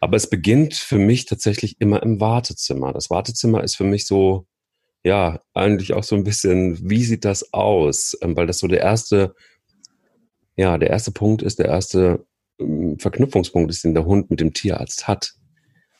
Aber 0.00 0.16
es 0.16 0.28
beginnt 0.28 0.74
für 0.74 0.98
mich 0.98 1.26
tatsächlich 1.26 1.76
immer 1.80 2.02
im 2.02 2.20
Wartezimmer. 2.20 2.92
Das 2.92 3.10
Wartezimmer 3.10 3.64
ist 3.64 3.76
für 3.76 3.84
mich 3.84 4.06
so, 4.06 4.46
ja, 5.04 5.40
eigentlich 5.54 5.94
auch 5.94 6.04
so 6.04 6.16
ein 6.16 6.24
bisschen, 6.24 6.78
wie 6.88 7.04
sieht 7.04 7.24
das 7.24 7.52
aus? 7.52 8.16
Ähm, 8.22 8.36
weil 8.36 8.46
das 8.46 8.58
so 8.58 8.66
der 8.66 8.80
erste, 8.80 9.34
ja, 10.56 10.78
der 10.78 10.90
erste 10.90 11.12
Punkt 11.12 11.42
ist, 11.42 11.58
der 11.58 11.66
erste 11.66 12.26
ähm, 12.58 12.98
Verknüpfungspunkt 12.98 13.70
ist, 13.70 13.84
den 13.84 13.94
der 13.94 14.04
Hund 14.04 14.30
mit 14.30 14.40
dem 14.40 14.52
Tierarzt 14.52 15.08
hat. 15.08 15.34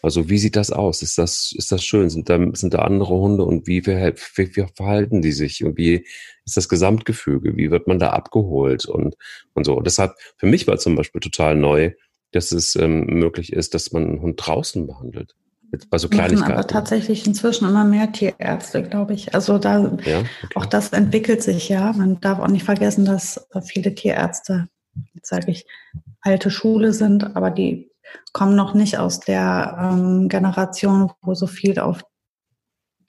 Also 0.06 0.30
wie 0.30 0.38
sieht 0.38 0.54
das 0.54 0.70
aus? 0.70 1.02
Ist 1.02 1.18
das, 1.18 1.52
ist 1.58 1.72
das 1.72 1.82
schön? 1.84 2.10
Sind 2.10 2.30
da, 2.30 2.38
sind 2.52 2.74
da 2.74 2.78
andere 2.78 3.12
Hunde 3.14 3.42
und 3.42 3.66
wie, 3.66 3.84
wie, 3.84 4.14
wie 4.36 4.66
verhalten 4.72 5.20
die 5.20 5.32
sich? 5.32 5.64
Und 5.64 5.76
wie 5.76 6.06
ist 6.44 6.56
das 6.56 6.68
Gesamtgefüge? 6.68 7.56
Wie 7.56 7.72
wird 7.72 7.88
man 7.88 7.98
da 7.98 8.10
abgeholt? 8.10 8.84
Und, 8.84 9.16
und 9.54 9.64
so. 9.64 9.76
Und 9.76 9.84
deshalb, 9.84 10.12
für 10.36 10.46
mich 10.46 10.68
war 10.68 10.78
zum 10.78 10.94
Beispiel 10.94 11.20
total 11.20 11.56
neu, 11.56 11.90
dass 12.30 12.52
es 12.52 12.76
ähm, 12.76 13.06
möglich 13.06 13.52
ist, 13.52 13.74
dass 13.74 13.90
man 13.90 14.06
einen 14.06 14.22
Hund 14.22 14.40
draußen 14.46 14.86
behandelt. 14.86 15.34
Bei 15.90 15.98
so 15.98 16.08
Kleinigkeiten. 16.08 16.52
aber 16.52 16.68
tatsächlich 16.68 17.26
inzwischen 17.26 17.68
immer 17.68 17.84
mehr 17.84 18.12
Tierärzte, 18.12 18.84
glaube 18.84 19.14
ich. 19.14 19.34
Also 19.34 19.58
da, 19.58 19.80
ja, 19.80 20.20
okay. 20.20 20.24
auch 20.54 20.66
das 20.66 20.90
entwickelt 20.90 21.42
sich 21.42 21.68
ja. 21.68 21.92
Man 21.92 22.20
darf 22.20 22.38
auch 22.38 22.46
nicht 22.46 22.64
vergessen, 22.64 23.04
dass 23.04 23.48
viele 23.64 23.92
Tierärzte, 23.92 24.68
jetzt 25.14 25.28
sage 25.28 25.50
ich, 25.50 25.66
alte 26.20 26.52
Schule 26.52 26.92
sind, 26.92 27.34
aber 27.34 27.50
die 27.50 27.90
kommen 28.32 28.56
noch 28.56 28.74
nicht 28.74 28.98
aus 28.98 29.20
der 29.20 29.76
ähm, 29.80 30.28
Generation, 30.28 31.10
wo 31.22 31.34
so 31.34 31.46
viel 31.46 31.78
auf 31.78 32.02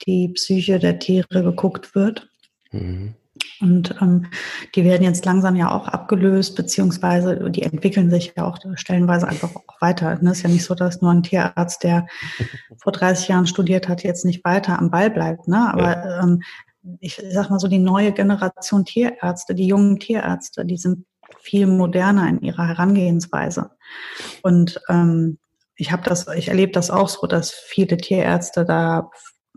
die 0.06 0.28
Psyche 0.28 0.78
der 0.78 0.98
Tiere 0.98 1.42
geguckt 1.42 1.94
wird. 1.94 2.28
Mhm. 2.70 3.14
Und 3.60 3.94
ähm, 4.00 4.26
die 4.74 4.84
werden 4.84 5.02
jetzt 5.02 5.24
langsam 5.24 5.56
ja 5.56 5.70
auch 5.70 5.88
abgelöst, 5.88 6.56
beziehungsweise 6.56 7.50
die 7.50 7.62
entwickeln 7.62 8.10
sich 8.10 8.32
ja 8.36 8.44
auch 8.44 8.58
stellenweise 8.74 9.28
einfach 9.28 9.54
auch 9.54 9.80
weiter. 9.80 10.12
Es 10.12 10.38
ist 10.38 10.42
ja 10.42 10.48
nicht 10.48 10.64
so, 10.64 10.74
dass 10.74 11.00
nur 11.00 11.12
ein 11.12 11.22
Tierarzt, 11.22 11.82
der 11.82 12.06
vor 12.82 12.92
30 12.92 13.28
Jahren 13.28 13.46
studiert 13.46 13.88
hat, 13.88 14.02
jetzt 14.02 14.24
nicht 14.24 14.44
weiter 14.44 14.78
am 14.78 14.90
Ball 14.90 15.10
bleibt. 15.10 15.48
Ne? 15.48 15.72
Aber 15.72 15.92
ja. 15.92 16.22
ähm, 16.22 16.42
ich 17.00 17.20
sag 17.30 17.50
mal 17.50 17.58
so, 17.58 17.68
die 17.68 17.78
neue 17.78 18.12
Generation 18.12 18.84
Tierärzte, 18.84 19.54
die 19.54 19.66
jungen 19.66 19.98
Tierärzte, 19.98 20.64
die 20.64 20.76
sind 20.76 21.04
viel 21.48 21.66
moderner 21.66 22.28
in 22.28 22.40
ihrer 22.42 22.68
Herangehensweise. 22.68 23.70
Und 24.42 24.80
ähm, 24.88 25.38
ich 25.76 25.92
habe 25.92 26.02
das, 26.02 26.26
ich 26.36 26.48
erlebe 26.48 26.72
das 26.72 26.90
auch 26.90 27.08
so, 27.08 27.26
dass 27.26 27.50
viele 27.50 27.96
Tierärzte 27.96 28.64
da 28.64 29.10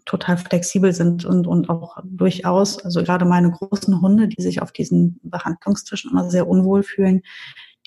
total 0.06 0.38
flexibel 0.38 0.94
sind 0.94 1.26
und, 1.26 1.48
und 1.48 1.70
auch 1.70 1.98
durchaus, 2.04 2.84
also 2.84 3.04
gerade 3.04 3.26
meine 3.26 3.52
großen 3.52 4.02
Hunde, 4.02 4.28
die 4.28 4.42
sich 4.42 4.62
auf 4.62 4.72
diesen 4.72 5.20
Behandlungstischen 5.24 6.12
immer 6.12 6.30
sehr 6.30 6.48
unwohl 6.48 6.84
fühlen, 6.84 7.22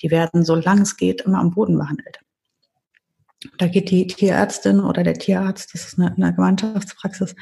die 0.01 0.11
werden, 0.11 0.45
solange 0.45 0.83
es 0.83 0.97
geht, 0.97 1.21
immer 1.21 1.39
am 1.39 1.51
Boden 1.51 1.77
behandelt. 1.77 2.19
Da 3.57 3.67
geht 3.67 3.89
die 3.89 4.07
Tierärztin 4.07 4.79
oder 4.79 5.03
der 5.03 5.15
Tierarzt, 5.15 5.73
das 5.73 5.87
ist 5.87 5.99
eine, 5.99 6.13
eine 6.13 6.33
Gemeinschaftspraxis, 6.33 7.35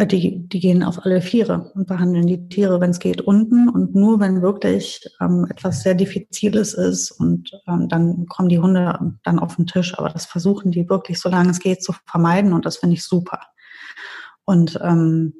die, 0.00 0.48
die 0.48 0.60
gehen 0.60 0.82
auf 0.82 1.04
alle 1.04 1.20
Viere 1.20 1.70
und 1.74 1.86
behandeln 1.86 2.26
die 2.26 2.48
Tiere, 2.48 2.80
wenn 2.80 2.90
es 2.90 2.98
geht, 2.98 3.20
unten. 3.20 3.68
Und 3.68 3.94
nur 3.94 4.20
wenn 4.20 4.40
wirklich 4.40 5.06
ähm, 5.20 5.46
etwas 5.50 5.82
sehr 5.82 5.94
Diffiziles 5.94 6.72
ist 6.72 7.10
und 7.10 7.50
ähm, 7.68 7.88
dann 7.88 8.26
kommen 8.26 8.48
die 8.48 8.58
Hunde 8.58 8.98
dann 9.22 9.38
auf 9.38 9.56
den 9.56 9.66
Tisch. 9.66 9.98
Aber 9.98 10.08
das 10.08 10.24
versuchen 10.24 10.72
die 10.72 10.88
wirklich, 10.88 11.20
solange 11.20 11.50
es 11.50 11.60
geht, 11.60 11.82
zu 11.82 11.92
vermeiden. 12.06 12.54
Und 12.54 12.64
das 12.64 12.78
finde 12.78 12.94
ich 12.94 13.04
super. 13.04 13.40
Und 14.44 14.78
ähm, 14.82 15.34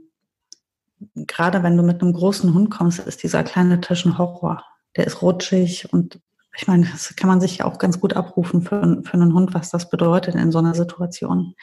gerade 1.15 1.63
wenn 1.63 1.77
du 1.77 1.83
mit 1.83 2.03
einem 2.03 2.13
großen 2.13 2.53
Hund 2.53 2.71
kommst, 2.71 2.99
ist 3.01 3.23
dieser 3.23 3.45
kleine 3.45 3.81
Tisch 3.81 4.05
ein 4.05 4.19
Horror. 4.19 4.63
Der 4.97 5.07
ist 5.07 5.23
rutschig 5.23 5.93
und 5.93 6.21
ich 6.55 6.67
meine, 6.67 6.87
das 6.87 7.17
kann 7.17 7.29
man 7.29 7.41
sich 7.41 7.59
ja 7.59 7.65
auch 7.65 7.79
ganz 7.79 7.99
gut 7.99 8.15
abrufen 8.15 8.61
für, 8.61 9.01
für 9.05 9.15
einen 9.15 9.33
Hund, 9.33 9.55
was 9.55 9.71
das 9.71 9.89
bedeutet 9.89 10.35
in 10.35 10.53
so 10.53 10.59
einer 10.59 10.75
Situation. 10.75 11.55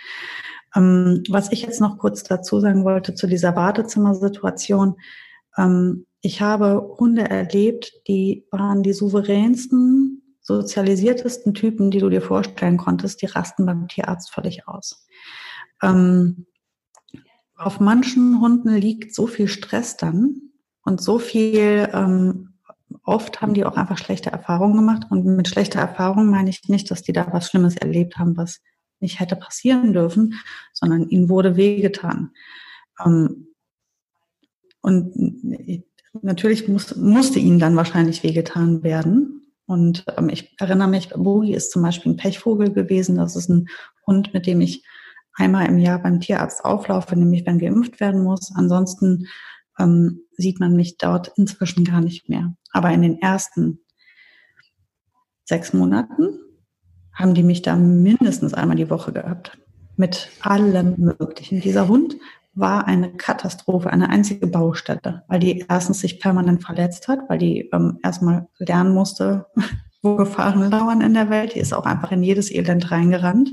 Ähm, 0.75 1.23
was 1.29 1.51
ich 1.51 1.61
jetzt 1.61 1.81
noch 1.81 1.97
kurz 1.97 2.23
dazu 2.23 2.59
sagen 2.59 2.83
wollte 2.83 3.15
zu 3.15 3.27
dieser 3.27 3.55
Wartezimmersituation. 3.55 4.95
Ähm, 5.57 6.05
ich 6.21 6.41
habe 6.41 6.95
Hunde 6.99 7.29
erlebt, 7.29 7.93
die 8.07 8.45
waren 8.51 8.83
die 8.83 8.93
souveränsten, 8.93 10.37
sozialisiertesten 10.41 11.53
Typen, 11.53 11.91
die 11.91 11.99
du 11.99 12.09
dir 12.09 12.21
vorstellen 12.21 12.77
konntest. 12.77 13.21
Die 13.21 13.27
rasten 13.27 13.65
beim 13.65 13.87
Tierarzt 13.87 14.31
völlig 14.31 14.67
aus. 14.67 15.05
Ähm, 15.81 16.45
auf 17.55 17.79
manchen 17.79 18.39
Hunden 18.41 18.73
liegt 18.75 19.13
so 19.13 19.27
viel 19.27 19.47
Stress 19.47 19.97
dann 19.97 20.41
und 20.83 21.01
so 21.01 21.19
viel, 21.19 21.89
ähm, 21.93 22.53
oft 23.03 23.41
haben 23.41 23.53
die 23.53 23.65
auch 23.65 23.75
einfach 23.75 23.97
schlechte 23.97 24.31
Erfahrungen 24.31 24.75
gemacht. 24.75 25.07
Und 25.09 25.25
mit 25.25 25.47
schlechter 25.47 25.79
Erfahrung 25.79 26.29
meine 26.29 26.49
ich 26.49 26.67
nicht, 26.67 26.89
dass 26.89 27.01
die 27.01 27.13
da 27.13 27.27
was 27.31 27.49
Schlimmes 27.49 27.75
erlebt 27.75 28.17
haben, 28.17 28.37
was 28.37 28.61
nicht 28.99 29.19
hätte 29.19 29.35
passieren 29.35 29.93
dürfen, 29.93 30.35
sondern 30.73 31.07
ihnen 31.09 31.29
wurde 31.29 31.55
wehgetan. 31.55 32.31
Ähm, 33.03 33.47
und 34.81 35.83
natürlich 36.21 36.67
muss, 36.67 36.95
musste 36.95 37.39
ihnen 37.39 37.59
dann 37.59 37.75
wahrscheinlich 37.75 38.23
wehgetan 38.23 38.83
werden. 38.83 39.53
Und 39.65 40.05
ähm, 40.17 40.29
ich 40.29 40.55
erinnere 40.59 40.87
mich, 40.87 41.09
Bogi 41.09 41.53
ist 41.53 41.71
zum 41.71 41.81
Beispiel 41.81 42.13
ein 42.13 42.17
Pechvogel 42.17 42.71
gewesen. 42.71 43.17
Das 43.17 43.35
ist 43.35 43.49
ein 43.49 43.67
Hund, 44.07 44.33
mit 44.33 44.47
dem 44.47 44.61
ich 44.61 44.83
einmal 45.33 45.67
im 45.67 45.77
Jahr 45.77 46.01
beim 46.01 46.19
Tierarzt 46.19 46.65
auflaufe, 46.65 47.15
nämlich 47.15 47.45
wenn 47.45 47.59
geimpft 47.59 47.99
werden 47.99 48.23
muss. 48.23 48.51
Ansonsten 48.55 49.27
ähm, 49.77 50.21
sieht 50.37 50.59
man 50.59 50.75
mich 50.75 50.97
dort 50.97 51.31
inzwischen 51.35 51.85
gar 51.85 52.01
nicht 52.01 52.29
mehr. 52.29 52.55
Aber 52.71 52.91
in 52.91 53.01
den 53.01 53.21
ersten 53.21 53.79
sechs 55.45 55.73
Monaten 55.73 56.39
haben 57.19 57.33
die 57.33 57.43
mich 57.43 57.61
da 57.61 57.75
mindestens 57.75 58.53
einmal 58.53 58.77
die 58.77 58.89
Woche 58.89 59.11
gehabt. 59.11 59.57
Mit 59.97 60.29
allem 60.39 60.95
Möglichen. 60.97 61.59
Dieser 61.59 61.89
Hund 61.89 62.15
war 62.53 62.87
eine 62.87 63.11
Katastrophe, 63.11 63.91
eine 63.91 64.09
einzige 64.09 64.47
Baustelle, 64.47 65.23
weil 65.27 65.39
die 65.39 65.65
erstens 65.67 65.99
sich 65.99 66.19
permanent 66.19 66.63
verletzt 66.63 67.07
hat, 67.09 67.19
weil 67.27 67.37
die 67.37 67.69
ähm, 67.73 67.99
erstmal 68.03 68.47
lernen 68.57 68.93
musste, 68.93 69.47
wo 70.01 70.15
Gefahren 70.15 70.71
lauern 70.71 71.01
in 71.01 71.13
der 71.13 71.29
Welt. 71.29 71.55
Die 71.55 71.59
ist 71.59 71.73
auch 71.73 71.85
einfach 71.85 72.11
in 72.11 72.23
jedes 72.23 72.49
Elend 72.49 72.89
reingerannt. 72.89 73.49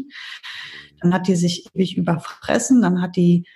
Dann 1.01 1.13
hat 1.13 1.27
die 1.27 1.35
sich 1.35 1.67
ewig 1.75 1.97
überfressen, 1.97 2.83
dann 2.83 3.03
hat 3.03 3.17
die 3.17 3.47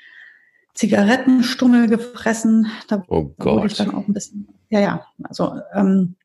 Zigarettenstummel 0.75 1.89
gefressen. 1.89 2.67
Da 2.89 3.03
oh 3.09 3.35
Gott. 3.39 3.57
wurde 3.57 3.67
ich 3.69 3.77
dann 3.77 3.95
auch 3.95 4.07
ein 4.07 4.13
bisschen, 4.13 4.49
ja, 4.69 4.81
ja, 4.81 5.07
also 5.23 5.55
ähm, 5.73 6.17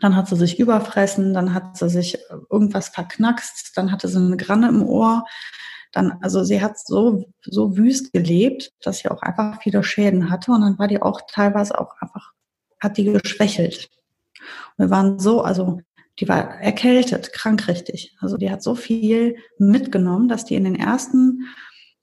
dann 0.00 0.16
hat 0.16 0.28
sie 0.28 0.36
sich 0.36 0.58
überfressen, 0.58 1.34
dann 1.34 1.54
hat 1.54 1.76
sie 1.76 1.88
sich 1.88 2.18
irgendwas 2.50 2.88
verknackst, 2.88 3.76
dann 3.76 3.90
hatte 3.90 4.08
sie 4.08 4.18
eine 4.18 4.36
Granne 4.36 4.68
im 4.68 4.82
Ohr. 4.82 5.24
Dann, 5.92 6.18
also 6.22 6.44
sie 6.44 6.62
hat 6.62 6.78
so, 6.78 7.24
so 7.42 7.76
wüst 7.76 8.12
gelebt, 8.12 8.72
dass 8.82 8.98
sie 8.98 9.08
auch 9.08 9.22
einfach 9.22 9.60
viele 9.60 9.82
Schäden 9.82 10.30
hatte 10.30 10.52
und 10.52 10.60
dann 10.60 10.78
war 10.78 10.86
die 10.86 11.02
auch 11.02 11.22
teilweise 11.28 11.78
auch 11.78 11.96
einfach, 12.00 12.32
hat 12.78 12.96
die 12.96 13.04
geschwächelt. 13.04 13.90
Und 14.76 14.86
wir 14.86 14.90
waren 14.90 15.18
so, 15.18 15.42
also 15.42 15.80
die 16.20 16.28
war 16.28 16.60
erkältet, 16.60 17.32
krank 17.32 17.66
richtig. 17.66 18.14
Also 18.20 18.36
die 18.36 18.50
hat 18.50 18.62
so 18.62 18.74
viel 18.74 19.36
mitgenommen, 19.58 20.28
dass 20.28 20.44
die 20.44 20.54
in 20.54 20.64
den 20.64 20.76
ersten 20.76 21.48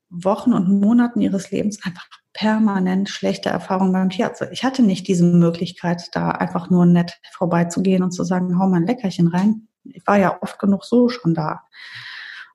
Wochen 0.09 0.53
und 0.53 0.81
Monaten 0.81 1.21
ihres 1.21 1.51
Lebens 1.51 1.83
einfach 1.85 2.07
permanent 2.37 3.09
schlechte 3.09 3.49
Erfahrungen 3.49 3.91
beim 3.91 4.11
Tierarzt. 4.11 4.45
Ich 4.51 4.63
hatte 4.63 4.83
nicht 4.83 5.07
diese 5.07 5.25
Möglichkeit, 5.25 6.09
da 6.13 6.29
einfach 6.29 6.69
nur 6.69 6.85
nett 6.85 7.19
vorbeizugehen 7.31 8.03
und 8.03 8.11
zu 8.11 8.23
sagen, 8.23 8.59
hau 8.59 8.67
mal 8.67 8.77
ein 8.77 8.85
Leckerchen 8.85 9.27
rein. 9.27 9.67
Ich 9.83 10.05
war 10.05 10.19
ja 10.19 10.37
oft 10.41 10.59
genug 10.59 10.85
so 10.85 11.09
schon 11.09 11.33
da. 11.33 11.63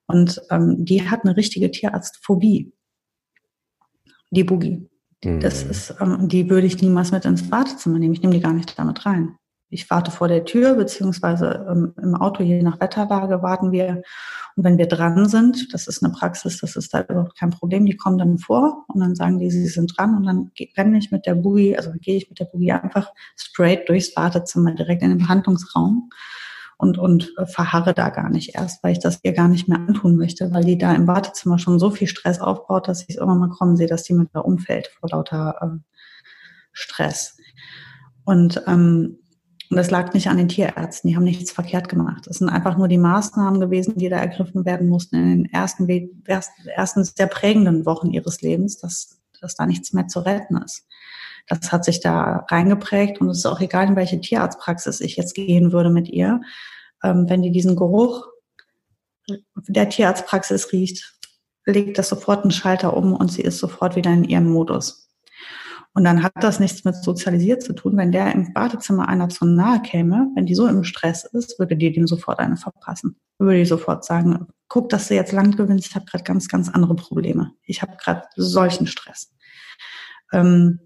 Und 0.07 0.41
ähm, 0.51 0.85
die 0.85 1.11
hat 1.11 1.24
eine 1.24 1.37
richtige 1.37 1.70
Tierarztphobie. 1.70 2.72
Die 4.30 4.45
Boogie. 4.45 4.89
Mhm. 5.24 5.41
Das 5.41 5.64
ist, 5.64 5.97
ähm, 6.01 6.28
die 6.28 6.49
würde 6.49 6.68
ich 6.68 6.80
niemals 6.80 7.11
mit 7.11 7.24
ins 7.24 7.51
Wartezimmer 7.51 7.99
nehmen. 7.99 8.14
Ich 8.14 8.22
nehme 8.22 8.35
die 8.35 8.41
gar 8.41 8.53
nicht 8.53 8.78
damit 8.78 9.05
rein. 9.05 9.37
Ich 9.68 9.91
warte 9.91 10.12
vor 10.12 10.28
der 10.28 10.45
Tür, 10.45 10.74
beziehungsweise 10.74 11.66
ähm, 11.68 11.95
im 12.01 12.14
Auto, 12.14 12.45
je 12.45 12.62
nach 12.62 12.78
Wetterlage, 12.80 13.43
warten 13.43 13.72
wir. 13.72 14.03
Und 14.57 14.64
wenn 14.64 14.78
wir 14.78 14.86
dran 14.86 15.28
sind, 15.28 15.72
das 15.72 15.88
ist 15.88 16.03
eine 16.03 16.12
Praxis, 16.12 16.59
das 16.61 16.76
ist 16.76 16.92
da 16.92 17.03
überhaupt 17.03 17.38
kein 17.38 17.50
Problem, 17.50 17.86
die 17.86 17.96
kommen 17.96 18.18
dann 18.18 18.38
vor 18.38 18.84
und 18.88 19.00
dann 19.00 19.14
sagen 19.14 19.38
die, 19.38 19.50
sie 19.50 19.66
sind 19.66 19.96
dran 19.96 20.16
und 20.16 20.24
dann 20.24 20.50
renne 20.76 20.98
ich 20.98 21.11
mit 21.11 21.26
der 21.26 21.34
Boogie, 21.34 21.76
also 21.76 21.92
gehe 22.00 22.16
ich 22.16 22.28
mit 22.28 22.38
der 22.38 22.46
Boogie 22.46 22.72
einfach 22.72 23.11
straight 23.36 23.88
durchs 23.88 24.14
Wartezimmer, 24.16 24.74
direkt 24.74 25.03
in 25.03 25.11
den 25.11 25.18
Behandlungsraum 25.18 26.11
und, 26.76 26.98
und 26.98 27.32
verharre 27.44 27.94
da 27.94 28.11
gar 28.11 28.28
nicht 28.28 28.57
erst, 28.57 28.82
weil 28.82 28.92
ich 28.92 28.98
das 28.98 29.20
ihr 29.22 29.32
gar 29.32 29.48
nicht 29.48 29.68
mehr 29.68 29.78
antun 29.78 30.16
möchte, 30.16 30.53
weil 30.53 30.64
die 30.64 30.78
da 30.78 30.92
im 30.92 31.07
Wartezimmer 31.07 31.59
schon 31.59 31.78
so 31.78 31.90
viel 31.90 32.09
Stress 32.09 32.40
aufbaut, 32.40 32.88
dass 32.88 33.03
ich 33.03 33.11
es 33.11 33.16
irgendwann 33.16 33.38
mal 33.38 33.57
kommen 33.57 33.76
sehe, 33.76 33.86
dass 33.86 34.03
die 34.03 34.14
mit 34.14 34.30
da 34.32 34.40
umfällt 34.40 34.88
vor 34.88 35.09
lauter 35.11 35.57
äh, 35.61 35.78
Stress. 36.72 37.36
Und 38.24 38.62
ähm, 38.66 39.18
und 39.73 39.77
das 39.77 39.91
lag 39.91 40.12
nicht 40.12 40.29
an 40.29 40.37
den 40.37 40.49
Tierärzten, 40.49 41.09
die 41.09 41.16
haben 41.16 41.25
nichts 41.25 41.51
verkehrt 41.51 41.89
gemacht. 41.89 42.27
Es 42.27 42.41
sind 42.41 42.51
einfach 42.51 42.77
nur 42.77 42.89
die 42.89 42.99
Maßnahmen 42.99 43.59
gewesen, 43.59 43.97
die 43.97 44.11
da 44.11 44.18
ergriffen 44.18 44.66
werden 44.66 44.87
mussten 44.87 45.16
in 45.16 45.45
den 45.45 45.51
ersten, 45.51 45.89
ersten 46.66 47.05
sehr 47.05 47.27
prägenden 47.27 47.87
Wochen 47.87 48.11
ihres 48.11 48.43
Lebens, 48.43 48.77
dass, 48.77 49.23
dass 49.41 49.55
da 49.55 49.64
nichts 49.64 49.95
mehr 49.95 50.09
zu 50.09 50.20
retten 50.20 50.59
ist. 50.59 50.87
Das 51.49 51.73
hat 51.73 51.87
sich 51.87 52.01
da 52.01 52.45
reingeprägt 52.51 53.23
und 53.23 53.31
es 53.31 53.39
ist 53.39 53.47
auch 53.47 53.61
egal, 53.61 53.89
in 53.89 53.97
welche 53.97 54.20
Tierarztpraxis 54.20 55.01
ich 55.01 55.16
jetzt 55.16 55.35
gehen 55.35 55.73
würde 55.73 55.89
mit 55.89 56.07
ihr. 56.07 56.43
Ähm, 57.03 57.31
wenn 57.31 57.41
die 57.41 57.51
diesen 57.51 57.75
Geruch 57.75 58.27
der 59.55 59.89
Tierarztpraxis 59.89 60.70
riecht, 60.73 61.14
legt 61.64 61.97
das 61.97 62.11
sofort 62.11 62.43
einen 62.43 62.51
Schalter 62.51 62.95
um 62.95 63.14
und 63.14 63.33
sie 63.33 63.41
ist 63.41 63.57
sofort 63.57 63.97
wieder 63.97 64.12
in 64.12 64.25
ihrem 64.25 64.51
Modus. 64.51 65.09
Und 65.95 66.05
dann 66.05 66.22
hat 66.22 66.32
das 66.40 66.59
nichts 66.59 66.84
mit 66.84 66.97
sozialisiert 66.97 67.62
zu 67.62 67.74
tun. 67.74 67.97
Wenn 67.97 68.12
der 68.12 68.32
im 68.32 68.55
Badezimmer 68.55 69.09
einer 69.09 69.28
zu 69.28 69.45
nahe 69.45 69.82
käme, 69.82 70.30
wenn 70.34 70.47
die 70.47 70.55
so 70.55 70.66
im 70.66 70.84
Stress 70.84 71.24
ist, 71.24 71.59
würde 71.59 71.76
die 71.76 71.93
dem 71.93 72.07
sofort 72.07 72.38
eine 72.38 72.57
verpassen. 72.57 73.16
Würde 73.38 73.59
die 73.59 73.66
sofort 73.66 74.05
sagen, 74.05 74.47
guck, 74.68 74.88
dass 74.88 75.09
du 75.09 75.14
jetzt 75.14 75.32
lang 75.32 75.55
gewinnst, 75.55 75.88
ich 75.88 75.95
habe 75.95 76.07
gerade 76.07 76.24
ganz, 76.24 76.49
ganz 76.49 76.70
andere 76.70 76.97
Probleme. 76.97 77.53
Ich 77.64 77.82
habe 77.82 77.97
gerade 77.99 78.22
solchen 78.36 78.86
Stress. 78.86 79.34
Ähm, 80.32 80.80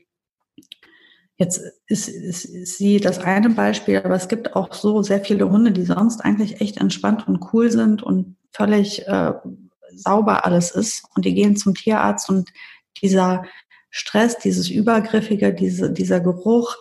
jetzt 1.36 1.60
ist, 1.86 2.08
ist, 2.08 2.44
ist 2.44 2.78
sie 2.78 2.98
das 2.98 3.18
eine 3.18 3.50
Beispiel, 3.50 3.98
aber 3.98 4.16
es 4.16 4.26
gibt 4.26 4.56
auch 4.56 4.74
so 4.74 5.02
sehr 5.02 5.20
viele 5.20 5.48
Hunde, 5.48 5.70
die 5.70 5.84
sonst 5.84 6.24
eigentlich 6.24 6.60
echt 6.60 6.78
entspannt 6.78 7.28
und 7.28 7.52
cool 7.52 7.70
sind 7.70 8.02
und 8.02 8.36
völlig 8.52 9.06
äh, 9.06 9.34
sauber 9.94 10.44
alles 10.44 10.72
ist. 10.72 11.04
Und 11.14 11.24
die 11.24 11.34
gehen 11.34 11.56
zum 11.56 11.74
Tierarzt 11.74 12.28
und 12.28 12.50
dieser 13.02 13.44
Stress, 13.96 14.36
dieses 14.36 14.68
Übergriffige, 14.68 15.54
diese, 15.54 15.90
dieser 15.90 16.20
Geruch, 16.20 16.76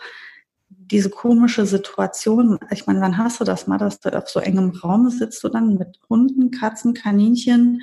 diese 0.67 1.09
komische 1.09 1.65
Situation. 1.65 2.59
Ich 2.71 2.87
meine, 2.87 2.99
wann 2.99 3.17
hast 3.17 3.39
du 3.39 3.45
das 3.45 3.67
mal, 3.67 3.77
dass 3.77 4.01
du 4.01 4.09
auf 4.09 4.27
so 4.27 4.41
engem 4.41 4.71
Raum 4.71 5.09
sitzt 5.09 5.41
du 5.41 5.47
dann 5.47 5.75
mit 5.75 5.97
Hunden, 6.09 6.51
Katzen, 6.51 6.93
Kaninchen, 6.93 7.81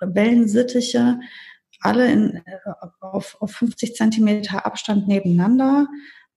Wellensittiche, 0.00 1.18
alle 1.80 2.12
in, 2.12 2.42
auf, 3.00 3.38
auf 3.40 3.50
50 3.50 3.96
Zentimeter 3.96 4.64
Abstand 4.64 5.08
nebeneinander. 5.08 5.88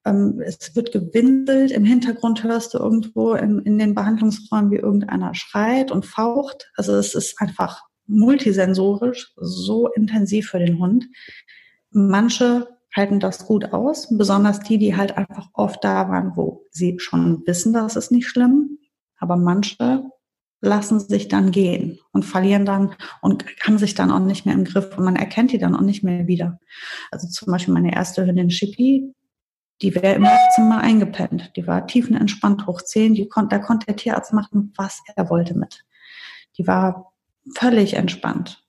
Ähm, 0.04 0.42
es 0.44 0.76
wird 0.76 0.92
gewindelt. 0.92 1.70
Im 1.70 1.86
Hintergrund 1.86 2.44
hörst 2.44 2.74
du 2.74 2.80
irgendwo 2.80 3.36
in, 3.36 3.60
in 3.60 3.78
den 3.78 3.94
Behandlungsräumen, 3.94 4.72
wie 4.72 4.78
irgendeiner 4.78 5.36
schreit 5.36 5.92
und 5.92 6.08
faucht. 6.08 6.72
Also 6.78 6.96
es 6.96 7.14
ist 7.14 7.40
einfach 7.40 7.84
multisensorisch 8.08 9.34
so 9.36 9.88
intensiv 9.90 10.50
für 10.50 10.60
den 10.60 10.80
Hund. 10.80 11.06
Manche 11.94 12.68
halten 12.96 13.20
das 13.20 13.46
gut 13.46 13.74
aus, 13.74 14.16
besonders 14.16 14.60
die, 14.60 14.78
die 14.78 14.96
halt 14.96 15.18
einfach 15.18 15.50
oft 15.54 15.84
da 15.84 16.10
waren, 16.10 16.36
wo 16.36 16.66
sie 16.72 17.00
schon 17.00 17.44
wissen, 17.46 17.74
das 17.74 17.96
ist 17.96 18.12
nicht 18.12 18.28
schlimm. 18.28 18.78
Aber 19.18 19.36
manche 19.36 20.04
lassen 20.62 21.00
sich 21.00 21.28
dann 21.28 21.52
gehen 21.52 22.00
und 22.12 22.24
verlieren 22.24 22.66
dann 22.66 22.96
und 23.22 23.46
haben 23.62 23.78
sich 23.78 23.96
dann 23.96 24.12
auch 24.12 24.20
nicht 24.20 24.46
mehr 24.46 24.56
im 24.56 24.64
Griff 24.64 24.98
und 24.98 25.04
man 25.04 25.16
erkennt 25.16 25.52
die 25.52 25.58
dann 25.58 25.76
auch 25.76 25.82
nicht 25.82 26.04
mehr 26.04 26.28
wieder. 26.28 26.60
Also 27.12 27.28
zum 27.28 27.52
Beispiel 27.52 27.74
meine 27.74 27.94
erste 27.94 28.26
Hündin 28.26 28.50
Chippy, 28.50 29.14
die 29.82 29.94
wäre 29.94 30.16
im 30.16 30.28
Zimmer 30.56 30.80
eingepennt. 30.80 31.52
Die 31.58 31.68
war 31.68 31.86
tiefenentspannt 31.86 32.66
hoch 32.68 32.82
zehn. 32.82 33.14
Die 33.14 33.28
konnte, 33.28 33.58
da 33.58 33.62
konnte 33.62 33.88
der 33.88 33.98
Tierarzt 33.98 34.32
machen, 34.32 34.72
was 34.78 35.02
er 35.16 35.30
wollte 35.30 35.58
mit. 35.58 35.84
Die 36.58 36.66
war 36.66 37.14
völlig 37.56 37.96
entspannt. 37.96 38.64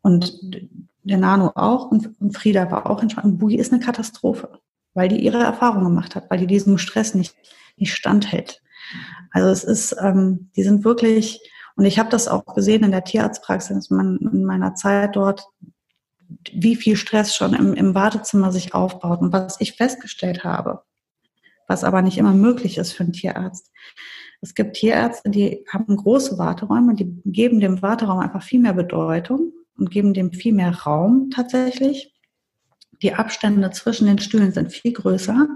Und 0.00 0.40
der 1.08 1.18
Nano 1.18 1.52
auch 1.54 1.90
und, 1.90 2.20
und 2.20 2.36
Frieda 2.36 2.70
war 2.70 2.88
auch 2.88 3.02
entspannt. 3.02 3.26
Und 3.26 3.38
Boogie 3.38 3.58
ist 3.58 3.72
eine 3.72 3.82
Katastrophe, 3.82 4.60
weil 4.94 5.08
die 5.08 5.24
ihre 5.24 5.42
Erfahrung 5.42 5.84
gemacht 5.84 6.14
hat, 6.14 6.30
weil 6.30 6.38
die 6.38 6.46
diesem 6.46 6.78
Stress 6.78 7.14
nicht, 7.14 7.34
nicht 7.76 7.94
standhält. 7.94 8.62
Also 9.30 9.48
es 9.48 9.64
ist, 9.64 9.96
ähm, 10.00 10.50
die 10.56 10.62
sind 10.62 10.84
wirklich, 10.84 11.40
und 11.76 11.84
ich 11.84 11.98
habe 11.98 12.10
das 12.10 12.28
auch 12.28 12.44
gesehen 12.54 12.84
in 12.84 12.90
der 12.90 13.04
Tierarztpraxis 13.04 13.90
in 13.90 14.44
meiner 14.44 14.74
Zeit 14.74 15.16
dort, 15.16 15.46
wie 16.52 16.76
viel 16.76 16.96
Stress 16.96 17.34
schon 17.34 17.54
im, 17.54 17.74
im 17.74 17.94
Wartezimmer 17.94 18.52
sich 18.52 18.74
aufbaut 18.74 19.20
und 19.20 19.32
was 19.32 19.60
ich 19.60 19.74
festgestellt 19.74 20.44
habe, 20.44 20.82
was 21.66 21.84
aber 21.84 22.02
nicht 22.02 22.18
immer 22.18 22.34
möglich 22.34 22.78
ist 22.78 22.92
für 22.92 23.04
einen 23.04 23.12
Tierarzt. 23.12 23.70
Es 24.40 24.54
gibt 24.54 24.76
Tierärzte, 24.76 25.30
die 25.30 25.64
haben 25.72 25.96
große 25.96 26.38
Warteräume, 26.38 26.94
die 26.94 27.20
geben 27.24 27.60
dem 27.60 27.82
Warteraum 27.82 28.20
einfach 28.20 28.42
viel 28.42 28.60
mehr 28.60 28.74
Bedeutung 28.74 29.52
und 29.78 29.90
geben 29.90 30.14
dem 30.14 30.32
viel 30.32 30.52
mehr 30.52 30.74
Raum 30.74 31.30
tatsächlich. 31.30 32.14
Die 33.02 33.14
Abstände 33.14 33.70
zwischen 33.70 34.06
den 34.06 34.18
Stühlen 34.18 34.52
sind 34.52 34.72
viel 34.72 34.92
größer. 34.92 35.46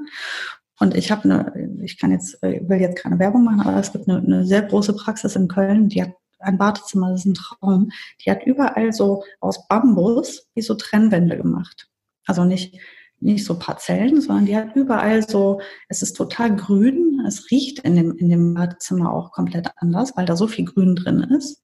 Und 0.79 0.97
ich 0.97 1.11
habe 1.11 1.25
eine, 1.25 1.81
ich 1.83 1.99
kann 1.99 2.11
jetzt, 2.11 2.41
will 2.43 2.81
jetzt 2.81 3.01
keine 3.01 3.19
Werbung 3.19 3.45
machen, 3.45 3.61
aber 3.61 3.79
es 3.79 3.93
gibt 3.93 4.09
eine, 4.09 4.19
eine 4.19 4.47
sehr 4.47 4.63
große 4.63 4.95
Praxis 4.95 5.37
in 5.37 5.49
Köln, 5.49 5.89
die 5.89 6.03
hat 6.03 6.13
ein 6.43 6.59
Wartezimmer, 6.59 7.11
das 7.11 7.21
ist 7.21 7.27
ein 7.27 7.35
Traum. 7.35 7.91
Die 8.25 8.31
hat 8.31 8.45
überall 8.45 8.93
so 8.93 9.25
aus 9.41 9.69
Bambus 9.69 10.49
wie 10.55 10.63
so 10.63 10.75
Trennwände 10.75 11.37
gemacht. 11.37 11.89
Also 12.27 12.45
nicht, 12.45 12.79
nicht 13.21 13.45
so 13.45 13.59
Parzellen, 13.59 14.21
sondern 14.21 14.47
die 14.47 14.57
hat 14.57 14.75
überall 14.75 15.27
so, 15.29 15.61
es 15.89 16.03
ist 16.03 16.15
total 16.15 16.57
grün, 16.57 17.23
es 17.27 17.51
riecht 17.51 17.81
in 17.81 17.97
dem, 17.97 18.17
in 18.17 18.29
dem 18.29 18.55
Badezimmer 18.55 19.13
auch 19.13 19.31
komplett 19.31 19.71
anders, 19.77 20.17
weil 20.17 20.27
da 20.27 20.37
so 20.37 20.49
viel 20.49 20.65
Grün 20.65 20.97
drin 20.97 21.21
ist. 21.21 21.63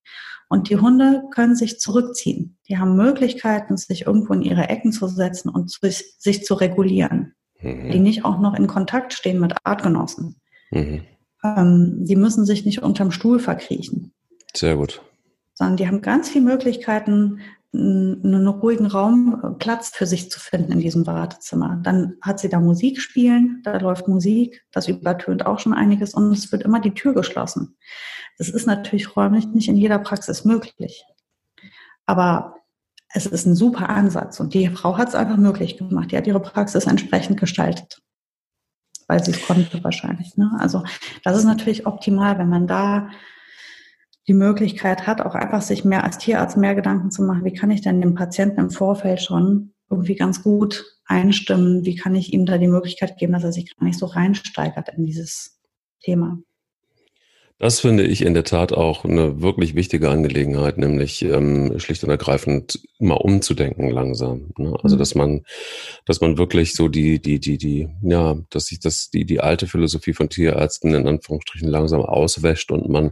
Und 0.48 0.70
die 0.70 0.76
Hunde 0.76 1.24
können 1.30 1.56
sich 1.56 1.78
zurückziehen. 1.78 2.58
Die 2.68 2.78
haben 2.78 2.96
Möglichkeiten, 2.96 3.76
sich 3.76 4.06
irgendwo 4.06 4.32
in 4.32 4.42
ihre 4.42 4.68
Ecken 4.68 4.92
zu 4.92 5.06
setzen 5.06 5.50
und 5.50 5.70
sich, 5.70 6.14
sich 6.18 6.44
zu 6.44 6.54
regulieren. 6.54 7.34
Mhm. 7.60 7.90
Die 7.90 7.98
nicht 7.98 8.24
auch 8.24 8.40
noch 8.40 8.54
in 8.54 8.66
Kontakt 8.66 9.12
stehen 9.12 9.40
mit 9.40 9.54
Artgenossen. 9.64 10.40
Mhm. 10.70 11.02
Ähm, 11.44 12.04
die 12.04 12.16
müssen 12.16 12.46
sich 12.46 12.64
nicht 12.64 12.82
unterm 12.82 13.10
Stuhl 13.10 13.38
verkriechen. 13.38 14.12
Sehr 14.54 14.76
gut. 14.76 15.02
Sondern 15.54 15.76
die 15.76 15.86
haben 15.86 16.00
ganz 16.02 16.30
viele 16.30 16.44
Möglichkeiten, 16.44 17.40
einen 17.74 18.48
ruhigen 18.48 18.86
Raum, 18.86 19.56
Platz 19.58 19.90
für 19.90 20.06
sich 20.06 20.30
zu 20.30 20.40
finden 20.40 20.72
in 20.72 20.80
diesem 20.80 21.06
Wartezimmer. 21.06 21.78
Dann 21.82 22.14
hat 22.22 22.40
sie 22.40 22.48
da 22.48 22.60
Musik 22.60 23.00
spielen, 23.00 23.60
da 23.62 23.76
läuft 23.76 24.08
Musik, 24.08 24.64
das 24.72 24.88
übertönt 24.88 25.44
auch 25.44 25.58
schon 25.58 25.74
einiges 25.74 26.14
und 26.14 26.32
es 26.32 26.50
wird 26.50 26.62
immer 26.62 26.80
die 26.80 26.94
Tür 26.94 27.12
geschlossen. 27.12 27.76
Das 28.38 28.48
ist 28.48 28.66
natürlich 28.66 29.16
räumlich 29.16 29.46
nicht 29.48 29.68
in 29.68 29.76
jeder 29.76 29.98
Praxis 29.98 30.44
möglich. 30.44 31.04
Aber 32.06 32.54
es 33.10 33.26
ist 33.26 33.46
ein 33.46 33.54
super 33.54 33.90
Ansatz 33.90 34.40
und 34.40 34.54
die 34.54 34.68
Frau 34.68 34.96
hat 34.96 35.08
es 35.08 35.14
einfach 35.14 35.36
möglich 35.36 35.76
gemacht. 35.76 36.12
Die 36.12 36.16
hat 36.16 36.26
ihre 36.26 36.40
Praxis 36.40 36.86
entsprechend 36.86 37.38
gestaltet, 37.38 38.00
weil 39.08 39.22
sie 39.22 39.32
es 39.32 39.46
konnte 39.46 39.82
wahrscheinlich. 39.84 40.36
Ne? 40.36 40.50
Also 40.58 40.84
das 41.24 41.36
ist 41.36 41.44
natürlich 41.44 41.86
optimal, 41.86 42.38
wenn 42.38 42.48
man 42.48 42.66
da 42.66 43.10
die 44.28 44.34
Möglichkeit 44.34 45.06
hat, 45.06 45.22
auch 45.22 45.34
einfach 45.34 45.62
sich 45.62 45.84
mehr 45.84 46.04
als 46.04 46.18
Tierarzt 46.18 46.58
mehr 46.58 46.74
Gedanken 46.74 47.10
zu 47.10 47.22
machen, 47.22 47.44
wie 47.44 47.54
kann 47.54 47.70
ich 47.70 47.80
denn 47.80 48.02
dem 48.02 48.14
Patienten 48.14 48.60
im 48.60 48.70
Vorfeld 48.70 49.22
schon 49.22 49.72
irgendwie 49.90 50.16
ganz 50.16 50.42
gut 50.42 50.84
einstimmen, 51.06 51.86
wie 51.86 51.96
kann 51.96 52.14
ich 52.14 52.34
ihm 52.34 52.44
da 52.44 52.58
die 52.58 52.68
Möglichkeit 52.68 53.16
geben, 53.16 53.32
dass 53.32 53.44
er 53.44 53.52
sich 53.52 53.74
gar 53.74 53.86
nicht 53.86 53.98
so 53.98 54.04
reinsteigert 54.04 54.90
in 54.90 55.06
dieses 55.06 55.58
Thema. 56.02 56.38
Das 57.60 57.80
finde 57.80 58.04
ich 58.04 58.22
in 58.22 58.34
der 58.34 58.44
Tat 58.44 58.72
auch 58.72 59.04
eine 59.04 59.42
wirklich 59.42 59.74
wichtige 59.74 60.10
Angelegenheit, 60.10 60.78
nämlich 60.78 61.22
ähm, 61.22 61.76
schlicht 61.80 62.04
und 62.04 62.10
ergreifend 62.10 62.80
mal 63.00 63.14
umzudenken 63.14 63.90
langsam. 63.90 64.52
Ne? 64.56 64.76
Also 64.80 64.94
mhm. 64.94 64.98
dass 65.00 65.16
man, 65.16 65.42
dass 66.06 66.20
man 66.20 66.38
wirklich 66.38 66.76
so 66.76 66.86
die, 66.86 67.20
die, 67.20 67.40
die, 67.40 67.58
die, 67.58 67.88
ja, 68.02 68.36
dass 68.50 68.66
sich 68.66 68.78
das 68.78 69.10
die 69.10 69.24
die 69.24 69.40
alte 69.40 69.66
Philosophie 69.66 70.12
von 70.12 70.28
Tierärzten 70.28 70.94
in 70.94 71.08
Anführungsstrichen 71.08 71.68
langsam 71.68 72.02
auswäscht 72.02 72.70
und 72.70 72.88
man 72.88 73.10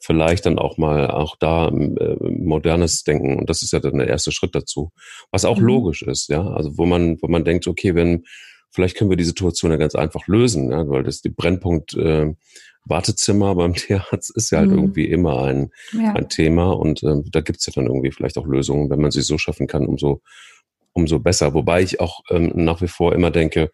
vielleicht 0.00 0.46
dann 0.46 0.58
auch 0.58 0.78
mal 0.78 1.10
auch 1.10 1.36
da 1.38 1.68
äh, 1.68 2.16
modernes 2.20 3.04
Denken 3.04 3.38
und 3.38 3.50
das 3.50 3.60
ist 3.60 3.74
ja 3.74 3.80
dann 3.80 3.98
der 3.98 4.08
erste 4.08 4.32
Schritt 4.32 4.54
dazu, 4.54 4.92
was 5.30 5.44
auch 5.44 5.58
mhm. 5.58 5.66
logisch 5.66 6.00
ist, 6.02 6.30
ja, 6.30 6.42
also 6.42 6.78
wo 6.78 6.86
man, 6.86 7.18
wo 7.20 7.28
man 7.28 7.44
denkt, 7.44 7.66
okay, 7.66 7.94
wenn 7.94 8.24
vielleicht 8.70 8.96
können 8.96 9.10
wir 9.10 9.18
die 9.18 9.24
Situation 9.24 9.70
ja 9.70 9.76
ganz 9.76 9.94
einfach 9.94 10.26
lösen, 10.26 10.70
ja, 10.70 10.88
weil 10.88 11.02
das 11.02 11.20
die 11.20 11.28
Brennpunkt 11.28 11.94
äh, 11.94 12.32
Wartezimmer 12.84 13.54
beim 13.54 13.74
Tierarzt 13.74 14.34
ist 14.36 14.50
ja 14.50 14.58
halt 14.58 14.70
mhm. 14.70 14.78
irgendwie 14.78 15.06
immer 15.06 15.44
ein, 15.44 15.70
ja. 15.92 16.12
ein 16.14 16.28
Thema 16.28 16.70
und 16.72 17.02
ähm, 17.02 17.24
da 17.30 17.40
gibt's 17.40 17.66
ja 17.66 17.72
dann 17.74 17.86
irgendwie 17.86 18.12
vielleicht 18.12 18.38
auch 18.38 18.46
Lösungen, 18.46 18.90
wenn 18.90 19.00
man 19.00 19.10
sie 19.10 19.22
so 19.22 19.38
schaffen 19.38 19.66
kann, 19.66 19.86
umso 19.86 20.20
umso 20.94 21.18
besser. 21.18 21.54
Wobei 21.54 21.82
ich 21.82 22.00
auch 22.00 22.20
ähm, 22.30 22.52
nach 22.54 22.80
wie 22.82 22.88
vor 22.88 23.14
immer 23.14 23.30
denke, 23.30 23.70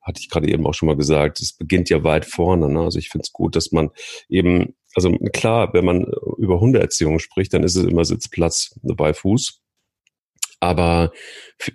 hatte 0.00 0.20
ich 0.20 0.28
gerade 0.28 0.50
eben 0.50 0.66
auch 0.66 0.74
schon 0.74 0.86
mal 0.86 0.96
gesagt, 0.96 1.40
es 1.40 1.52
beginnt 1.52 1.90
ja 1.90 2.02
weit 2.04 2.24
vorne. 2.24 2.68
Ne? 2.68 2.80
Also 2.80 2.98
ich 2.98 3.10
finde 3.10 3.24
es 3.24 3.32
gut, 3.32 3.56
dass 3.56 3.72
man 3.72 3.90
eben, 4.28 4.74
also 4.94 5.12
klar, 5.32 5.72
wenn 5.74 5.84
man 5.84 6.06
über 6.38 6.60
Hundeerziehung 6.60 7.18
spricht, 7.18 7.52
dann 7.52 7.62
ist 7.62 7.76
es 7.76 7.84
immer 7.84 8.04
Sitzplatz 8.04 8.78
bei 8.82 9.14
Fuß. 9.14 9.61
Aber 10.62 11.10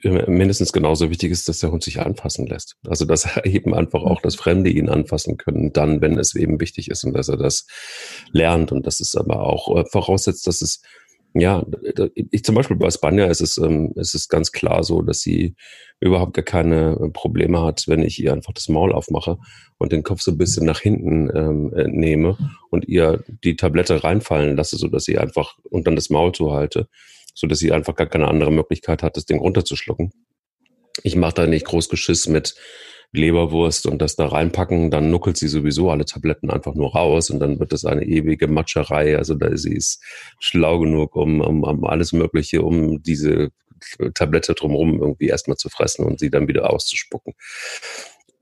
äh, 0.01 0.31
mindestens 0.31 0.71
genauso 0.71 1.09
wichtig 1.09 1.29
ist, 1.33 1.49
dass 1.49 1.59
der 1.59 1.71
Hund 1.71 1.83
sich 1.83 1.99
anfassen 1.99 2.47
lässt. 2.47 2.77
Also 2.88 3.03
dass 3.03 3.25
er 3.25 3.45
eben 3.45 3.73
einfach 3.73 4.01
auch 4.01 4.21
das 4.21 4.35
Fremde 4.35 4.69
ihn 4.69 4.88
anfassen 4.88 5.35
können, 5.35 5.73
dann, 5.73 5.99
wenn 5.99 6.17
es 6.17 6.35
eben 6.35 6.61
wichtig 6.61 6.89
ist 6.89 7.03
und 7.03 7.11
dass 7.11 7.27
er 7.27 7.35
das 7.35 7.67
lernt 8.31 8.71
und 8.71 8.88
dass 8.88 9.01
es 9.01 9.15
aber 9.15 9.41
auch 9.41 9.75
äh, 9.75 9.83
voraussetzt, 9.91 10.47
dass 10.47 10.61
es 10.61 10.81
ja, 11.33 11.63
ich 12.15 12.43
zum 12.43 12.55
Beispiel 12.55 12.77
bei 12.77 12.89
Spanja 12.89 13.25
ist 13.25 13.41
es, 13.41 13.57
ähm, 13.57 13.91
ist 13.95 14.15
es 14.15 14.29
ganz 14.29 14.53
klar 14.53 14.83
so, 14.83 15.01
dass 15.01 15.19
sie 15.19 15.55
überhaupt 15.99 16.33
gar 16.33 16.45
keine 16.45 17.11
Probleme 17.13 17.61
hat, 17.61 17.83
wenn 17.88 18.01
ich 18.01 18.23
ihr 18.23 18.33
einfach 18.33 18.53
das 18.53 18.69
Maul 18.69 18.93
aufmache 18.93 19.38
und 19.77 19.91
den 19.91 20.01
Kopf 20.01 20.21
so 20.21 20.31
ein 20.31 20.38
bisschen 20.38 20.65
nach 20.65 20.79
hinten 20.79 21.29
ähm, 21.35 21.73
äh, 21.75 21.88
nehme 21.89 22.38
und 22.71 22.88
ihr 22.88 23.23
die 23.43 23.57
Tablette 23.57 24.03
reinfallen 24.03 24.55
lasse, 24.55 24.77
so 24.77 24.88
dass 24.88 25.03
sie 25.03 25.19
einfach 25.19 25.57
und 25.69 25.85
dann 25.85 25.97
das 25.97 26.09
Maul 26.09 26.31
zuhalte 26.31 26.88
so 27.38 27.45
dass 27.45 27.59
sie 27.59 27.71
einfach 27.71 27.95
gar 27.95 28.07
keine 28.07 28.27
andere 28.27 28.51
Möglichkeit 28.51 29.03
hat, 29.03 29.15
das 29.15 29.25
Ding 29.25 29.38
runterzuschlucken. 29.38 30.11
Ich 31.03 31.15
mache 31.15 31.35
da 31.35 31.45
nicht 31.45 31.67
groß 31.67 31.88
Geschiss 31.88 32.27
mit 32.27 32.55
Leberwurst 33.11 33.85
und 33.85 34.01
das 34.01 34.15
da 34.15 34.25
reinpacken, 34.25 34.89
dann 34.89 35.11
nuckelt 35.11 35.38
sie 35.38 35.47
sowieso 35.47 35.91
alle 35.91 36.05
Tabletten 36.05 36.49
einfach 36.49 36.73
nur 36.73 36.93
raus 36.93 37.29
und 37.29 37.39
dann 37.39 37.59
wird 37.59 37.73
das 37.73 37.85
eine 37.85 38.03
ewige 38.03 38.47
Matscherei. 38.47 39.17
Also 39.17 39.35
da 39.35 39.55
sie 39.55 39.75
ist 39.75 40.03
schlau 40.39 40.79
genug, 40.79 41.15
um, 41.15 41.39
um, 41.41 41.63
um 41.63 41.85
alles 41.85 42.11
Mögliche, 42.11 42.63
um 42.63 43.03
diese 43.03 43.51
Tablette 44.15 44.55
drumherum 44.55 44.99
irgendwie 44.99 45.27
erstmal 45.27 45.57
zu 45.57 45.69
fressen 45.69 46.05
und 46.05 46.19
sie 46.19 46.31
dann 46.31 46.47
wieder 46.47 46.71
auszuspucken. 46.73 47.35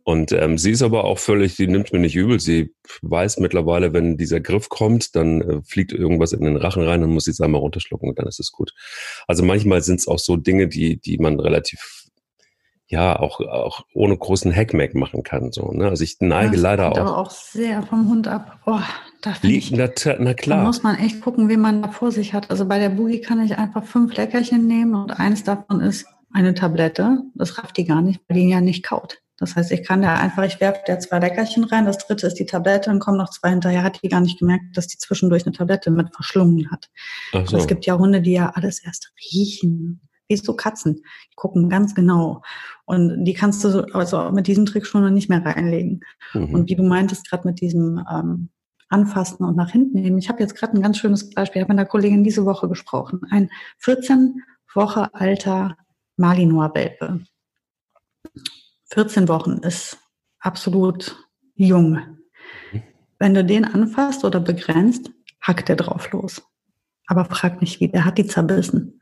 Und 0.08 0.32
ähm, 0.34 0.60
sie 0.60 0.70
ist 0.70 0.84
aber 0.84 1.06
auch 1.06 1.18
völlig, 1.18 1.56
die 1.56 1.66
nimmt 1.66 1.92
mir 1.92 1.98
nicht 1.98 2.16
übel. 2.16 2.40
Sie 2.40 2.76
weiß 3.02 3.40
mittlerweile, 3.40 3.92
wenn 3.92 4.18
dieser 4.18 4.40
Griff 4.40 4.70
kommt, 4.70 5.16
dann 5.16 5.42
äh, 5.42 5.62
fliegt 5.64 5.92
irgendwas 5.92 6.32
in 6.32 6.46
den 6.46 6.58
Rachen 6.58 6.84
rein 6.84 7.04
und 7.04 7.10
muss 7.10 7.26
sie 7.26 7.32
es 7.32 7.42
einmal 7.42 7.60
runterschlucken 7.60 8.10
und 8.10 8.20
dann 8.20 8.28
ist 8.28 8.40
es 8.40 8.52
gut. 8.52 8.72
Also 9.28 9.44
manchmal 9.44 9.82
sind 9.82 10.02
es 10.02 10.08
auch 10.08 10.20
so 10.20 10.38
Dinge, 10.38 10.68
die, 10.68 11.02
die 11.02 11.18
man 11.18 11.40
relativ 11.40 12.04
ja 12.86 13.18
auch 13.20 13.40
auch 13.40 13.84
ohne 13.96 14.16
großen 14.16 14.56
Hackmack 14.56 14.94
machen 14.94 15.24
kann 15.24 15.52
so 15.52 15.72
ne? 15.72 15.90
Also 15.90 16.04
ich 16.04 16.18
neige 16.20 16.52
das 16.52 16.62
leider 16.62 16.92
auch 16.92 16.98
aber 16.98 17.18
auch 17.18 17.32
sehr 17.32 17.82
vom 17.82 18.08
Hund 18.08 18.28
ab. 18.28 18.60
Oh, 18.68 18.80
da 19.24 19.34
Liegt, 19.42 19.72
ich, 19.72 19.72
na, 19.72 19.90
na, 20.20 20.36
klar. 20.36 20.60
Da 20.60 20.66
muss 20.66 20.84
man 20.84 20.96
echt 21.00 21.20
gucken 21.22 21.50
wie 21.50 21.58
man 21.58 21.82
da 21.82 21.90
vor 21.90 22.12
sich 22.12 22.36
hat. 22.36 22.52
Also 22.52 22.68
bei 22.68 22.78
der 22.78 22.90
Boogie 22.90 23.22
kann 23.22 23.44
ich 23.44 23.58
einfach 23.58 23.84
fünf 23.84 24.16
Leckerchen 24.16 24.68
nehmen 24.68 24.94
und 24.94 25.20
eines 25.20 25.44
davon 25.44 25.82
ist 25.82 26.06
eine 26.32 26.54
Tablette. 26.54 27.24
Das 27.34 27.58
rafft 27.58 27.78
die 27.78 27.86
gar 27.86 28.04
nicht 28.04 28.22
weil 28.28 28.38
die 28.38 28.50
ja 28.50 28.62
nicht 28.62 28.84
kaut 28.84 29.24
das 29.38 29.56
heißt, 29.56 29.72
ich 29.72 29.84
kann 29.84 30.02
da 30.02 30.16
einfach, 30.16 30.44
ich 30.44 30.62
werfe 30.62 30.80
da 30.86 30.98
zwei 30.98 31.20
Leckerchen 31.20 31.66
rein, 31.66 31.86
das 31.86 31.98
dritte 31.98 32.28
ist 32.28 32.36
die 32.36 32.46
Tablette, 32.46 32.90
dann 32.90 33.00
kommen 33.00 33.18
noch 33.18 33.30
zwei 33.30 33.50
hinterher, 33.50 33.84
hat 33.84 34.02
die 34.02 34.08
gar 34.08 34.22
nicht 34.22 34.40
gemerkt, 34.40 34.78
dass 34.78 34.88
die 34.88 34.98
zwischendurch 34.98 35.46
eine 35.46 35.54
Tablette 35.54 35.92
mit 35.92 36.14
verschlungen 36.14 36.72
hat. 36.72 36.90
Ach 37.34 37.46
so. 37.46 37.58
Es 37.58 37.68
gibt 37.68 37.86
ja 37.86 37.98
Hunde, 37.98 38.22
die 38.22 38.34
ja 38.34 38.52
alles 38.52 38.80
erst 38.84 39.14
riechen. 39.32 40.02
Wie 40.28 40.38
so 40.38 40.56
Katzen, 40.56 40.96
die 40.96 41.36
gucken 41.36 41.70
ganz 41.70 41.94
genau. 41.94 42.42
Und 42.86 43.26
die 43.26 43.34
kannst 43.34 43.64
du 43.64 43.86
also 43.94 44.32
mit 44.32 44.48
diesem 44.48 44.66
Trick 44.66 44.88
schon 44.88 45.04
noch 45.04 45.12
nicht 45.12 45.30
mehr 45.30 45.46
reinlegen. 45.46 46.00
Mhm. 46.34 46.54
Und 46.54 46.70
wie 46.70 46.76
du 46.76 46.82
meintest, 46.82 47.30
gerade 47.30 47.48
mit 47.48 47.62
diesem 47.62 48.04
ähm, 48.12 48.50
Anfassen 48.90 49.46
und 49.46 49.56
nach 49.56 49.70
hinten 49.70 50.02
nehmen. 50.02 50.18
Ich 50.18 50.30
habe 50.30 50.40
jetzt 50.40 50.56
gerade 50.56 50.74
ein 50.74 50.82
ganz 50.82 50.98
schönes 50.98 51.30
Beispiel. 51.30 51.60
Ich 51.60 51.64
habe 51.64 51.74
mit 51.74 51.80
einer 51.80 51.88
Kollegin 51.88 52.24
diese 52.24 52.46
Woche 52.46 52.68
gesprochen. 52.68 53.22
Ein 53.30 53.50
14 53.80 54.42
Woche 54.74 55.14
alter 55.14 55.78
Malinois-Welpe 56.18 57.22
14 58.96 59.28
Wochen 59.28 59.58
ist 59.58 59.98
absolut 60.40 61.18
jung. 61.56 62.00
Wenn 63.20 63.34
du 63.34 63.44
den 63.44 63.66
anfasst 63.66 64.24
oder 64.24 64.40
begrenzt, 64.40 65.12
hackt 65.42 65.70
er 65.70 65.76
drauf 65.76 66.10
los. 66.14 66.42
Aber 67.06 67.26
frag 67.26 67.60
nicht 67.60 67.82
wie, 67.82 67.90
der 67.90 68.06
hat 68.06 68.18
die 68.18 68.26
zerbissen. 68.26 69.02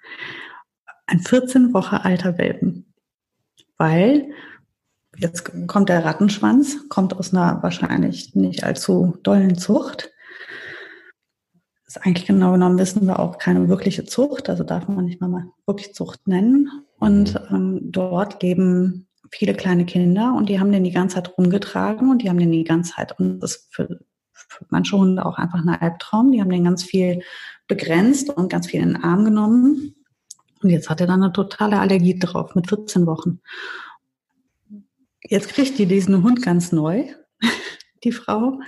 Ein 1.06 1.20
14 1.20 1.76
Wochen 1.76 1.98
alter 1.98 2.40
Welpen. 2.40 2.92
Weil, 3.78 4.32
jetzt 5.16 5.52
kommt 5.68 5.90
der 5.90 6.04
Rattenschwanz, 6.04 6.90
kommt 6.90 7.16
aus 7.16 7.32
einer 7.32 7.62
wahrscheinlich 7.62 8.34
nicht 8.34 8.64
allzu 8.64 9.20
dollen 9.22 9.60
Zucht. 9.60 10.12
Das 11.86 11.98
ist 11.98 12.04
eigentlich 12.04 12.26
genau 12.26 12.54
genommen 12.54 12.80
wissen 12.80 13.06
wir 13.06 13.20
auch 13.20 13.38
keine 13.38 13.70
wirkliche 13.70 14.06
Zucht, 14.06 14.50
also 14.50 14.64
darf 14.64 14.88
man 14.88 15.06
nicht 15.06 15.22
mal 15.22 15.52
wirklich 15.68 15.94
Zucht 15.94 16.28
nennen. 16.28 16.72
Und 16.98 17.40
ähm, 17.52 17.92
dort 17.92 18.42
leben 18.42 19.08
viele 19.34 19.56
kleine 19.56 19.86
Kinder 19.86 20.36
und 20.36 20.48
die 20.48 20.60
haben 20.60 20.72
den 20.72 20.84
die 20.84 20.92
ganze 20.92 21.16
Zeit 21.16 21.38
rumgetragen 21.38 22.12
und 22.12 22.22
die 22.22 22.30
haben 22.30 22.38
den 22.38 22.52
die 22.52 22.64
ganze 22.64 22.94
Zeit, 22.94 23.20
und 23.20 23.40
das 23.40 23.56
ist 23.56 23.74
für, 23.74 24.00
für 24.32 24.66
manche 24.70 24.96
Hunde 24.96 25.26
auch 25.26 25.40
einfach 25.40 25.60
ein 25.60 25.70
Albtraum, 25.70 26.32
die 26.32 26.40
haben 26.40 26.52
den 26.52 26.66
ganz 26.66 26.84
viel 26.84 27.24
begrenzt 27.68 28.30
und 28.30 28.50
ganz 28.50 28.68
viel 28.68 28.82
in 28.82 28.90
den 28.90 29.04
Arm 29.04 29.26
genommen. 29.26 29.96
Und 30.62 30.70
jetzt 30.70 30.90
hat 30.90 31.02
er 31.02 31.08
dann 31.08 31.24
eine 31.24 31.34
totale 31.34 31.80
Allergie 31.80 32.18
drauf 32.20 32.54
mit 32.54 32.70
14 32.70 33.08
Wochen. 33.08 33.40
Jetzt 35.24 35.50
kriegt 35.50 35.80
die 35.80 35.88
diesen 35.88 36.22
Hund 36.22 36.44
ganz 36.44 36.72
neu, 36.72 37.06
die 38.04 38.12
Frau. 38.12 38.60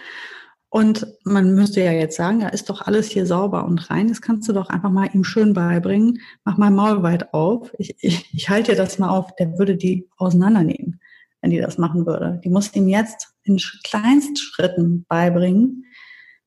Und 0.75 1.07
man 1.23 1.55
müsste 1.55 1.81
ja 1.81 1.93
jetzt 1.93 2.17
sagen, 2.17 2.41
ja, 2.41 2.49
ist 2.49 2.69
doch 2.69 2.81
alles 2.81 3.09
hier 3.09 3.25
sauber 3.25 3.63
und 3.63 3.89
rein. 3.89 4.09
Das 4.09 4.21
kannst 4.21 4.49
du 4.49 4.51
doch 4.51 4.67
einfach 4.67 4.89
mal 4.89 5.07
ihm 5.13 5.23
schön 5.23 5.53
beibringen. 5.53 6.19
Mach 6.43 6.57
mal 6.57 6.69
Maul 6.69 7.01
weit 7.01 7.33
auf. 7.33 7.73
Ich, 7.77 7.95
ich, 8.01 8.27
ich 8.33 8.49
halte 8.49 8.73
dir 8.73 8.77
das 8.77 8.99
mal 8.99 9.07
auf. 9.07 9.33
Der 9.37 9.57
würde 9.57 9.77
die 9.77 10.09
auseinandernehmen, 10.17 10.99
wenn 11.39 11.51
die 11.51 11.59
das 11.59 11.77
machen 11.77 12.05
würde. 12.05 12.41
Die 12.43 12.49
muss 12.49 12.75
ihm 12.75 12.89
jetzt 12.89 13.35
in 13.43 13.57
Kleinstschritten 13.85 15.05
beibringen, 15.07 15.85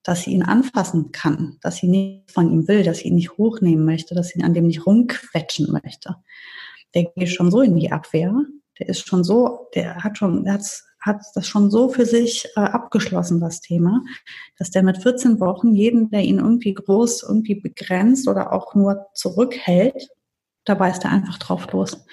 dass 0.02 0.24
sie 0.24 0.32
ihn 0.32 0.42
anfassen 0.42 1.10
kann, 1.10 1.56
dass 1.62 1.76
sie 1.76 1.88
nicht 1.88 2.30
von 2.30 2.50
ihm 2.50 2.68
will, 2.68 2.82
dass 2.82 2.98
sie 2.98 3.08
ihn 3.08 3.14
nicht 3.14 3.38
hochnehmen 3.38 3.86
möchte, 3.86 4.14
dass 4.14 4.28
sie 4.28 4.42
an 4.42 4.52
dem 4.52 4.66
nicht 4.66 4.84
rumquetschen 4.84 5.72
möchte. 5.72 6.16
Der 6.94 7.04
geht 7.16 7.30
schon 7.30 7.50
so 7.50 7.62
in 7.62 7.76
die 7.76 7.92
Abwehr. 7.92 8.34
Der 8.78 8.90
ist 8.90 9.08
schon 9.08 9.24
so, 9.24 9.70
der 9.74 10.04
hat 10.04 10.18
schon, 10.18 10.44
der 10.44 10.52
hat's 10.52 10.87
hat 11.00 11.20
das 11.34 11.46
schon 11.46 11.70
so 11.70 11.88
für 11.88 12.06
sich 12.06 12.46
äh, 12.56 12.60
abgeschlossen, 12.60 13.40
das 13.40 13.60
Thema, 13.60 14.02
dass 14.58 14.70
der 14.70 14.82
mit 14.82 15.02
14 15.02 15.40
Wochen 15.40 15.74
jeden, 15.74 16.10
der 16.10 16.22
ihn 16.22 16.38
irgendwie 16.38 16.74
groß 16.74 17.22
irgendwie 17.22 17.54
begrenzt 17.54 18.28
oder 18.28 18.52
auch 18.52 18.74
nur 18.74 19.06
zurückhält, 19.14 20.08
da 20.64 20.74
beißt 20.74 21.04
er 21.04 21.12
einfach 21.12 21.38
drauf 21.38 21.70
los. 21.72 22.04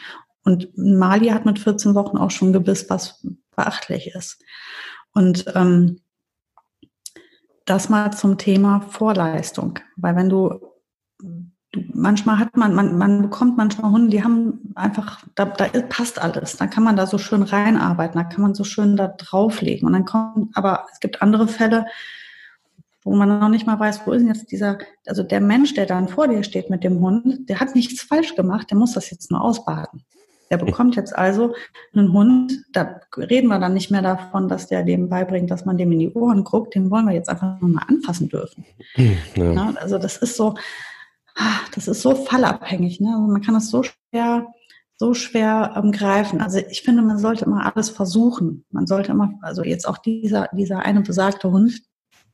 Und 0.43 0.77
Mali 0.77 1.29
hat 1.29 1.45
mit 1.45 1.59
14 1.59 1.95
Wochen 1.95 2.17
auch 2.17 2.31
schon 2.31 2.53
Gebiss, 2.53 2.89
was 2.89 3.25
beachtlich 3.55 4.13
ist. 4.13 4.39
Und 5.13 5.45
ähm, 5.55 6.01
das 7.65 7.89
mal 7.89 8.11
zum 8.11 8.37
Thema 8.37 8.81
Vorleistung. 8.81 9.79
Weil 9.95 10.15
wenn 10.15 10.29
du 10.29 10.59
manchmal 11.93 12.39
hat 12.39 12.55
man, 12.57 12.73
man, 12.73 12.97
man 12.97 13.21
bekommt 13.23 13.57
manchmal 13.57 13.91
Hunde, 13.91 14.09
die 14.09 14.23
haben 14.23 14.73
einfach, 14.75 15.19
da, 15.35 15.45
da 15.45 15.65
passt 15.89 16.21
alles. 16.21 16.57
Da 16.57 16.67
kann 16.67 16.83
man 16.83 16.95
da 16.95 17.07
so 17.07 17.17
schön 17.17 17.43
reinarbeiten, 17.43 18.17
da 18.17 18.23
kann 18.23 18.41
man 18.41 18.55
so 18.55 18.63
schön 18.63 18.95
da 18.95 19.07
drauflegen. 19.07 19.87
Und 19.87 19.93
dann 19.93 20.05
kommt, 20.05 20.55
aber 20.55 20.85
es 20.91 20.99
gibt 20.99 21.21
andere 21.21 21.47
Fälle, 21.47 21.85
wo 23.03 23.15
man 23.15 23.39
noch 23.39 23.49
nicht 23.49 23.67
mal 23.67 23.79
weiß, 23.79 24.01
wo 24.05 24.11
ist 24.11 24.21
denn 24.21 24.33
jetzt 24.33 24.51
dieser, 24.51 24.79
also 25.05 25.23
der 25.23 25.39
Mensch, 25.39 25.73
der 25.75 25.85
dann 25.85 26.07
vor 26.07 26.27
dir 26.27 26.43
steht 26.43 26.69
mit 26.69 26.83
dem 26.83 26.99
Hund, 26.99 27.47
der 27.47 27.59
hat 27.59 27.75
nichts 27.75 28.01
falsch 28.01 28.35
gemacht, 28.35 28.71
der 28.71 28.77
muss 28.77 28.93
das 28.93 29.11
jetzt 29.11 29.29
nur 29.29 29.41
ausbaden. 29.41 30.03
Der 30.49 30.57
bekommt 30.57 30.95
jetzt 30.95 31.15
also 31.15 31.55
einen 31.93 32.13
Hund, 32.13 32.65
da 32.71 32.99
reden 33.17 33.47
wir 33.47 33.59
dann 33.59 33.73
nicht 33.73 33.89
mehr 33.89 34.01
davon, 34.01 34.47
dass 34.47 34.67
der 34.67 34.83
dem 34.83 35.09
beibringt, 35.09 35.49
dass 35.49 35.65
man 35.65 35.77
dem 35.77 35.91
in 35.91 35.99
die 35.99 36.13
Ohren 36.13 36.43
guckt, 36.43 36.75
den 36.75 36.91
wollen 36.91 37.05
wir 37.05 37.13
jetzt 37.13 37.29
einfach 37.29 37.59
nur 37.61 37.69
mal 37.69 37.83
anfassen 37.87 38.29
dürfen. 38.29 38.65
Hm, 38.93 39.17
ja. 39.35 39.73
also 39.79 39.97
das 39.97 40.17
ist 40.17 40.35
so, 40.35 40.55
das 41.73 41.87
ist 41.87 42.01
so 42.01 42.15
fallabhängig. 42.15 42.99
Ne? 42.99 43.09
Also 43.13 43.27
man 43.27 43.41
kann 43.41 43.55
es 43.55 43.69
so 43.69 43.83
schwer, 43.83 44.47
so 44.97 45.13
schwer 45.13 45.73
ähm, 45.75 45.91
greifen. 45.91 46.41
Also 46.41 46.59
ich 46.69 46.81
finde, 46.81 47.01
man 47.01 47.19
sollte 47.19 47.45
immer 47.45 47.75
alles 47.75 47.89
versuchen. 47.89 48.65
Man 48.71 48.87
sollte 48.87 49.11
immer, 49.11 49.33
also 49.41 49.63
jetzt 49.63 49.87
auch 49.87 49.97
dieser, 49.97 50.49
dieser 50.53 50.79
eine 50.79 51.01
besagte 51.01 51.51
Hund, 51.51 51.81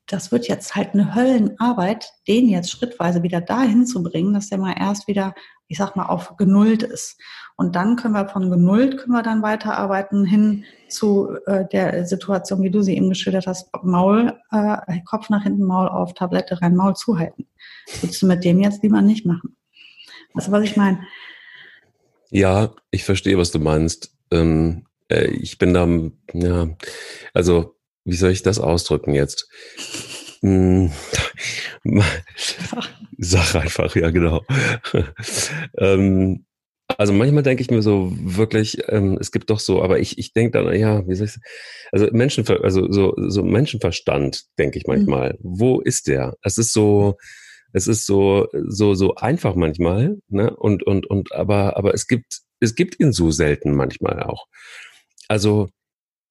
das 0.08 0.32
wird 0.32 0.48
jetzt 0.48 0.76
halt 0.76 0.94
eine 0.94 1.16
Höllenarbeit, 1.16 2.12
den 2.28 2.50
jetzt 2.50 2.70
schrittweise 2.70 3.24
wieder 3.24 3.40
dahin 3.40 3.86
zu 3.86 4.04
bringen, 4.04 4.34
dass 4.34 4.50
der 4.50 4.58
mal 4.58 4.76
erst 4.78 5.08
wieder, 5.08 5.34
ich 5.68 5.78
sag 5.78 5.96
mal, 5.96 6.08
auf 6.08 6.36
genullt 6.38 6.84
ist. 6.84 7.20
Und 7.56 7.76
dann 7.76 7.96
können 7.96 8.14
wir 8.14 8.28
von 8.28 8.50
genullt, 8.50 8.98
können 8.98 9.14
wir 9.14 9.24
dann 9.24 9.42
weiterarbeiten 9.42 10.26
hin 10.26 10.64
zu 10.88 11.38
äh, 11.46 11.66
der 11.72 12.06
Situation, 12.06 12.64
wie 12.64 12.72
du 12.72 12.82
sie 12.82 12.96
eben 12.96 13.10
geschildert 13.10 13.48
hast, 13.48 13.70
Maul, 13.84 14.34
äh, 14.52 15.00
Kopf 15.06 15.30
nach 15.30 15.44
hinten, 15.44 15.64
Maul 15.64 15.88
auf, 15.88 16.14
Tablette 16.14 16.62
rein, 16.62 16.76
Maul 16.76 16.96
zuhalten. 16.96 17.48
Würdest 18.02 18.22
du 18.22 18.28
mit 18.28 18.44
dem 18.44 18.60
jetzt 18.60 18.84
lieber 18.84 19.02
nicht 19.02 19.26
machen? 19.26 19.56
Weißt 20.34 20.48
du, 20.48 20.52
was 20.52 20.64
ich 20.64 20.78
meine? 20.78 21.00
Ja, 22.30 22.72
ich 22.92 23.04
verstehe, 23.04 23.38
was 23.38 23.52
du 23.52 23.60
meinst. 23.60 24.16
Ähm, 24.32 24.86
äh, 25.10 25.28
ich 25.28 25.58
bin 25.58 25.74
da, 25.74 25.88
ja, 26.34 26.70
also 27.34 27.76
wie 28.06 28.16
soll 28.16 28.32
ich 28.32 28.42
das 28.42 28.60
ausdrücken 28.60 29.14
jetzt? 29.14 29.50
Hm, 30.42 30.92
sag 33.18 33.56
einfach, 33.56 33.96
ja 33.96 34.10
genau. 34.10 34.44
ähm, 35.78 36.46
also 36.98 37.14
manchmal 37.14 37.44
denke 37.44 37.62
ich 37.62 37.72
mir 37.72 37.82
so 37.82 38.12
wirklich, 38.20 38.78
ähm, 38.88 39.18
es 39.20 39.32
gibt 39.32 39.50
doch 39.50 39.60
so, 39.60 39.82
aber 39.82 40.00
ich, 40.00 40.18
ich 40.18 40.34
denke 40.34 40.52
dann, 40.52 40.74
ja, 40.76 41.08
wie 41.08 41.16
soll 41.16 41.28
ich 41.28 41.38
also 41.92 42.08
Menschenver 42.12 42.64
also 42.64 42.92
so, 42.92 43.14
so 43.18 43.44
Menschenverstand, 43.44 44.44
denke 44.58 44.78
ich 44.78 44.88
mhm. 44.88 44.94
manchmal. 44.94 45.34
Mhm. 45.34 45.38
Wo 45.42 45.82
ist 45.82 46.08
der? 46.08 46.36
Es 46.44 46.58
ist 46.58 46.74
so, 46.74 47.18
es 47.74 47.88
ist 47.88 48.06
so, 48.06 48.48
so, 48.54 48.94
so 48.94 49.16
einfach 49.16 49.56
manchmal, 49.56 50.18
ne? 50.28 50.56
Und, 50.56 50.84
und, 50.84 51.06
und, 51.08 51.34
aber, 51.34 51.78
aber 51.78 51.94
es 51.94 52.08
gibt, 52.08 52.42
es 52.60 52.76
gibt 52.76 53.00
ihn 53.00 53.14
so 53.14 53.32
selten 53.32 53.74
manchmal 53.74 54.22
auch. 54.24 54.46
Also, 55.28 55.70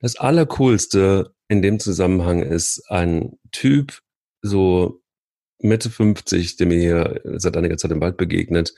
das 0.01 0.17
Allercoolste 0.17 1.33
in 1.49 1.63
dem 1.63 1.81
Zusammenhang 1.81 2.43
ist 2.43 2.83
ein 2.89 3.39
Typ, 3.53 4.01
so 4.43 5.03
Mitte 5.63 5.91
50, 5.91 6.57
der 6.57 6.67
mir 6.67 6.79
hier 6.79 7.21
seit 7.37 7.57
einiger 7.57 7.77
Zeit 7.77 7.91
im 7.91 8.01
Wald 8.01 8.17
begegnet. 8.17 8.75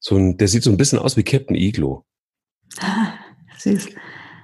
So 0.00 0.16
ein, 0.16 0.38
der 0.38 0.48
sieht 0.48 0.62
so 0.62 0.70
ein 0.70 0.76
bisschen 0.76 0.98
aus 0.98 1.16
wie 1.16 1.22
Captain 1.22 1.54
Iglo. 1.54 2.04
Ah, 2.80 3.12
süß. 3.58 3.88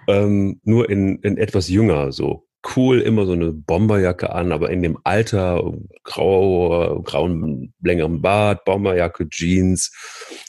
Ähm, 0.09 0.61
nur 0.63 0.89
in, 0.89 1.19
in 1.21 1.37
etwas 1.37 1.69
jünger, 1.69 2.13
so 2.13 2.47
cool, 2.77 3.01
immer 3.01 3.27
so 3.27 3.33
eine 3.33 3.53
Bomberjacke 3.53 4.33
an, 4.33 4.53
aber 4.53 4.71
in 4.71 4.83
dem 4.83 4.99
Alter, 5.05 5.73
grau, 6.05 7.01
grauen, 7.03 7.73
längeren 7.83 8.23
Bart, 8.23 8.65
Bomberjacke, 8.65 9.29
Jeans, 9.29 9.93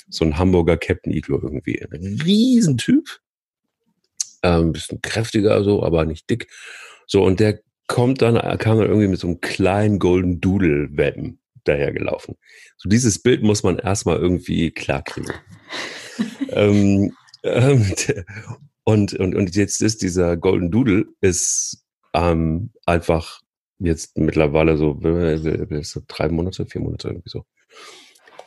so 0.10 0.26
ein 0.26 0.38
Hamburger 0.38 0.78
Captain 0.78 1.14
Iglo 1.14 1.40
irgendwie. 1.42 1.82
Ein 1.82 2.22
Riesentyp. 2.24 3.20
Ähm, 4.44 4.72
bisschen 4.72 5.02
kräftiger 5.02 5.64
so, 5.64 5.84
aber 5.84 6.06
nicht 6.06 6.30
dick. 6.30 6.48
So, 7.06 7.24
und 7.24 7.40
der 7.40 7.60
kommt 7.88 8.22
dann, 8.22 8.36
kam 8.60 8.78
dann 8.78 8.88
irgendwie 8.88 9.08
mit 9.08 9.20
so 9.20 9.28
einem 9.28 9.42
kleinen 9.42 10.00
Golden 10.00 10.42
Doodle 10.42 10.90
Welpen 10.92 11.40
dahergelaufen. 11.68 12.36
So 12.78 12.90
dieses 12.90 13.20
Bild 13.20 13.44
muss 13.44 13.64
man 13.64 13.80
erstmal 13.80 14.18
irgendwie 14.18 14.72
klarkriegen. 14.72 15.34
ähm, 16.50 17.14
ähm, 17.44 17.94
und, 18.84 19.14
und, 19.14 19.36
und 19.36 19.56
jetzt 19.56 19.82
ist 19.82 20.02
dieser 20.02 20.38
Golden 20.38 20.72
Doodle 20.72 21.06
ist 21.22 21.84
ähm, 22.14 22.72
einfach 22.86 23.42
jetzt 23.80 24.18
mittlerweile 24.18 24.78
so, 24.78 25.00
so 25.02 26.02
drei 26.08 26.30
Monate, 26.30 26.66
vier 26.66 26.82
Monate 26.82 27.10
irgendwie 27.10 27.30
so. 27.30 27.46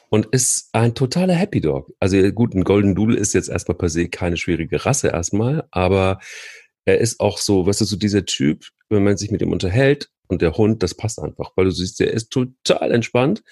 Und 0.09 0.27
ist 0.33 0.71
ein 0.73 0.95
totaler 0.97 1.35
Happy 1.35 1.61
Dog. 1.61 1.93
Also 2.01 2.21
gut, 2.33 2.55
ein 2.55 2.65
Golden 2.65 2.97
Doodle 2.97 3.17
ist 3.17 3.33
jetzt 3.33 3.49
erstmal 3.49 3.79
per 3.79 3.89
se 3.89 4.09
keine 4.09 4.37
schwierige 4.37 4.85
Rasse 4.85 5.09
erstmal, 5.09 5.69
aber 5.71 6.19
er 6.85 6.99
ist 6.99 7.21
auch 7.21 7.39
so, 7.39 7.67
weißt 7.67 7.83
du, 7.83 7.85
so 7.85 7.97
dieser 7.97 8.25
Typ, 8.25 8.65
wenn 8.89 9.05
man 9.05 9.17
sich 9.17 9.31
mit 9.31 9.41
ihm 9.41 9.53
unterhält 9.53 10.11
und 10.31 10.43
der 10.43 10.57
Hund, 10.57 10.83
das 10.83 10.95
passt 10.95 11.21
einfach, 11.21 11.53
weil 11.57 11.67
du 11.67 11.71
siehst, 11.71 12.01
der 12.01 12.13
ist 12.13 12.31
total 12.31 12.93
entspannt, 12.93 13.43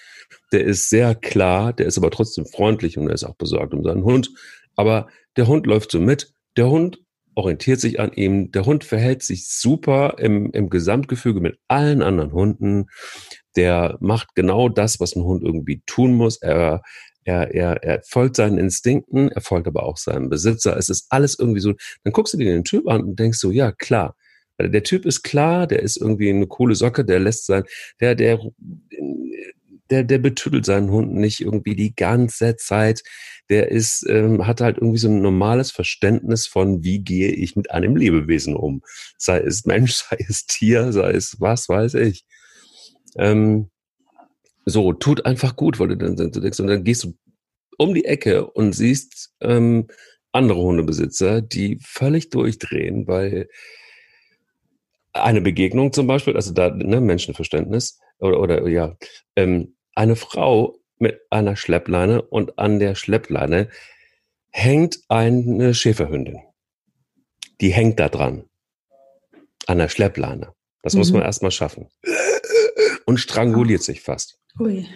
der 0.51 0.63
ist 0.63 0.89
sehr 0.89 1.15
klar, 1.15 1.73
der 1.73 1.85
ist 1.85 1.97
aber 1.97 2.11
trotzdem 2.11 2.45
freundlich 2.45 2.97
und 2.97 3.07
er 3.07 3.13
ist 3.13 3.23
auch 3.23 3.35
besorgt 3.35 3.73
um 3.73 3.83
seinen 3.83 4.03
Hund. 4.03 4.31
Aber 4.75 5.07
der 5.35 5.47
Hund 5.47 5.65
läuft 5.65 5.91
so 5.91 5.99
mit, 5.99 6.33
der 6.57 6.69
Hund 6.69 6.99
orientiert 7.35 7.79
sich 7.79 7.99
an 7.99 8.11
ihm. 8.13 8.51
Der 8.51 8.65
Hund 8.65 8.83
verhält 8.83 9.23
sich 9.23 9.47
super 9.49 10.15
im, 10.19 10.51
im 10.51 10.69
Gesamtgefüge 10.69 11.39
mit 11.39 11.57
allen 11.67 12.01
anderen 12.01 12.33
Hunden. 12.33 12.87
Der 13.55 13.97
macht 14.01 14.35
genau 14.35 14.67
das, 14.67 14.99
was 14.99 15.15
ein 15.15 15.23
Hund 15.23 15.43
irgendwie 15.43 15.81
tun 15.85 16.13
muss. 16.13 16.37
Er, 16.41 16.81
er, 17.23 17.53
er, 17.53 17.83
er 17.83 18.01
folgt 18.07 18.35
seinen 18.35 18.57
Instinkten, 18.57 19.29
er 19.29 19.41
folgt 19.41 19.67
aber 19.67 19.83
auch 19.83 19.97
seinem 19.97 20.29
Besitzer. 20.29 20.75
Es 20.77 20.89
ist 20.89 21.07
alles 21.09 21.37
irgendwie 21.39 21.61
so. 21.61 21.73
Dann 22.03 22.13
guckst 22.13 22.33
du 22.33 22.37
dir 22.37 22.51
den 22.51 22.65
Typ 22.65 22.87
an 22.89 23.01
und 23.01 23.19
denkst 23.19 23.39
so, 23.39 23.51
ja, 23.51 23.71
klar. 23.71 24.15
Der 24.59 24.83
Typ 24.83 25.05
ist 25.05 25.23
klar, 25.23 25.67
der 25.67 25.81
ist 25.81 25.97
irgendwie 25.97 26.29
eine 26.29 26.47
coole 26.47 26.75
Socke, 26.75 27.05
der 27.05 27.19
lässt 27.19 27.45
sein, 27.45 27.63
der, 27.99 28.15
der, 28.15 28.39
der, 29.89 30.03
der 30.03 30.17
betüdelt 30.17 30.65
seinen 30.65 30.91
Hund 30.91 31.13
nicht 31.13 31.39
irgendwie 31.41 31.75
die 31.75 31.95
ganze 31.95 32.55
Zeit 32.57 33.03
der 33.49 33.71
ist, 33.71 34.05
ähm, 34.07 34.45
hat 34.45 34.61
halt 34.61 34.77
irgendwie 34.77 34.99
so 34.99 35.09
ein 35.09 35.21
normales 35.21 35.71
Verständnis 35.71 36.45
von, 36.45 36.83
wie 36.83 36.99
gehe 36.99 37.31
ich 37.31 37.55
mit 37.55 37.71
einem 37.71 37.95
Lebewesen 37.95 38.55
um. 38.55 38.83
Sei 39.17 39.39
es 39.39 39.65
Mensch, 39.65 39.93
sei 40.09 40.17
es 40.27 40.45
Tier, 40.45 40.93
sei 40.93 41.11
es 41.11 41.37
was 41.39 41.67
weiß 41.67 41.95
ich. 41.95 42.25
Ähm, 43.17 43.69
so, 44.65 44.93
tut 44.93 45.25
einfach 45.25 45.55
gut, 45.55 45.79
weil 45.79 45.89
du 45.89 45.97
dann, 45.97 46.15
denkst, 46.15 46.59
und 46.59 46.67
dann 46.67 46.83
gehst 46.83 47.03
du 47.03 47.17
um 47.77 47.93
die 47.95 48.05
Ecke 48.05 48.45
und 48.45 48.73
siehst 48.73 49.31
ähm, 49.41 49.87
andere 50.31 50.59
Hundebesitzer, 50.59 51.41
die 51.41 51.79
völlig 51.81 52.29
durchdrehen, 52.29 53.07
weil 53.07 53.47
eine 55.13 55.41
Begegnung 55.41 55.93
zum 55.93 56.07
Beispiel, 56.07 56.35
also 56.35 56.53
da 56.53 56.69
ne, 56.69 57.01
Menschenverständnis 57.01 57.99
oder, 58.19 58.39
oder 58.39 58.67
ja, 58.67 58.95
ähm, 59.35 59.75
eine 59.95 60.15
Frau 60.15 60.79
mit 60.97 61.21
einer 61.29 61.55
Schleppleine 61.55 62.21
und 62.21 62.59
an 62.59 62.79
der 62.79 62.95
Schleppleine 62.95 63.69
hängt 64.51 64.99
eine 65.07 65.73
Schäferhündin. 65.73 66.39
Die 67.61 67.73
hängt 67.73 67.99
da 67.99 68.09
dran. 68.09 68.45
An 69.67 69.77
der 69.77 69.89
Schleppleine. 69.89 70.53
Das 70.81 70.93
mhm. 70.93 70.99
muss 70.99 71.11
man 71.11 71.21
erstmal 71.21 71.51
schaffen. 71.51 71.87
Und 73.05 73.19
stranguliert 73.19 73.83
sich 73.83 74.01
fast. 74.01 74.39
Ui. 74.59 74.87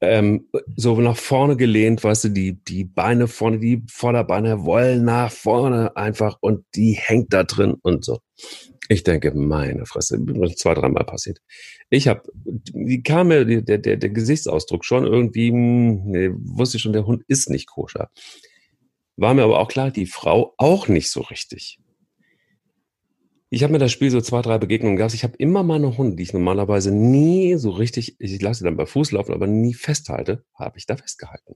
Ähm, 0.00 0.48
so 0.76 1.00
nach 1.00 1.16
vorne 1.16 1.56
gelehnt, 1.56 2.04
weißt 2.04 2.24
du, 2.24 2.28
die, 2.28 2.62
die 2.62 2.84
Beine 2.84 3.28
vorne, 3.28 3.58
die 3.58 3.82
Vorderbeine 3.90 4.64
wollen 4.64 5.04
nach 5.04 5.32
vorne 5.32 5.96
einfach 5.96 6.36
und 6.40 6.66
die 6.74 6.92
hängt 6.92 7.32
da 7.32 7.44
drin 7.44 7.76
und 7.80 8.04
so. 8.04 8.20
Ich 8.88 9.02
denke, 9.02 9.32
meine 9.34 9.86
Fresse, 9.86 10.18
zwei, 10.56 10.74
dreimal 10.74 11.04
passiert. 11.04 11.40
Ich 11.90 12.08
habe, 12.08 12.22
kam 13.04 13.28
mir 13.28 13.44
der, 13.44 13.78
der, 13.78 13.96
der 13.96 14.10
Gesichtsausdruck 14.10 14.84
schon 14.84 15.04
irgendwie, 15.04 15.50
hm, 15.50 16.04
nee, 16.04 16.30
wusste 16.32 16.76
ich 16.76 16.82
schon, 16.82 16.92
der 16.92 17.06
Hund 17.06 17.24
ist 17.26 17.50
nicht 17.50 17.66
koscher. 17.66 18.10
War 19.16 19.34
mir 19.34 19.44
aber 19.44 19.58
auch 19.58 19.68
klar, 19.68 19.90
die 19.90 20.06
Frau 20.06 20.54
auch 20.58 20.88
nicht 20.88 21.10
so 21.10 21.22
richtig. 21.22 21.78
Ich 23.48 23.62
habe 23.62 23.72
mir 23.72 23.78
das 23.78 23.92
Spiel 23.92 24.10
so 24.10 24.20
zwei, 24.20 24.42
drei 24.42 24.58
Begegnungen 24.58 24.96
gehabt. 24.96 25.14
Ich 25.14 25.24
habe 25.24 25.36
immer 25.38 25.62
meine 25.62 25.96
Hunde, 25.96 26.16
die 26.16 26.24
ich 26.24 26.32
normalerweise 26.32 26.92
nie 26.92 27.54
so 27.56 27.70
richtig, 27.70 28.16
ich 28.18 28.42
lasse 28.42 28.58
sie 28.58 28.64
dann 28.64 28.76
bei 28.76 28.86
Fuß 28.86 29.12
laufen, 29.12 29.32
aber 29.32 29.46
nie 29.46 29.72
festhalte, 29.72 30.44
habe 30.54 30.78
ich 30.78 30.86
da 30.86 30.96
festgehalten. 30.96 31.54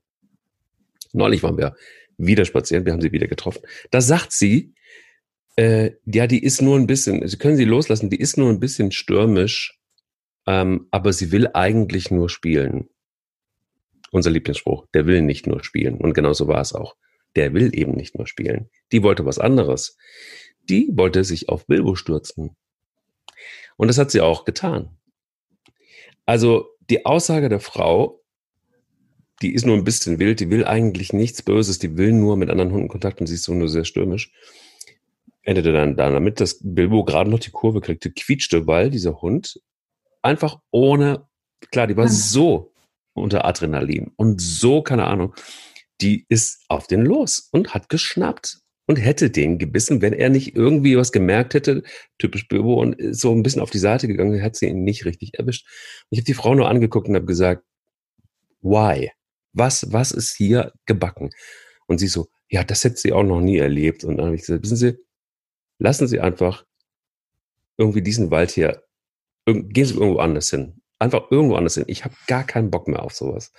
Neulich 1.12 1.42
waren 1.42 1.58
wir 1.58 1.74
wieder 2.16 2.44
spazieren, 2.44 2.84
wir 2.84 2.92
haben 2.92 3.00
sie 3.00 3.12
wieder 3.12 3.26
getroffen. 3.26 3.62
Da 3.90 4.00
sagt 4.00 4.32
sie, 4.32 4.74
äh, 5.56 5.92
ja, 6.06 6.26
die 6.26 6.42
ist 6.42 6.62
nur 6.62 6.76
ein 6.76 6.86
bisschen, 6.86 7.26
Sie 7.26 7.36
können 7.36 7.56
sie 7.56 7.64
loslassen, 7.64 8.10
die 8.10 8.20
ist 8.20 8.36
nur 8.36 8.48
ein 8.48 8.60
bisschen 8.60 8.92
stürmisch, 8.92 9.78
ähm, 10.46 10.88
aber 10.90 11.12
sie 11.12 11.32
will 11.32 11.48
eigentlich 11.54 12.10
nur 12.10 12.28
spielen. 12.28 12.88
Unser 14.10 14.30
Lieblingsspruch, 14.30 14.86
der 14.94 15.06
will 15.06 15.22
nicht 15.22 15.46
nur 15.46 15.62
spielen. 15.62 15.96
Und 15.96 16.14
genau 16.14 16.32
so 16.32 16.48
war 16.48 16.60
es 16.60 16.72
auch. 16.72 16.96
Der 17.36 17.54
will 17.54 17.70
eben 17.78 17.92
nicht 17.92 18.16
nur 18.16 18.26
spielen. 18.26 18.68
Die 18.90 19.04
wollte 19.04 19.24
was 19.24 19.38
anderes. 19.38 19.96
Die 20.68 20.88
wollte 20.92 21.22
sich 21.22 21.48
auf 21.48 21.66
Bilbo 21.66 21.94
stürzen. 21.94 22.56
Und 23.76 23.88
das 23.88 23.98
hat 23.98 24.10
sie 24.10 24.20
auch 24.20 24.44
getan. 24.44 24.96
Also 26.26 26.70
die 26.88 27.06
Aussage 27.06 27.48
der 27.48 27.60
Frau 27.60 28.20
die 29.42 29.54
ist 29.54 29.64
nur 29.64 29.76
ein 29.76 29.84
bisschen 29.84 30.18
wild, 30.18 30.40
die 30.40 30.50
will 30.50 30.64
eigentlich 30.64 31.12
nichts 31.12 31.42
Böses, 31.42 31.78
die 31.78 31.96
will 31.96 32.12
nur 32.12 32.36
mit 32.36 32.50
anderen 32.50 32.72
Hunden 32.72 32.88
Kontakt 32.88 33.20
und 33.20 33.26
sie 33.26 33.34
ist 33.34 33.44
so 33.44 33.54
nur 33.54 33.68
sehr 33.68 33.84
stürmisch. 33.84 34.32
Endete 35.42 35.72
dann 35.72 35.96
damit, 35.96 36.40
dass 36.40 36.60
Bilbo 36.62 37.04
gerade 37.04 37.30
noch 37.30 37.38
die 37.38 37.50
Kurve 37.50 37.80
kriegte, 37.80 38.10
quietschte, 38.10 38.66
weil 38.66 38.90
dieser 38.90 39.20
Hund 39.22 39.60
einfach 40.22 40.60
ohne, 40.70 41.26
klar, 41.70 41.86
die 41.86 41.96
war 41.96 42.06
ja. 42.06 42.10
so 42.10 42.72
unter 43.14 43.44
Adrenalin 43.44 44.12
und 44.16 44.40
so, 44.40 44.82
keine 44.82 45.06
Ahnung, 45.06 45.34
die 46.00 46.26
ist 46.28 46.64
auf 46.68 46.86
den 46.86 47.04
los 47.04 47.48
und 47.52 47.74
hat 47.74 47.88
geschnappt 47.88 48.60
und 48.86 48.96
hätte 48.96 49.30
den 49.30 49.58
gebissen, 49.58 50.02
wenn 50.02 50.12
er 50.12 50.30
nicht 50.30 50.56
irgendwie 50.56 50.96
was 50.96 51.12
gemerkt 51.12 51.54
hätte, 51.54 51.84
typisch 52.18 52.48
Bilbo, 52.48 52.80
und 52.80 52.94
ist 52.94 53.20
so 53.20 53.32
ein 53.32 53.42
bisschen 53.42 53.62
auf 53.62 53.70
die 53.70 53.78
Seite 53.78 54.08
gegangen, 54.08 54.42
hat 54.42 54.56
sie 54.56 54.66
ihn 54.66 54.82
nicht 54.82 55.04
richtig 55.04 55.38
erwischt. 55.38 55.66
Ich 56.10 56.18
habe 56.18 56.24
die 56.24 56.34
Frau 56.34 56.54
nur 56.54 56.68
angeguckt 56.68 57.08
und 57.08 57.14
habe 57.14 57.26
gesagt, 57.26 57.62
why? 58.62 59.10
Was, 59.52 59.92
was 59.92 60.12
ist 60.12 60.36
hier 60.36 60.72
gebacken? 60.86 61.30
Und 61.86 61.98
sie 61.98 62.08
so, 62.08 62.28
ja, 62.48 62.64
das 62.64 62.84
hätte 62.84 62.96
sie 62.96 63.12
auch 63.12 63.22
noch 63.22 63.40
nie 63.40 63.58
erlebt. 63.58 64.04
Und 64.04 64.16
dann 64.16 64.26
habe 64.26 64.36
ich 64.36 64.42
gesagt, 64.42 64.62
wissen 64.64 64.76
Sie, 64.76 64.98
lassen 65.80 66.06
Sie 66.06 66.20
einfach 66.20 66.64
irgendwie 67.76 68.02
diesen 68.02 68.30
Wald 68.30 68.52
hier, 68.52 68.84
gehen 69.46 69.86
Sie 69.86 69.94
irgendwo 69.94 70.20
anders 70.20 70.50
hin. 70.50 70.80
Einfach 70.98 71.30
irgendwo 71.30 71.56
anders 71.56 71.74
hin. 71.74 71.84
Ich 71.86 72.04
habe 72.04 72.14
gar 72.26 72.44
keinen 72.44 72.70
Bock 72.70 72.86
mehr 72.86 73.02
auf 73.02 73.14
sowas. 73.14 73.52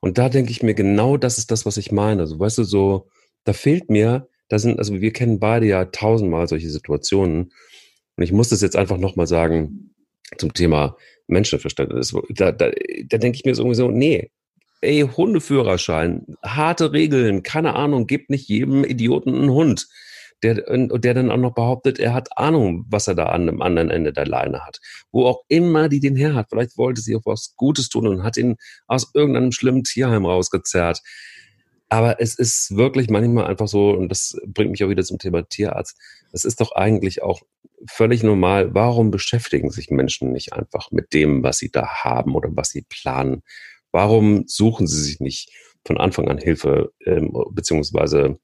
Und 0.00 0.18
da 0.18 0.28
denke 0.28 0.50
ich 0.50 0.64
mir, 0.64 0.74
genau 0.74 1.16
das 1.16 1.38
ist 1.38 1.52
das, 1.52 1.64
was 1.64 1.76
ich 1.76 1.92
meine. 1.92 2.22
Also, 2.22 2.38
weißt 2.40 2.58
du, 2.58 2.64
so, 2.64 3.08
da 3.44 3.52
fehlt 3.52 3.88
mir, 3.88 4.28
da 4.48 4.58
sind, 4.58 4.78
also 4.78 5.00
wir 5.00 5.12
kennen 5.12 5.38
beide 5.38 5.66
ja 5.66 5.84
tausendmal 5.84 6.48
solche 6.48 6.68
Situationen. 6.68 7.52
Und 8.16 8.24
ich 8.24 8.32
muss 8.32 8.48
das 8.48 8.60
jetzt 8.60 8.76
einfach 8.76 8.98
nochmal 8.98 9.28
sagen 9.28 9.94
zum 10.38 10.52
Thema 10.52 10.96
Menschenverständnis. 11.28 12.14
Da, 12.30 12.50
da, 12.50 12.72
da 13.06 13.18
denke 13.18 13.36
ich 13.36 13.44
mir 13.44 13.54
so 13.54 13.62
irgendwie 13.62 13.76
so, 13.76 13.88
nee, 13.88 14.32
ey, 14.80 15.02
Hundeführerschein, 15.02 16.36
harte 16.42 16.92
Regeln, 16.92 17.44
keine 17.44 17.74
Ahnung, 17.76 18.08
gibt 18.08 18.28
nicht 18.28 18.48
jedem 18.48 18.82
Idioten 18.82 19.34
einen 19.34 19.50
Hund, 19.50 19.86
der, 20.42 20.62
der 20.66 21.14
dann 21.14 21.30
auch 21.30 21.36
noch 21.36 21.54
behauptet, 21.54 21.98
er 21.98 22.14
hat 22.14 22.36
Ahnung, 22.36 22.84
was 22.88 23.06
er 23.06 23.14
da 23.14 23.26
an 23.26 23.46
dem 23.46 23.62
anderen 23.62 23.90
Ende 23.90 24.12
der 24.12 24.26
Leine 24.26 24.64
hat. 24.64 24.80
Wo 25.12 25.26
auch 25.26 25.44
immer 25.48 25.88
die 25.88 26.00
den 26.00 26.16
her 26.16 26.34
hat. 26.34 26.48
Vielleicht 26.50 26.76
wollte 26.76 27.00
sie 27.00 27.16
auch 27.16 27.24
was 27.24 27.54
Gutes 27.56 27.88
tun 27.88 28.06
und 28.08 28.22
hat 28.22 28.36
ihn 28.36 28.56
aus 28.86 29.10
irgendeinem 29.14 29.52
schlimmen 29.52 29.84
Tierheim 29.84 30.26
rausgezerrt. 30.26 31.00
Aber 31.88 32.20
es 32.20 32.34
ist 32.34 32.74
wirklich 32.74 33.10
manchmal 33.10 33.46
einfach 33.46 33.68
so, 33.68 33.90
und 33.90 34.08
das 34.08 34.34
bringt 34.46 34.70
mich 34.70 34.82
auch 34.82 34.88
wieder 34.88 35.04
zum 35.04 35.18
Thema 35.18 35.46
Tierarzt, 35.46 35.98
es 36.32 36.44
ist 36.44 36.60
doch 36.60 36.72
eigentlich 36.72 37.22
auch 37.22 37.42
völlig 37.86 38.22
normal, 38.22 38.74
warum 38.74 39.10
beschäftigen 39.10 39.70
sich 39.70 39.90
Menschen 39.90 40.32
nicht 40.32 40.54
einfach 40.54 40.90
mit 40.90 41.12
dem, 41.12 41.42
was 41.42 41.58
sie 41.58 41.70
da 41.70 41.86
haben 42.02 42.34
oder 42.34 42.48
was 42.52 42.70
sie 42.70 42.86
planen? 42.88 43.42
Warum 43.90 44.44
suchen 44.46 44.86
sie 44.86 45.02
sich 45.02 45.20
nicht 45.20 45.50
von 45.84 45.98
Anfang 45.98 46.28
an 46.28 46.38
Hilfe, 46.38 46.92
ähm, 47.04 47.32
beziehungsweise 47.50 48.38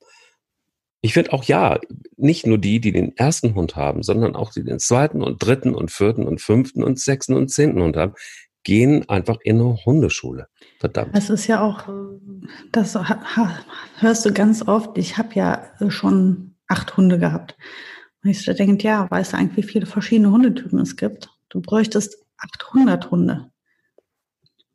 ich 1.01 1.15
finde 1.15 1.33
auch 1.33 1.45
ja, 1.45 1.79
nicht 2.17 2.47
nur 2.47 2.59
die, 2.59 2.81
die 2.81 2.93
den 2.93 3.17
ersten 3.17 3.55
Hund 3.55 3.77
haben, 3.77 4.03
sondern 4.03 4.35
auch 4.35 4.53
die 4.53 4.65
den 4.65 4.79
zweiten 4.79 5.23
und 5.23 5.39
dritten 5.39 5.75
und 5.75 5.91
vierten 5.91 6.27
und 6.27 6.41
fünften 6.41 6.83
und 6.83 6.99
sechsten 6.99 7.35
und 7.35 7.49
zehnten 7.49 7.83
Hund 7.83 7.97
haben, 7.97 8.15
gehen 8.65 9.09
einfach 9.09 9.39
in 9.43 9.61
eine 9.61 9.77
Hundeschule. 9.85 10.49
Verdammt. 10.81 11.17
Das 11.17 11.31
ist 11.31 11.47
ja 11.47 11.61
auch, 11.63 11.89
das 12.73 12.99
hörst 13.99 14.27
du 14.27 14.33
ganz 14.33 14.67
oft. 14.67 14.99
Ich 14.99 15.17
habe 15.17 15.35
ja 15.35 15.71
schon 15.89 16.57
acht 16.67 16.97
Hunde 16.97 17.19
gehabt. 17.19 17.57
Und 18.25 18.31
ich 18.31 18.45
denke, 18.45 18.85
ja, 18.85 19.09
weißt 19.11 19.33
du 19.33 19.37
eigentlich, 19.37 19.67
wie 19.67 19.71
viele 19.71 19.87
verschiedene 19.87 20.31
Hundetypen 20.33 20.81
es 20.81 20.97
gibt? 20.97 21.31
Du 21.49 21.61
bräuchtest 21.61 22.19
800 22.39 23.11
Hunde 23.11 23.51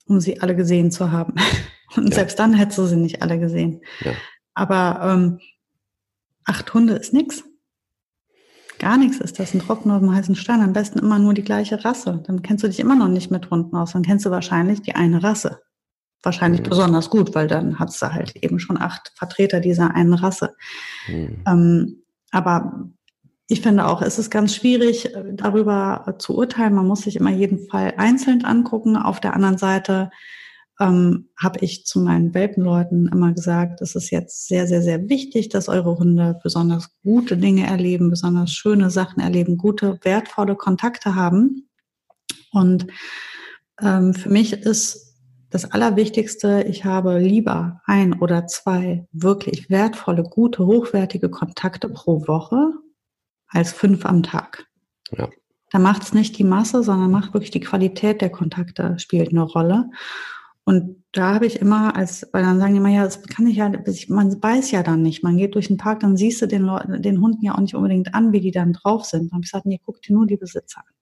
um 0.06 0.20
sie 0.20 0.42
alle 0.42 0.56
gesehen 0.56 0.92
zu 0.92 1.12
haben. 1.12 1.36
Und 1.96 2.10
ja. 2.10 2.16
selbst 2.16 2.40
dann 2.40 2.54
hättest 2.54 2.78
du 2.78 2.86
sie 2.86 2.96
nicht 2.96 3.22
alle 3.22 3.40
gesehen. 3.40 3.82
Ja. 4.02 4.14
Aber 4.54 5.14
ähm, 5.14 5.40
acht 6.46 6.74
Hunde 6.74 6.94
ist 6.94 7.14
nix. 7.14 7.44
Gar 8.80 8.98
nichts 8.98 9.20
ist 9.20 9.40
das. 9.40 9.54
Ein 9.54 9.60
Tropfen 9.60 9.92
auf 9.92 10.00
dem 10.00 10.14
heißen 10.14 10.36
Stein. 10.36 10.62
Am 10.62 10.74
besten 10.74 11.00
immer 11.00 11.20
nur 11.20 11.34
die 11.34 11.44
gleiche 11.44 11.86
Rasse. 11.86 12.24
Dann 12.26 12.42
kennst 12.42 12.64
du 12.64 12.68
dich 12.68 12.80
immer 12.80 12.96
noch 12.96 13.08
nicht 13.08 13.32
mit 13.32 13.50
Hunden 13.50 13.76
aus. 13.76 13.94
Dann 13.94 14.04
kennst 14.04 14.26
du 14.26 14.32
wahrscheinlich 14.32 14.82
die 14.82 14.96
eine 14.96 15.24
Rasse. 15.24 15.62
Wahrscheinlich 16.24 16.62
mhm. 16.62 16.70
besonders 16.70 17.10
gut, 17.10 17.36
weil 17.36 17.48
dann 17.48 17.80
hast 17.80 18.02
du 18.02 18.12
halt 18.12 18.36
eben 18.38 18.60
schon 18.60 18.82
acht 18.82 19.12
Vertreter 19.16 19.60
dieser 19.60 19.94
einen 19.94 20.14
Rasse. 20.14 20.56
Mhm. 21.08 21.44
Ähm, 21.48 22.04
aber 22.32 22.90
ich 23.48 23.62
finde 23.62 23.86
auch, 23.86 24.02
es 24.02 24.18
ist 24.18 24.32
ganz 24.32 24.56
schwierig, 24.56 25.14
äh, 25.14 25.34
darüber 25.34 26.06
äh, 26.08 26.18
zu 26.18 26.36
urteilen. 26.36 26.74
Man 26.74 26.88
muss 26.88 27.02
sich 27.02 27.18
immer 27.18 27.30
jeden 27.30 27.68
Fall 27.70 27.94
einzeln 27.98 28.46
angucken. 28.46 28.98
Auf 28.98 29.20
der 29.20 29.34
anderen 29.34 29.58
Seite 29.58 30.10
ähm, 30.84 31.30
habe 31.42 31.60
ich 31.62 31.86
zu 31.86 32.02
meinen 32.02 32.34
Welpenleuten 32.34 33.08
immer 33.08 33.34
gesagt, 33.34 33.82
es 33.82 33.96
ist 33.96 34.10
jetzt 34.10 34.48
sehr, 34.48 34.68
sehr, 34.68 34.82
sehr 34.82 35.08
wichtig, 35.08 35.50
dass 35.50 35.70
eure 35.70 35.98
Hunde 35.98 36.40
besonders 36.44 36.90
gute 37.04 37.38
Dinge 37.38 37.66
erleben, 37.66 38.10
besonders 38.10 38.52
schöne 38.52 38.90
Sachen 38.90 39.22
erleben, 39.22 39.58
gute, 39.58 39.98
wertvolle 40.04 40.56
Kontakte 40.56 41.16
haben. 41.16 41.70
Und 42.52 42.88
ähm, 43.82 44.14
für 44.14 44.30
mich 44.30 44.54
ist 44.54 45.16
das 45.50 45.72
Allerwichtigste, 45.72 46.66
ich 46.68 46.84
habe 46.84 47.20
lieber 47.20 47.82
ein 47.86 48.20
oder 48.20 48.48
zwei 48.48 49.08
wirklich 49.12 49.70
wertvolle, 49.70 50.24
gute, 50.24 50.66
hochwertige 50.66 51.30
Kontakte 51.30 51.90
pro 51.90 52.28
Woche 52.28 52.74
als 53.48 53.72
fünf 53.72 54.06
am 54.06 54.24
Tag. 54.24 54.66
Ja. 55.12 55.30
Da 55.72 55.80
macht 55.80 56.04
es 56.04 56.14
nicht 56.14 56.38
die 56.38 56.44
Masse, 56.44 56.84
sondern 56.84 57.10
macht 57.10 57.34
wirklich 57.34 57.52
die 57.52 57.60
Qualität 57.60 58.22
der 58.22 58.30
Kontakte 58.30 58.98
spielt 59.00 59.30
eine 59.30 59.44
Rolle. 59.44 59.90
Und 60.66 61.04
da 61.12 61.34
habe 61.34 61.46
ich 61.46 61.60
immer, 61.60 61.96
als, 61.96 62.28
weil 62.32 62.44
dann 62.44 62.60
sagen 62.60 62.74
die 62.74 62.80
immer, 62.80 62.90
ja, 62.90 63.04
das 63.04 63.22
kann 63.24 63.48
ich 63.48 63.58
ja, 63.58 63.70
man 64.08 64.42
weiß 64.42 64.72
ja 64.72 64.82
dann 64.82 65.02
nicht. 65.02 65.24
Man 65.24 65.38
geht 65.38 65.56
durch 65.56 65.68
den 65.68 65.78
Park, 65.78 66.00
dann 66.00 66.16
siehst 66.16 66.42
du 66.42 66.48
den 66.48 66.62
Leuten, 66.62 67.02
den 67.02 67.20
Hunden 67.20 67.44
ja 67.44 67.56
auch 67.56 67.60
nicht 67.60 67.76
unbedingt 67.76 68.16
an, 68.16 68.32
wie 68.32 68.40
die 68.40 68.52
dann 68.52 68.74
drauf 68.74 69.06
sind. 69.06 69.24
Dann 69.24 69.32
habe 69.34 69.44
ich 69.44 69.52
gesagt, 69.52 69.66
nee, 69.66 69.82
guck 69.84 70.02
dir 70.02 70.14
nur 70.14 70.26
die 70.26 70.38
Besitzer 70.38 70.80
an. 70.80 70.94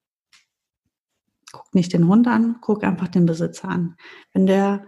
Guck 1.52 1.76
nicht 1.76 1.94
den 1.94 2.08
Hund 2.08 2.28
an, 2.28 2.58
guck 2.62 2.84
einfach 2.84 3.10
den 3.10 3.26
Besitzer 3.26 3.70
an. 3.70 3.96
Wenn 4.34 4.48
der, 4.48 4.86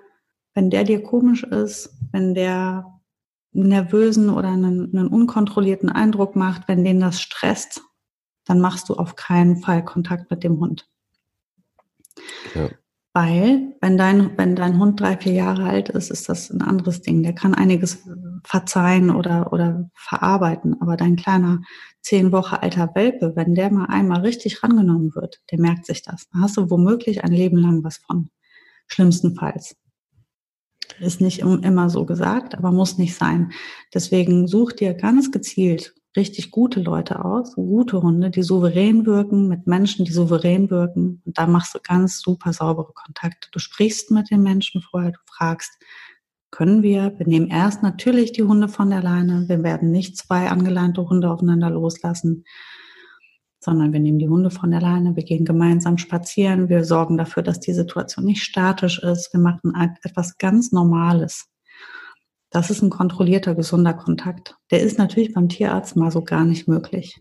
wenn 0.56 0.72
der 0.72 0.84
dir 0.86 1.04
komisch 1.04 1.44
ist, 1.44 1.96
wenn 2.12 2.34
der 2.34 3.00
nervösen 3.52 4.30
oder 4.30 4.50
einen, 4.50 4.98
einen 4.98 5.08
unkontrollierten 5.08 5.90
Eindruck 5.90 6.36
macht, 6.36 6.68
wenn 6.68 6.84
den 6.84 7.00
das 7.00 7.22
stresst, 7.22 7.82
dann 8.46 8.60
machst 8.60 8.90
du 8.90 8.96
auf 8.96 9.16
keinen 9.16 9.58
Fall 9.58 9.86
Kontakt 9.86 10.32
mit 10.32 10.44
dem 10.44 10.60
Hund. 10.60 10.90
Ja. 12.56 12.70
Weil, 13.16 13.76
wenn 13.80 13.96
dein, 13.96 14.36
wenn 14.40 14.56
dein 14.56 14.80
Hund 14.80 15.00
drei, 15.00 15.18
vier 15.18 15.34
Jahre 15.34 15.66
alt 15.66 15.90
ist, 15.90 16.10
ist 16.10 16.30
das 16.30 16.50
ein 16.50 16.64
anderes 16.64 17.02
Ding. 17.02 17.22
Der 17.22 17.34
kann 17.34 17.54
einiges 17.54 18.00
verzeihen 18.44 19.12
oder, 19.12 19.54
oder 19.54 19.92
verarbeiten. 19.94 20.82
Aber 20.82 20.98
dein 20.98 21.16
kleiner 21.16 21.62
zehn 22.02 22.32
Wochen 22.32 22.56
alter 22.56 22.90
Welpe, 22.96 23.34
wenn 23.36 23.54
der 23.54 23.72
mal 23.72 23.86
einmal 23.86 24.22
richtig 24.22 24.64
rangenommen 24.64 25.14
wird, 25.14 25.42
der 25.52 25.60
merkt 25.60 25.86
sich 25.86 26.02
das. 26.02 26.28
Da 26.34 26.40
hast 26.40 26.58
du 26.58 26.72
womöglich 26.72 27.24
ein 27.24 27.32
Leben 27.32 27.58
lang 27.58 27.84
was 27.84 27.98
von. 27.98 28.32
Schlimmstenfalls. 28.88 29.76
Ist 31.00 31.22
nicht 31.22 31.40
immer 31.40 31.90
so 31.90 32.06
gesagt, 32.06 32.56
aber 32.56 32.72
muss 32.72 32.98
nicht 32.98 33.16
sein. 33.16 33.52
Deswegen 33.94 34.48
such 34.48 34.74
dir 34.74 34.96
ganz 34.96 35.32
gezielt 35.32 35.94
richtig 36.16 36.52
gute 36.52 36.80
Leute 36.80 37.24
aus, 37.24 37.56
gute 37.56 38.02
Hunde, 38.02 38.30
die 38.30 38.44
souverän 38.44 39.06
wirken, 39.06 39.48
mit 39.48 39.68
Menschen, 39.68 40.06
die 40.06 40.12
souverän 40.12 40.70
wirken. 40.70 41.22
Und 41.26 41.38
da 41.38 41.48
machst 41.48 41.74
du 41.76 41.80
ganz 41.82 42.22
super 42.22 42.54
saubere 42.54 42.94
Kontakte. 42.94 43.50
Du 43.52 43.60
sprichst 43.60 44.12
mit 44.12 44.30
den 44.30 44.44
Menschen 44.44 44.82
vorher, 44.82 45.12
du 45.12 45.20
fragst, 45.26 45.72
können 46.52 46.84
wir, 46.84 47.14
wir 47.18 47.28
nehmen 47.28 47.48
erst 47.48 47.82
natürlich 47.82 48.32
die 48.32 48.44
Hunde 48.44 48.68
von 48.68 48.92
der 48.92 49.02
Leine, 49.02 49.46
wir 49.48 49.64
werden 49.64 49.90
nicht 49.90 50.18
zwei 50.18 50.50
angelernte 50.50 51.10
Hunde 51.10 51.32
aufeinander 51.32 51.72
loslassen 51.72 52.46
sondern 53.64 53.94
wir 53.94 54.00
nehmen 54.00 54.20
die 54.20 54.28
Hunde 54.28 54.52
von 54.52 54.72
der 54.72 54.82
Leine, 54.82 55.16
wir 55.16 55.24
gehen 55.24 55.46
gemeinsam 55.46 55.98
spazieren, 55.98 56.70
wir 56.70 56.84
sorgen 56.84 57.18
dafür, 57.18 57.44
dass 57.44 57.60
die 57.60 57.74
Situation 57.74 58.26
nicht 58.26 58.44
statisch 58.44 59.00
ist, 59.00 59.34
wir 59.34 59.40
machen 59.40 59.74
etwas 60.04 60.38
ganz 60.38 60.72
Normales. 60.72 61.46
Das 62.54 62.70
ist 62.70 62.84
ein 62.84 62.92
kontrollierter, 62.92 63.56
gesunder 63.56 63.96
Kontakt. 63.96 64.56
Der 64.70 64.82
ist 64.82 65.00
natürlich 65.00 65.34
beim 65.34 65.50
Tierarzt 65.50 65.96
mal 65.96 66.12
so 66.12 66.24
gar 66.24 66.46
nicht 66.46 66.68
möglich. 66.68 67.20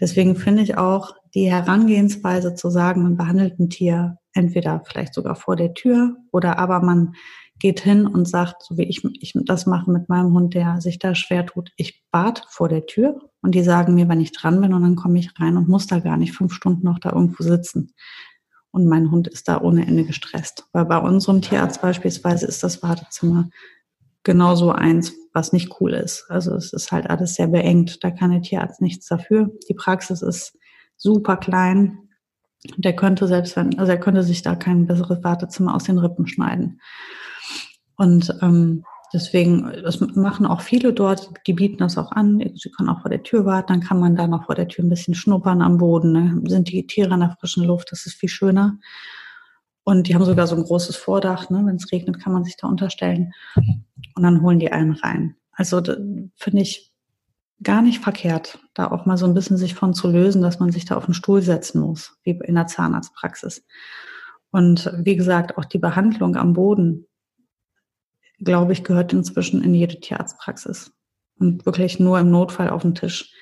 Deswegen 0.00 0.34
finde 0.34 0.64
ich 0.64 0.76
auch 0.76 1.14
die 1.34 1.48
Herangehensweise 1.48 2.56
zu 2.56 2.68
sagen, 2.68 3.04
man 3.04 3.16
behandelt 3.16 3.60
ein 3.60 3.70
Tier 3.70 4.18
entweder 4.34 4.82
vielleicht 4.84 5.14
sogar 5.14 5.36
vor 5.36 5.54
der 5.54 5.72
Tür 5.74 6.16
oder 6.32 6.58
aber 6.58 6.80
man 6.80 7.14
geht 7.60 7.78
hin 7.78 8.08
und 8.08 8.26
sagt, 8.26 8.64
so 8.64 8.76
wie 8.76 8.82
ich, 8.82 9.04
ich 9.20 9.34
das 9.44 9.66
mache 9.66 9.88
mit 9.88 10.08
meinem 10.08 10.32
Hund, 10.32 10.52
der 10.54 10.80
sich 10.80 10.98
da 10.98 11.14
schwer 11.14 11.46
tut, 11.46 11.70
ich 11.76 12.02
bad 12.10 12.44
vor 12.48 12.68
der 12.68 12.84
Tür 12.86 13.20
und 13.40 13.54
die 13.54 13.62
sagen 13.62 13.94
mir, 13.94 14.08
wenn 14.08 14.20
ich 14.20 14.32
dran 14.32 14.60
bin 14.60 14.74
und 14.74 14.82
dann 14.82 14.96
komme 14.96 15.20
ich 15.20 15.30
rein 15.38 15.56
und 15.56 15.68
muss 15.68 15.86
da 15.86 16.00
gar 16.00 16.16
nicht 16.16 16.32
fünf 16.32 16.52
Stunden 16.52 16.84
noch 16.84 16.98
da 16.98 17.12
irgendwo 17.12 17.44
sitzen. 17.44 17.92
Und 18.72 18.86
mein 18.86 19.12
Hund 19.12 19.28
ist 19.28 19.46
da 19.46 19.60
ohne 19.60 19.86
Ende 19.86 20.04
gestresst. 20.04 20.66
Weil 20.72 20.86
bei 20.86 20.98
unserem 20.98 21.40
Tierarzt 21.40 21.82
beispielsweise 21.82 22.46
ist 22.46 22.64
das 22.64 22.82
Wartezimmer 22.82 23.48
genauso 24.24 24.70
eins, 24.72 25.14
was 25.32 25.52
nicht 25.52 25.80
cool 25.80 25.92
ist. 25.92 26.26
Also 26.28 26.54
es 26.54 26.72
ist 26.72 26.92
halt 26.92 27.08
alles 27.08 27.34
sehr 27.34 27.48
beengt. 27.48 28.02
Da 28.04 28.10
kann 28.10 28.30
der 28.30 28.42
Tierarzt 28.42 28.80
nichts 28.80 29.06
dafür. 29.06 29.50
Die 29.68 29.74
Praxis 29.74 30.22
ist 30.22 30.56
super 30.96 31.36
klein. 31.36 31.98
Der 32.76 32.94
könnte 32.94 33.26
selbst 33.26 33.56
wenn, 33.56 33.78
also 33.78 33.90
er 33.90 33.98
könnte 33.98 34.22
sich 34.22 34.42
da 34.42 34.54
kein 34.54 34.86
besseres 34.86 35.24
Wartezimmer 35.24 35.74
aus 35.74 35.84
den 35.84 35.98
Rippen 35.98 36.26
schneiden. 36.26 36.80
Und 37.96 38.36
ähm, 38.40 38.84
deswegen, 39.12 39.72
das 39.82 40.00
machen 40.00 40.46
auch 40.46 40.60
viele 40.60 40.92
dort, 40.92 41.30
die 41.46 41.54
bieten 41.54 41.78
das 41.78 41.98
auch 41.98 42.12
an. 42.12 42.38
Sie 42.54 42.70
können 42.70 42.88
auch 42.88 43.00
vor 43.00 43.10
der 43.10 43.24
Tür 43.24 43.44
warten, 43.44 43.72
dann 43.72 43.80
kann 43.80 43.98
man 43.98 44.14
da 44.14 44.28
noch 44.28 44.46
vor 44.46 44.54
der 44.54 44.68
Tür 44.68 44.84
ein 44.84 44.90
bisschen 44.90 45.14
schnuppern 45.14 45.60
am 45.60 45.78
Boden. 45.78 46.12
Ne? 46.12 46.40
Sind 46.48 46.68
die 46.68 46.86
Tiere 46.86 47.12
an 47.12 47.20
der 47.20 47.36
frischen 47.40 47.64
Luft, 47.64 47.90
das 47.90 48.06
ist 48.06 48.14
viel 48.14 48.28
schöner. 48.28 48.78
Und 49.84 50.08
die 50.08 50.14
haben 50.14 50.24
sogar 50.24 50.46
so 50.46 50.56
ein 50.56 50.62
großes 50.62 50.96
Vordach, 50.96 51.50
ne? 51.50 51.62
wenn 51.64 51.76
es 51.76 51.90
regnet, 51.90 52.20
kann 52.20 52.32
man 52.32 52.44
sich 52.44 52.56
da 52.56 52.68
unterstellen. 52.68 53.32
Und 54.14 54.22
dann 54.22 54.42
holen 54.42 54.58
die 54.58 54.70
einen 54.70 54.92
rein. 54.92 55.36
Also 55.52 55.82
finde 55.82 56.62
ich 56.62 56.92
gar 57.62 57.82
nicht 57.82 58.00
verkehrt, 58.00 58.58
da 58.74 58.90
auch 58.90 59.06
mal 59.06 59.16
so 59.16 59.26
ein 59.26 59.34
bisschen 59.34 59.56
sich 59.56 59.74
von 59.74 59.94
zu 59.94 60.08
lösen, 60.08 60.42
dass 60.42 60.58
man 60.58 60.72
sich 60.72 60.84
da 60.84 60.96
auf 60.96 61.06
den 61.06 61.14
Stuhl 61.14 61.42
setzen 61.42 61.80
muss, 61.80 62.16
wie 62.22 62.38
in 62.44 62.54
der 62.54 62.66
Zahnarztpraxis. 62.66 63.64
Und 64.50 64.92
wie 64.98 65.16
gesagt, 65.16 65.56
auch 65.56 65.64
die 65.64 65.78
Behandlung 65.78 66.36
am 66.36 66.52
Boden, 66.52 67.06
glaube 68.38 68.72
ich, 68.72 68.84
gehört 68.84 69.12
inzwischen 69.12 69.62
in 69.62 69.74
jede 69.74 70.00
Tierarztpraxis. 70.00 70.92
Und 71.38 71.64
wirklich 71.66 71.98
nur 71.98 72.18
im 72.18 72.30
Notfall 72.30 72.70
auf 72.70 72.82
den 72.82 72.94
Tisch. 72.94 73.32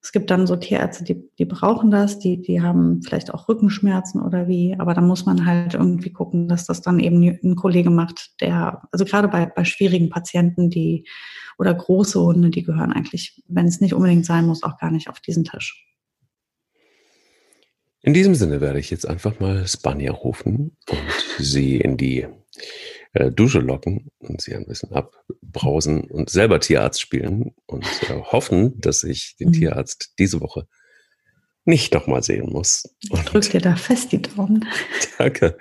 Es 0.00 0.12
gibt 0.12 0.30
dann 0.30 0.46
so 0.46 0.54
Tierärzte, 0.54 1.02
die, 1.02 1.28
die 1.38 1.44
brauchen 1.44 1.90
das, 1.90 2.18
die, 2.18 2.40
die 2.40 2.62
haben 2.62 3.02
vielleicht 3.02 3.34
auch 3.34 3.48
Rückenschmerzen 3.48 4.22
oder 4.22 4.46
wie, 4.46 4.76
aber 4.78 4.94
da 4.94 5.00
muss 5.00 5.26
man 5.26 5.44
halt 5.44 5.74
irgendwie 5.74 6.12
gucken, 6.12 6.48
dass 6.48 6.66
das 6.66 6.80
dann 6.82 7.00
eben 7.00 7.22
ein 7.22 7.56
Kollege 7.56 7.90
macht, 7.90 8.40
der, 8.40 8.82
also 8.92 9.04
gerade 9.04 9.26
bei, 9.28 9.46
bei 9.46 9.64
schwierigen 9.64 10.08
Patienten, 10.08 10.70
die 10.70 11.04
oder 11.58 11.74
große 11.74 12.20
Hunde, 12.20 12.50
die 12.50 12.62
gehören 12.62 12.92
eigentlich, 12.92 13.42
wenn 13.48 13.66
es 13.66 13.80
nicht 13.80 13.92
unbedingt 13.92 14.24
sein 14.24 14.46
muss, 14.46 14.62
auch 14.62 14.78
gar 14.78 14.92
nicht 14.92 15.08
auf 15.08 15.18
diesen 15.18 15.44
Tisch. 15.44 15.84
In 18.00 18.14
diesem 18.14 18.36
Sinne 18.36 18.60
werde 18.60 18.78
ich 18.78 18.90
jetzt 18.90 19.08
einfach 19.08 19.40
mal 19.40 19.66
Spanja 19.66 20.12
rufen 20.12 20.76
und 20.88 21.00
sie 21.38 21.78
in 21.78 21.96
die 21.96 22.28
äh, 23.12 23.30
Dusche 23.30 23.60
locken 23.60 24.10
und 24.18 24.40
sie 24.40 24.54
ein 24.54 24.66
bisschen 24.66 24.92
abbrausen 24.92 26.04
und 26.10 26.30
selber 26.30 26.60
Tierarzt 26.60 27.00
spielen 27.00 27.54
und 27.66 27.84
äh, 28.08 28.20
hoffen, 28.20 28.80
dass 28.80 29.04
ich 29.04 29.36
den 29.38 29.48
mhm. 29.48 29.52
Tierarzt 29.52 30.14
diese 30.18 30.40
Woche 30.40 30.66
nicht 31.64 31.92
nochmal 31.92 32.22
sehen 32.22 32.50
muss. 32.50 32.96
Ich 33.12 33.20
drück 33.20 33.50
dir 33.50 33.60
da 33.60 33.76
fest 33.76 34.12
die 34.12 34.22
Daumen. 34.22 34.64
Danke. 35.18 35.58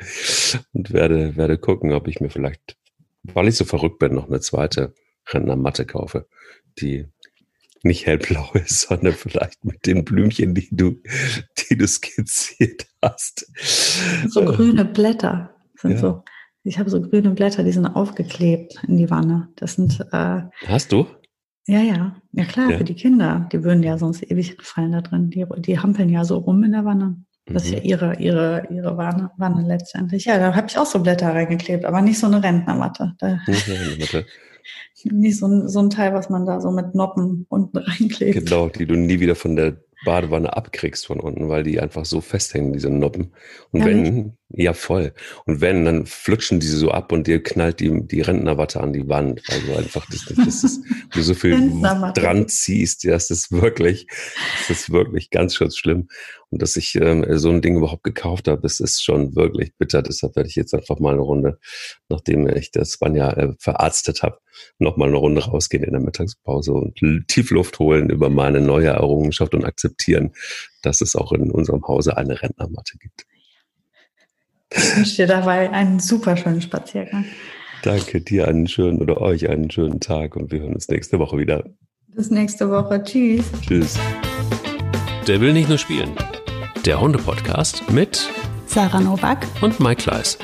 Und 0.71 0.91
werde, 0.93 1.35
werde 1.35 1.57
gucken, 1.57 1.91
ob 1.91 2.07
ich 2.07 2.21
mir 2.21 2.29
vielleicht, 2.29 2.77
weil 3.23 3.49
ich 3.49 3.55
so 3.55 3.65
verrückt 3.65 3.99
bin, 3.99 4.15
noch 4.15 4.27
eine 4.27 4.39
zweite 4.39 4.93
Rentnermatte 5.27 5.85
kaufe, 5.85 6.27
die 6.79 7.07
nicht 7.83 8.05
hellblau 8.05 8.51
ist, 8.53 8.81
sondern 8.87 9.13
vielleicht 9.13 9.63
mit 9.65 9.85
den 9.85 10.05
Blümchen, 10.05 10.55
die 10.55 10.69
du, 10.71 11.01
die 11.57 11.77
du 11.77 11.87
skizziert 11.87 12.87
hast. 13.01 13.51
So 14.29 14.45
grüne 14.45 14.85
Blätter 14.85 15.55
sind 15.75 15.91
ja. 15.91 15.97
so. 15.97 16.23
Ich 16.67 16.79
habe 16.79 16.89
so 16.89 17.01
grüne 17.01 17.31
Blätter, 17.31 17.63
die 17.63 17.71
sind 17.71 17.85
aufgeklebt 17.85 18.83
in 18.87 18.97
die 18.97 19.09
Wanne. 19.09 19.47
Das 19.55 19.73
sind. 19.73 19.99
Äh, 20.11 20.41
Hast 20.67 20.91
du? 20.91 21.07
Ja, 21.65 21.79
ja. 21.79 22.15
Ja 22.31 22.45
klar, 22.45 22.71
ja. 22.71 22.77
für 22.77 22.83
die 22.83 22.95
Kinder. 22.95 23.47
Die 23.51 23.63
würden 23.63 23.83
ja 23.83 23.97
sonst 23.97 24.29
ewig 24.29 24.57
fallen 24.61 24.91
da 24.91 25.01
drin. 25.01 25.29
Die, 25.29 25.45
die 25.59 25.79
hampeln 25.79 26.09
ja 26.09 26.23
so 26.23 26.37
rum 26.37 26.63
in 26.63 26.73
der 26.73 26.85
Wanne. 26.85 27.23
Das 27.45 27.63
ist 27.63 27.71
ja 27.71 27.79
mhm. 27.79 27.85
ihre, 27.85 28.19
ihre, 28.19 28.67
ihre 28.69 28.97
Wanne, 28.97 29.31
Wanne 29.37 29.65
letztendlich. 29.65 30.25
Ja, 30.25 30.37
da 30.37 30.53
habe 30.53 30.67
ich 30.69 30.77
auch 30.77 30.85
so 30.85 30.99
Blätter 30.99 31.33
reingeklebt, 31.33 31.85
aber 31.85 32.01
nicht 32.01 32.19
so 32.19 32.27
eine 32.27 32.43
Rentnermatte. 32.43 33.13
Da, 33.19 33.39
nicht 33.47 33.69
eine 33.69 33.79
Rentnermatte. 33.79 34.25
Nicht 35.03 35.37
so 35.37 35.47
ein, 35.47 35.69
so 35.69 35.79
ein 35.79 35.89
Teil, 35.89 36.13
was 36.13 36.29
man 36.29 36.45
da 36.45 36.59
so 36.59 36.71
mit 36.71 36.93
Noppen 36.93 37.45
unten 37.47 37.77
reinklebt. 37.77 38.33
Genau, 38.33 38.67
die 38.67 38.85
du 38.85 38.95
nie 38.95 39.21
wieder 39.21 39.35
von 39.35 39.55
der 39.55 39.77
Badewanne 40.05 40.55
abkriegst 40.55 41.07
von 41.07 41.19
unten, 41.19 41.49
weil 41.49 41.63
die 41.63 41.79
einfach 41.79 42.05
so 42.05 42.21
festhängen, 42.21 42.73
diese 42.73 42.89
Noppen. 42.89 43.33
Und 43.71 43.81
ja, 43.81 43.85
wenn, 43.87 44.37
ja 44.49 44.73
voll. 44.73 45.13
Und 45.45 45.61
wenn, 45.61 45.85
dann 45.85 46.05
flutschen 46.05 46.59
die 46.59 46.67
so 46.67 46.91
ab 46.91 47.11
und 47.11 47.27
dir 47.27 47.41
knallt 47.41 47.79
die, 47.79 48.05
die 48.07 48.21
Rentnerwatte 48.21 48.79
an 48.79 48.93
die 48.93 49.09
Wand, 49.09 49.41
weil 49.47 49.61
du 49.61 49.75
einfach 49.75 50.05
das, 50.09 50.25
das 50.45 50.63
ist, 50.63 50.83
du 51.13 51.21
so 51.21 51.33
viel 51.33 51.71
dran 52.13 52.47
ziehst. 52.47 53.03
Ja, 53.03 53.13
das 53.13 53.31
ist 53.31 53.51
wirklich, 53.51 54.07
das 54.67 54.81
ist 54.81 54.89
wirklich 54.91 55.29
ganz, 55.29 55.57
ganz 55.57 55.77
schlimm. 55.77 56.07
Und 56.49 56.61
dass 56.61 56.77
ich 56.77 56.95
ähm, 56.95 57.25
so 57.37 57.49
ein 57.49 57.61
Ding 57.61 57.75
überhaupt 57.75 58.03
gekauft 58.03 58.47
habe, 58.47 58.61
das 58.61 58.79
ist 58.79 59.03
schon 59.03 59.35
wirklich 59.35 59.75
bitter. 59.77 60.01
Deshalb 60.01 60.35
werde 60.37 60.47
ich 60.47 60.55
jetzt 60.55 60.73
einfach 60.73 60.99
mal 60.99 61.13
eine 61.13 61.21
Runde, 61.21 61.59
nachdem 62.07 62.47
ich 62.47 62.71
das 62.71 62.93
Spanja 62.93 63.31
äh, 63.33 63.53
verarztet 63.59 64.23
habe, 64.23 64.39
noch 64.79 64.95
mal 64.95 65.09
eine 65.09 65.17
Runde 65.17 65.43
rausgehen 65.43 65.83
in 65.83 65.91
der 65.91 66.01
Mittagspause 66.01 66.71
und 66.71 66.99
Tiefluft 67.27 67.79
holen 67.79 68.09
über 68.09 68.29
meine 68.29 68.61
neue 68.61 68.87
Errungenschaft 68.87 69.53
und 69.53 69.65
akzeptieren, 69.87 70.31
dass 70.81 71.01
es 71.01 71.15
auch 71.15 71.31
in 71.31 71.51
unserem 71.51 71.87
Hause 71.87 72.17
eine 72.17 72.41
Rentnermatte 72.41 72.97
gibt. 72.97 73.25
Ich 74.71 74.97
wünsche 74.97 75.15
dir 75.15 75.27
dabei 75.27 75.69
einen 75.71 75.99
super 75.99 76.35
schönen 76.35 76.61
Spaziergang. 76.61 77.25
Danke 77.83 78.21
dir 78.21 78.47
einen 78.47 78.67
schönen 78.67 79.01
oder 79.01 79.21
euch 79.21 79.49
einen 79.49 79.71
schönen 79.71 79.99
Tag 79.99 80.35
und 80.35 80.51
wir 80.51 80.59
hören 80.59 80.73
uns 80.73 80.89
nächste 80.89 81.19
Woche 81.19 81.37
wieder. 81.37 81.63
Bis 82.07 82.31
nächste 82.31 82.69
Woche. 82.69 83.01
Tschüss. 83.03 83.45
Tschüss. 83.61 83.97
Der 85.27 85.39
will 85.39 85.53
nicht 85.53 85.69
nur 85.69 85.77
spielen. 85.77 86.11
Der 86.85 86.99
Hunde-Podcast 86.99 87.89
mit 87.91 88.29
Sarah 88.65 88.99
Novak 88.99 89.45
und 89.61 89.79
Mike 89.79 90.01
Kleiss. 90.03 90.37